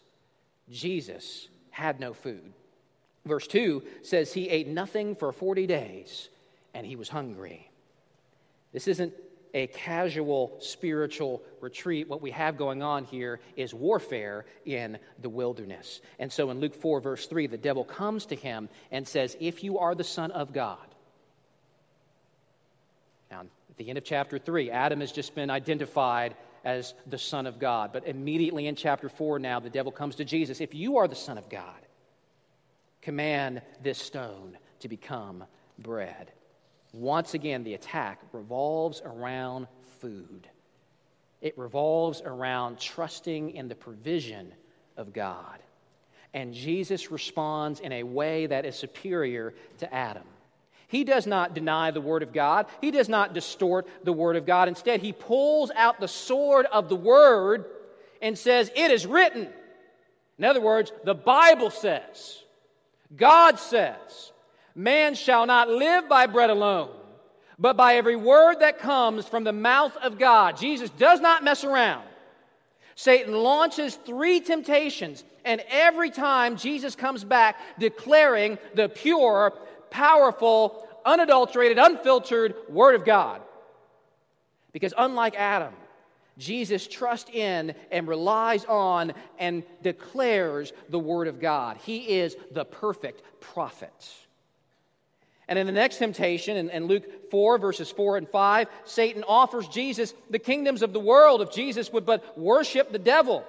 Jesus 0.69 1.47
had 1.71 1.99
no 1.99 2.13
food. 2.13 2.53
Verse 3.25 3.47
2 3.47 3.83
says 4.03 4.31
he 4.31 4.49
ate 4.49 4.67
nothing 4.67 5.15
for 5.15 5.31
40 5.31 5.65
days 5.67 6.29
and 6.73 6.85
he 6.85 6.95
was 6.95 7.09
hungry. 7.09 7.69
This 8.71 8.87
isn't 8.87 9.13
a 9.53 9.67
casual 9.67 10.57
spiritual 10.59 11.41
retreat. 11.61 12.09
What 12.09 12.21
we 12.21 12.31
have 12.31 12.57
going 12.57 12.83
on 12.83 13.05
here 13.05 13.39
is 13.55 13.73
warfare 13.73 14.45
in 14.65 14.99
the 15.21 15.29
wilderness. 15.29 16.01
And 16.19 16.31
so 16.31 16.51
in 16.51 16.59
Luke 16.59 16.75
4, 16.75 16.99
verse 16.99 17.25
3, 17.25 17.47
the 17.47 17.57
devil 17.57 17.85
comes 17.85 18.25
to 18.27 18.35
him 18.35 18.67
and 18.91 19.07
says, 19.07 19.37
If 19.39 19.63
you 19.63 19.79
are 19.79 19.95
the 19.95 20.03
Son 20.03 20.31
of 20.31 20.51
God. 20.51 20.77
Now, 23.31 23.41
at 23.41 23.77
the 23.77 23.87
end 23.87 23.97
of 23.97 24.03
chapter 24.03 24.37
3, 24.37 24.69
Adam 24.71 24.99
has 24.99 25.13
just 25.13 25.33
been 25.35 25.49
identified 25.49 26.35
as 26.65 26.93
the 27.07 27.17
Son 27.17 27.47
of 27.47 27.57
God. 27.57 27.91
But 27.93 28.07
immediately 28.07 28.67
in 28.67 28.75
chapter 28.75 29.07
4 29.07 29.39
now, 29.39 29.61
the 29.61 29.69
devil 29.69 29.91
comes 29.91 30.15
to 30.15 30.25
Jesus. 30.25 30.59
If 30.59 30.75
you 30.75 30.97
are 30.97 31.07
the 31.07 31.15
Son 31.15 31.37
of 31.37 31.47
God, 31.49 31.84
command 33.05 33.61
this 33.83 33.99
stone 33.99 34.57
to 34.79 34.89
become 34.89 35.43
bread. 35.77 36.31
Once 36.91 37.35
again, 37.35 37.63
the 37.63 37.75
attack 37.75 38.19
revolves 38.33 38.99
around 39.05 39.67
food. 40.01 40.47
It 41.39 41.55
revolves 41.55 42.23
around 42.25 42.79
trusting 42.79 43.51
in 43.51 43.67
the 43.67 43.75
provision 43.75 44.51
of 44.97 45.13
God. 45.13 45.59
And 46.33 46.51
Jesus 46.51 47.11
responds 47.11 47.79
in 47.79 47.91
a 47.91 48.01
way 48.01 48.47
that 48.47 48.65
is 48.65 48.75
superior 48.75 49.53
to 49.77 49.93
Adam. 49.93 50.23
He 50.87 51.03
does 51.03 51.27
not 51.27 51.53
deny 51.53 51.91
the 51.91 52.01
Word 52.01 52.23
of 52.23 52.33
God, 52.33 52.65
he 52.81 52.89
does 52.89 53.07
not 53.07 53.35
distort 53.35 53.87
the 54.03 54.13
Word 54.13 54.35
of 54.35 54.47
God. 54.47 54.67
Instead, 54.67 54.99
he 54.99 55.13
pulls 55.13 55.69
out 55.75 55.99
the 55.99 56.07
sword 56.07 56.65
of 56.65 56.89
the 56.89 56.95
Word 56.95 57.65
and 58.19 58.35
says, 58.35 58.71
It 58.75 58.89
is 58.89 59.05
written. 59.05 59.47
In 60.39 60.43
other 60.43 60.59
words, 60.59 60.91
the 61.03 61.13
Bible 61.13 61.69
says, 61.69 62.41
God 63.15 63.59
says, 63.59 64.31
Man 64.75 65.15
shall 65.15 65.45
not 65.45 65.69
live 65.69 66.09
by 66.09 66.27
bread 66.27 66.49
alone, 66.49 66.89
but 67.57 67.77
by 67.77 67.95
every 67.95 68.15
word 68.15 68.59
that 68.59 68.79
comes 68.79 69.27
from 69.27 69.43
the 69.43 69.53
mouth 69.53 69.95
of 69.97 70.19
God. 70.19 70.57
Jesus 70.57 70.89
does 70.91 71.21
not 71.21 71.43
mess 71.43 71.63
around. 71.63 72.05
Satan 72.95 73.33
launches 73.33 73.95
three 74.05 74.39
temptations, 74.39 75.23
and 75.43 75.61
every 75.69 76.09
time 76.09 76.57
Jesus 76.57 76.95
comes 76.95 77.23
back 77.23 77.57
declaring 77.77 78.57
the 78.73 78.89
pure, 78.89 79.53
powerful, 79.89 80.87
unadulterated, 81.05 81.77
unfiltered 81.77 82.55
Word 82.69 82.95
of 82.95 83.05
God. 83.05 83.41
Because 84.71 84.93
unlike 84.97 85.35
Adam, 85.35 85.73
Jesus 86.37 86.87
trusts 86.87 87.29
in 87.31 87.73
and 87.91 88.07
relies 88.07 88.65
on 88.65 89.13
and 89.39 89.63
declares 89.81 90.73
the 90.89 90.99
Word 90.99 91.27
of 91.27 91.39
God. 91.39 91.77
He 91.77 92.19
is 92.19 92.35
the 92.51 92.65
perfect 92.65 93.21
prophet. 93.39 93.93
And 95.47 95.59
in 95.59 95.67
the 95.67 95.71
next 95.71 95.99
temptation, 95.99 96.57
in, 96.57 96.69
in, 96.69 96.87
Luke 96.87 97.29
4, 97.29 97.57
verses 97.59 97.91
4 97.91 98.17
and 98.17 98.27
5, 98.27 98.67
Satan 98.85 99.23
offers 99.27 99.67
Jesus 99.67 100.13
the 100.29 100.39
kingdoms 100.39 100.81
of 100.81 100.91
the 100.91 100.99
world 100.99 101.41
if 101.41 101.51
Jesus 101.51 101.93
would 101.93 102.05
but 102.05 102.37
worship 102.37 102.91
the 102.91 102.99
devil. 102.99 103.45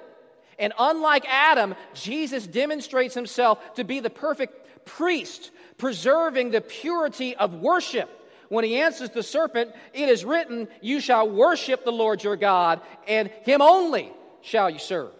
And 0.59 0.73
unlike 0.79 1.25
Adam, 1.29 1.75
Jesus 1.95 2.47
demonstrates 2.47 3.15
himself 3.15 3.75
to 3.75 3.85
be 3.85 4.01
the 4.01 4.11
perfect 4.11 4.85
priest, 4.85 5.51
preserving 5.79 6.51
the 6.51 6.61
purity 6.61 7.35
of 7.35 7.55
worship. 7.55 8.11
When 8.49 8.65
he 8.65 8.77
answers 8.77 9.11
the 9.11 9.23
serpent, 9.23 9.73
it 9.93 10.09
is 10.09 10.25
written, 10.25 10.69
You 10.81 11.01
shall 11.01 11.29
worship 11.29 11.85
the 11.85 11.93
Lord 11.93 12.23
your 12.23 12.37
God, 12.37 12.81
and 13.07 13.29
him 13.43 13.61
only 13.61 14.13
shall 14.41 14.71
you 14.71 14.79
serve. 14.79 15.13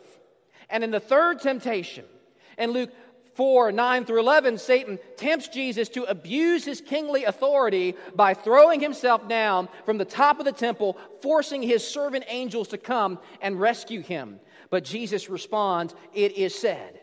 And 0.71 0.85
in 0.85 0.91
the 0.91 1.01
third 1.01 1.41
temptation, 1.41 2.05
in 2.59 2.71
Luke 2.71 2.91
4 3.35 3.71
9 3.71 4.05
through 4.05 4.21
11, 4.21 4.59
Satan 4.59 4.99
tempts 5.17 5.49
Jesus 5.49 5.89
to 5.91 6.05
abuse 6.05 6.65
his 6.65 6.81
kingly 6.81 7.25
authority 7.25 7.95
by 8.15 8.33
throwing 8.35 8.81
himself 8.81 9.29
down 9.29 9.69
from 9.85 9.99
the 9.99 10.05
top 10.05 10.39
of 10.39 10.47
the 10.47 10.53
temple, 10.53 10.97
forcing 11.21 11.63
his 11.63 11.87
servant 11.87 12.25
angels 12.29 12.69
to 12.69 12.79
come 12.79 13.19
and 13.43 13.61
rescue 13.61 14.01
him. 14.01 14.41
But 14.71 14.85
Jesus 14.85 15.29
responds, 15.29 15.95
It 16.15 16.33
is 16.37 16.55
said, 16.55 17.01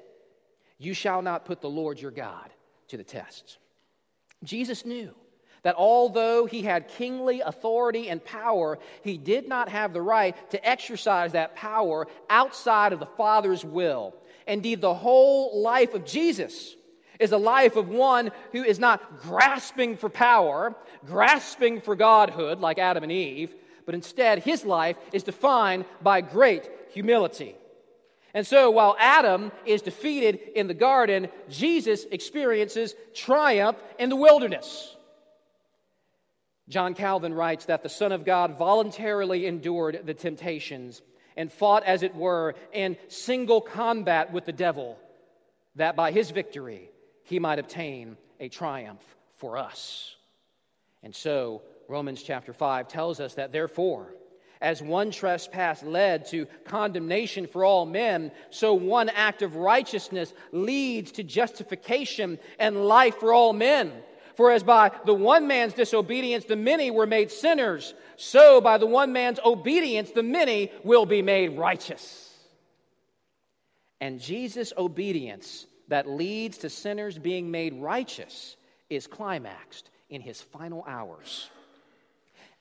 You 0.80 0.94
shall 0.94 1.22
not 1.22 1.46
put 1.46 1.62
the 1.62 1.70
Lord 1.70 2.02
your 2.02 2.12
God 2.12 2.50
to 2.88 2.98
the 2.98 3.04
test. 3.04 3.58
Jesus 4.44 4.86
knew 4.86 5.14
that 5.64 5.76
although 5.76 6.46
he 6.46 6.62
had 6.62 6.90
kingly 6.90 7.42
authority 7.42 8.10
and 8.10 8.24
power, 8.24 8.78
he 9.02 9.18
did 9.18 9.48
not 9.48 9.70
have 9.70 9.94
the 9.94 10.02
right 10.02 10.36
to 10.52 10.70
exercise 10.70 11.32
that 11.32 11.56
power 11.56 12.08
outside 12.30 12.94
of 12.94 13.00
the 13.00 13.06
Father's 13.06 13.66
will. 13.66 14.14
Indeed, 14.46 14.82
the 14.82 14.94
whole 14.94 15.62
life 15.62 15.94
of 15.94 16.06
Jesus 16.06 16.76
is 17.20 17.32
a 17.32 17.38
life 17.38 17.78
of 17.78 17.88
one 17.88 18.32
who 18.52 18.64
is 18.64 18.80
not 18.80 19.22
grasping 19.22 19.96
for 19.96 20.10
power, 20.10 20.76
grasping 21.06 21.80
for 21.80 21.96
godhood 21.96 22.60
like 22.60 22.78
Adam 22.78 23.04
and 23.04 23.12
Eve, 23.12 23.56
but 23.86 23.96
instead 23.96 24.40
his 24.40 24.66
life 24.66 24.98
is 25.14 25.24
defined 25.24 25.86
by 26.02 26.20
great 26.22 26.70
humility. 26.92 27.56
And 28.34 28.46
so 28.46 28.72
while 28.72 28.98
Adam 29.00 29.52
is 29.66 29.82
defeated 29.82 30.40
in 30.56 30.68
the 30.68 30.74
garden, 30.74 31.30
Jesus 31.50 32.06
experiences 32.12 32.96
triumph 33.14 33.78
in 34.00 34.10
the 34.10 34.16
wilderness. 34.16 34.96
John 36.70 36.94
Calvin 36.94 37.34
writes 37.34 37.66
that 37.66 37.84
the 37.84 37.90
Son 37.90 38.12
of 38.12 38.26
God 38.26 38.58
voluntarily 38.58 39.46
endured 39.46 40.02
the 40.06 40.14
temptations 40.14 41.02
and 41.36 41.52
fought, 41.52 41.84
as 41.84 42.04
it 42.04 42.16
were, 42.16 42.56
in 42.72 42.98
single 43.08 43.60
combat 43.60 44.32
with 44.32 44.46
the 44.46 44.54
devil, 44.54 44.98
that 45.76 45.96
by 45.96 46.12
his 46.12 46.32
victory 46.32 46.90
he 47.24 47.40
might 47.40 47.60
obtain 47.60 48.18
a 48.40 48.50
triumph 48.50 49.04
for 49.38 49.58
us. 49.58 50.16
And 51.02 51.14
so, 51.14 51.64
Romans 51.90 52.24
chapter 52.24 52.54
5 52.54 52.88
tells 52.88 53.20
us 53.20 53.34
that 53.36 53.52
therefore, 53.52 54.14
As 54.62 54.82
one 54.82 55.12
trespass 55.12 55.84
led 55.84 56.26
to 56.28 56.46
condemnation 56.64 57.48
for 57.48 57.66
all 57.66 57.86
men, 57.86 58.32
so 58.50 58.74
one 58.74 59.10
act 59.10 59.42
of 59.42 59.58
righteousness 59.58 60.34
leads 60.54 61.12
to 61.14 61.24
justification 61.24 62.40
and 62.58 62.86
life 62.86 63.16
for 63.18 63.34
all 63.34 63.52
men. 63.52 63.92
For 64.36 64.52
as 64.52 64.64
by 64.64 64.92
the 65.06 65.14
one 65.14 65.48
man's 65.48 65.74
disobedience 65.74 66.46
the 66.46 66.56
many 66.56 66.92
were 66.92 67.06
made 67.06 67.32
sinners, 67.32 67.94
so 68.16 68.62
by 68.62 68.78
the 68.78 68.88
one 68.88 69.14
man's 69.14 69.40
obedience 69.44 70.12
the 70.12 70.24
many 70.24 70.72
will 70.84 71.06
be 71.06 71.22
made 71.22 71.58
righteous. 71.58 72.32
And 74.02 74.20
Jesus' 74.20 74.74
obedience 74.78 75.66
that 75.88 76.10
leads 76.10 76.60
to 76.60 76.70
sinners 76.70 77.18
being 77.18 77.52
made 77.52 77.76
righteous 77.76 78.56
is 78.90 79.08
climaxed 79.08 79.90
in 80.10 80.22
his 80.22 80.42
final 80.42 80.84
hours 80.88 81.50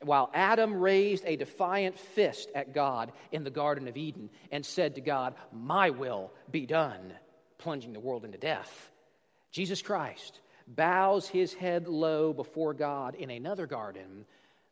while 0.05 0.29
Adam 0.33 0.75
raised 0.75 1.23
a 1.25 1.35
defiant 1.35 1.97
fist 1.97 2.49
at 2.55 2.73
God 2.73 3.11
in 3.31 3.43
the 3.43 3.49
Garden 3.49 3.87
of 3.87 3.97
Eden 3.97 4.29
and 4.51 4.65
said 4.65 4.95
to 4.95 5.01
God, 5.01 5.35
My 5.51 5.89
will 5.89 6.31
be 6.51 6.65
done, 6.65 7.13
plunging 7.57 7.93
the 7.93 7.99
world 7.99 8.25
into 8.25 8.37
death, 8.37 8.91
Jesus 9.51 9.81
Christ 9.81 10.39
bows 10.67 11.27
his 11.27 11.53
head 11.53 11.87
low 11.87 12.33
before 12.33 12.73
God 12.73 13.15
in 13.15 13.29
another 13.29 13.65
garden, 13.67 14.25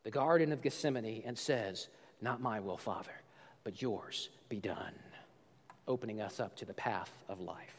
the 0.04 0.12
Garden 0.12 0.52
of 0.52 0.62
Gethsemane, 0.62 1.24
and 1.26 1.38
says, 1.38 1.88
Not 2.22 2.42
my 2.42 2.60
will, 2.60 2.78
Father, 2.78 3.12
but 3.64 3.82
yours 3.82 4.30
be 4.50 4.58
done, 4.58 4.94
opening 5.88 6.22
us 6.22 6.40
up 6.40 6.56
to 6.58 6.66
the 6.66 6.74
path 6.74 7.12
of 7.30 7.40
life. 7.40 7.76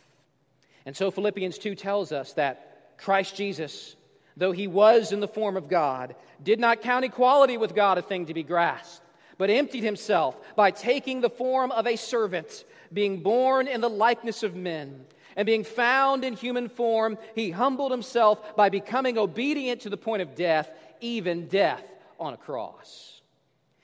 And 0.86 0.96
so 0.96 1.10
Philippians 1.10 1.58
2 1.58 1.74
tells 1.74 2.12
us 2.12 2.32
that 2.34 2.98
Christ 2.98 3.36
Jesus 3.36 3.96
though 4.36 4.52
he 4.52 4.66
was 4.66 5.12
in 5.12 5.20
the 5.20 5.28
form 5.28 5.56
of 5.56 5.68
God, 5.68 6.14
did 6.42 6.58
not 6.58 6.82
count 6.82 7.04
equality 7.04 7.56
with 7.56 7.74
God 7.74 7.98
a 7.98 8.02
thing 8.02 8.26
to 8.26 8.34
be 8.34 8.42
grasped, 8.42 9.04
but 9.38 9.50
emptied 9.50 9.84
himself 9.84 10.36
by 10.56 10.70
taking 10.70 11.20
the 11.20 11.30
form 11.30 11.70
of 11.72 11.86
a 11.86 11.96
servant, 11.96 12.64
being 12.92 13.22
born 13.22 13.68
in 13.68 13.80
the 13.80 13.90
likeness 13.90 14.42
of 14.42 14.54
men. 14.54 15.04
And 15.36 15.46
being 15.46 15.64
found 15.64 16.24
in 16.24 16.34
human 16.34 16.68
form, 16.68 17.18
he 17.34 17.50
humbled 17.50 17.90
himself 17.90 18.56
by 18.56 18.68
becoming 18.68 19.18
obedient 19.18 19.82
to 19.82 19.90
the 19.90 19.96
point 19.96 20.22
of 20.22 20.34
death, 20.34 20.70
even 21.00 21.48
death 21.48 21.84
on 22.18 22.34
a 22.34 22.36
cross. 22.36 23.20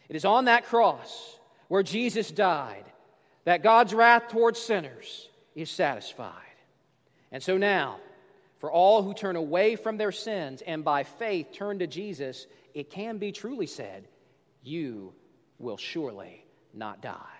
It 0.09 0.17
is 0.17 0.25
on 0.25 0.47
that 0.47 0.67
cross 0.67 1.39
where 1.69 1.83
Jesus 1.83 2.31
died 2.31 2.85
that 3.45 3.63
God's 3.63 3.95
wrath 3.95 4.29
towards 4.29 4.59
sinners 4.59 5.29
is 5.55 5.71
satisfied. 5.71 6.33
And 7.33 7.43
so 7.43 7.57
now, 7.57 7.99
for 8.59 8.71
all 8.71 9.03
who 9.03 9.15
turn 9.15 9.37
away 9.37 9.77
from 9.77 9.97
their 9.97 10.13
sins 10.13 10.63
and 10.67 10.85
by 10.85 11.05
faith 11.05 11.49
turn 11.53 11.79
to 11.79 11.87
Jesus, 11.87 12.47
it 12.75 12.91
can 12.91 13.19
be 13.19 13.33
truly 13.33 13.67
said, 13.67 14.07
You 14.63 15.15
will 15.59 15.77
surely 15.77 16.45
not 16.75 17.01
die. 17.01 17.38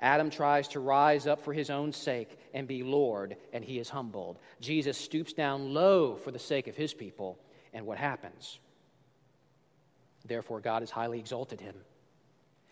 Adam 0.00 0.28
tries 0.28 0.68
to 0.68 0.80
rise 0.80 1.26
up 1.26 1.42
for 1.42 1.52
his 1.52 1.70
own 1.70 1.92
sake 1.92 2.38
and 2.52 2.68
be 2.68 2.82
Lord, 2.82 3.36
and 3.52 3.64
he 3.64 3.78
is 3.78 3.88
humbled. 3.88 4.38
Jesus 4.60 4.98
stoops 4.98 5.32
down 5.32 5.72
low 5.72 6.16
for 6.16 6.30
the 6.30 6.38
sake 6.38 6.68
of 6.68 6.76
his 6.76 6.92
people, 6.92 7.38
and 7.72 7.86
what 7.86 7.96
happens? 7.96 8.58
Therefore, 10.26 10.60
God 10.60 10.82
has 10.82 10.90
highly 10.90 11.18
exalted 11.18 11.60
him 11.60 11.74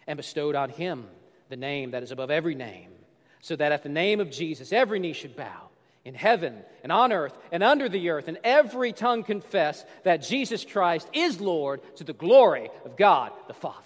and 0.07 0.17
bestowed 0.17 0.55
on 0.55 0.69
him 0.69 1.07
the 1.49 1.57
name 1.57 1.93
that 1.93 2.03
is 2.03 2.11
above 2.11 2.31
every 2.31 2.55
name, 2.55 2.91
so 3.41 3.57
that 3.57 3.73
at 3.73 3.83
the 3.83 3.89
name 3.89 4.21
of 4.21 4.31
Jesus 4.31 4.73
every 4.73 4.99
knee 4.99 5.13
should 5.13 5.37
bow 5.37 5.69
in 6.05 6.15
heaven 6.15 6.59
and 6.83 6.93
on 6.93 7.13
earth 7.13 7.37
and 7.53 7.63
under 7.63 7.89
the 7.89 8.11
earth, 8.11 8.29
and 8.29 8.39
every 8.45 8.93
tongue 8.93 9.23
confess 9.23 9.85
that 10.03 10.23
Jesus 10.23 10.65
Christ 10.65 11.09
is 11.15 11.41
Lord 11.41 11.81
to 11.97 12.05
the 12.05 12.13
glory 12.13 12.69
of 12.85 12.97
God 12.97 13.33
the 13.47 13.55
Father. 13.55 13.79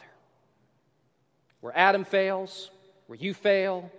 Where 1.61 1.77
Adam 1.77 2.05
fails, 2.05 2.71
where 3.09 3.19
you 3.19 3.35
fail, 3.35 3.91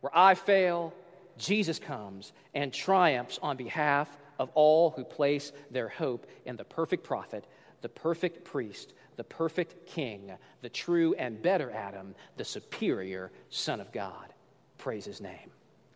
where 0.00 0.10
I 0.16 0.34
fail, 0.34 0.92
Jesus 1.38 1.78
comes 1.78 2.32
and 2.54 2.72
triumphs 2.72 3.38
on 3.42 3.56
behalf 3.56 4.08
of 4.38 4.50
all 4.54 4.90
who 4.90 5.04
place 5.04 5.52
their 5.70 5.88
hope 5.88 6.26
in 6.44 6.56
the 6.56 6.64
perfect 6.64 7.04
prophet, 7.04 7.46
the 7.82 7.88
perfect 7.88 8.42
priest, 8.44 8.94
the 9.16 9.24
perfect 9.24 9.86
king, 9.86 10.32
the 10.62 10.68
true 10.68 11.14
and 11.14 11.40
better 11.40 11.70
Adam, 11.70 12.14
the 12.36 12.44
superior 12.44 13.30
Son 13.50 13.80
of 13.80 13.92
God. 13.92 14.32
Praise 14.78 15.04
his 15.04 15.20
name. 15.20 15.50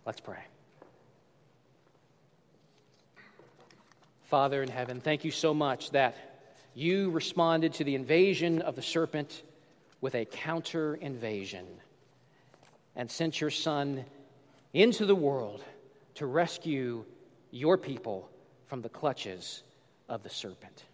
Let's 0.06 0.20
pray. 0.20 0.44
Father 4.24 4.62
in 4.62 4.68
heaven, 4.68 5.00
thank 5.00 5.24
you 5.24 5.30
so 5.30 5.54
much 5.54 5.90
that 5.92 6.14
you 6.74 7.10
responded 7.10 7.72
to 7.74 7.84
the 7.84 7.94
invasion 7.94 8.60
of 8.60 8.76
the 8.76 8.82
serpent 8.82 9.42
with 10.02 10.14
a 10.14 10.26
counter 10.26 10.96
invasion 10.96 11.66
and 12.96 13.10
sent 13.10 13.40
your 13.40 13.50
Son 13.50 14.04
into 14.72 15.06
the 15.06 15.14
world 15.14 15.62
to 16.14 16.26
rescue 16.26 17.04
your 17.50 17.78
people 17.78 18.28
from 18.66 18.82
the 18.82 18.88
clutches 18.88 19.62
of 20.08 20.22
the 20.22 20.30
serpent. 20.30 20.84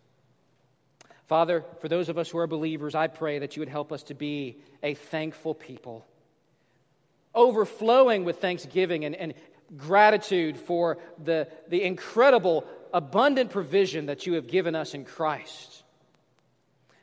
Father, 1.27 1.65
for 1.81 1.89
those 1.89 2.09
of 2.09 2.19
us 2.19 2.29
who 2.29 2.39
are 2.39 2.47
believers, 2.47 2.95
I 2.95 3.07
pray 3.07 3.39
that 3.39 3.57
you 3.57 3.61
would 3.61 3.69
help 3.69 3.93
us 3.93 4.03
to 4.05 4.15
be 4.15 4.59
a 4.83 4.95
thankful 4.95 5.55
people, 5.55 6.07
overflowing 7.35 8.25
with 8.25 8.41
thanksgiving 8.41 9.05
and, 9.05 9.15
and 9.17 9.35
gratitude 9.77 10.57
for 10.57 10.99
the, 11.23 11.49
the 11.69 11.83
incredible 11.83 12.65
abundant 12.93 13.51
provision 13.51 14.07
that 14.07 14.27
you 14.27 14.35
have 14.35 14.47
given 14.47 14.75
us 14.75 14.95
in 14.95 15.05
Christ. 15.05 15.83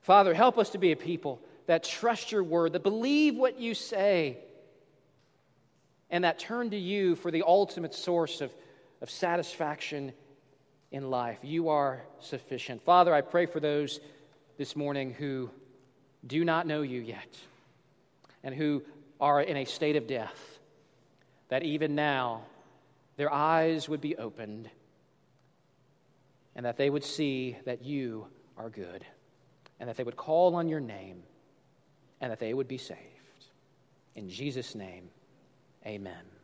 Father, 0.03 0.33
help 0.33 0.57
us 0.57 0.69
to 0.71 0.77
be 0.77 0.91
a 0.91 0.95
people 0.95 1.41
that 1.65 1.83
trust 1.83 2.31
your 2.31 2.43
word, 2.43 2.73
that 2.73 2.83
believe 2.83 3.35
what 3.35 3.59
you 3.59 3.73
say, 3.73 4.37
and 6.11 6.23
that 6.25 6.37
turn 6.37 6.69
to 6.69 6.77
you 6.77 7.15
for 7.15 7.31
the 7.31 7.43
ultimate 7.45 7.95
source 7.95 8.41
of, 8.41 8.53
of 9.01 9.09
satisfaction 9.09 10.11
in 10.91 11.09
life. 11.09 11.39
You 11.41 11.69
are 11.69 12.01
sufficient. 12.19 12.83
Father, 12.83 13.13
I 13.13 13.21
pray 13.21 13.45
for 13.45 13.59
those 13.59 13.99
this 14.57 14.75
morning 14.75 15.13
who 15.13 15.49
do 16.27 16.45
not 16.45 16.67
know 16.67 16.81
you 16.81 17.01
yet 17.01 17.37
and 18.43 18.53
who 18.53 18.83
are 19.19 19.41
in 19.41 19.57
a 19.57 19.65
state 19.65 19.95
of 19.95 20.05
death, 20.05 20.59
that 21.47 21.63
even 21.63 21.95
now 21.95 22.41
their 23.15 23.31
eyes 23.31 23.87
would 23.87 24.01
be 24.01 24.15
opened 24.17 24.69
and 26.55 26.65
that 26.65 26.77
they 26.77 26.89
would 26.89 27.03
see 27.03 27.55
that 27.65 27.83
you 27.83 28.27
are 28.57 28.69
good, 28.69 29.05
and 29.79 29.87
that 29.87 29.95
they 29.95 30.03
would 30.03 30.17
call 30.17 30.55
on 30.55 30.67
your 30.67 30.81
name, 30.81 31.23
and 32.19 32.29
that 32.31 32.39
they 32.39 32.53
would 32.53 32.67
be 32.67 32.77
saved. 32.77 32.99
In 34.15 34.29
Jesus' 34.29 34.75
name, 34.75 35.09
amen. 35.85 36.40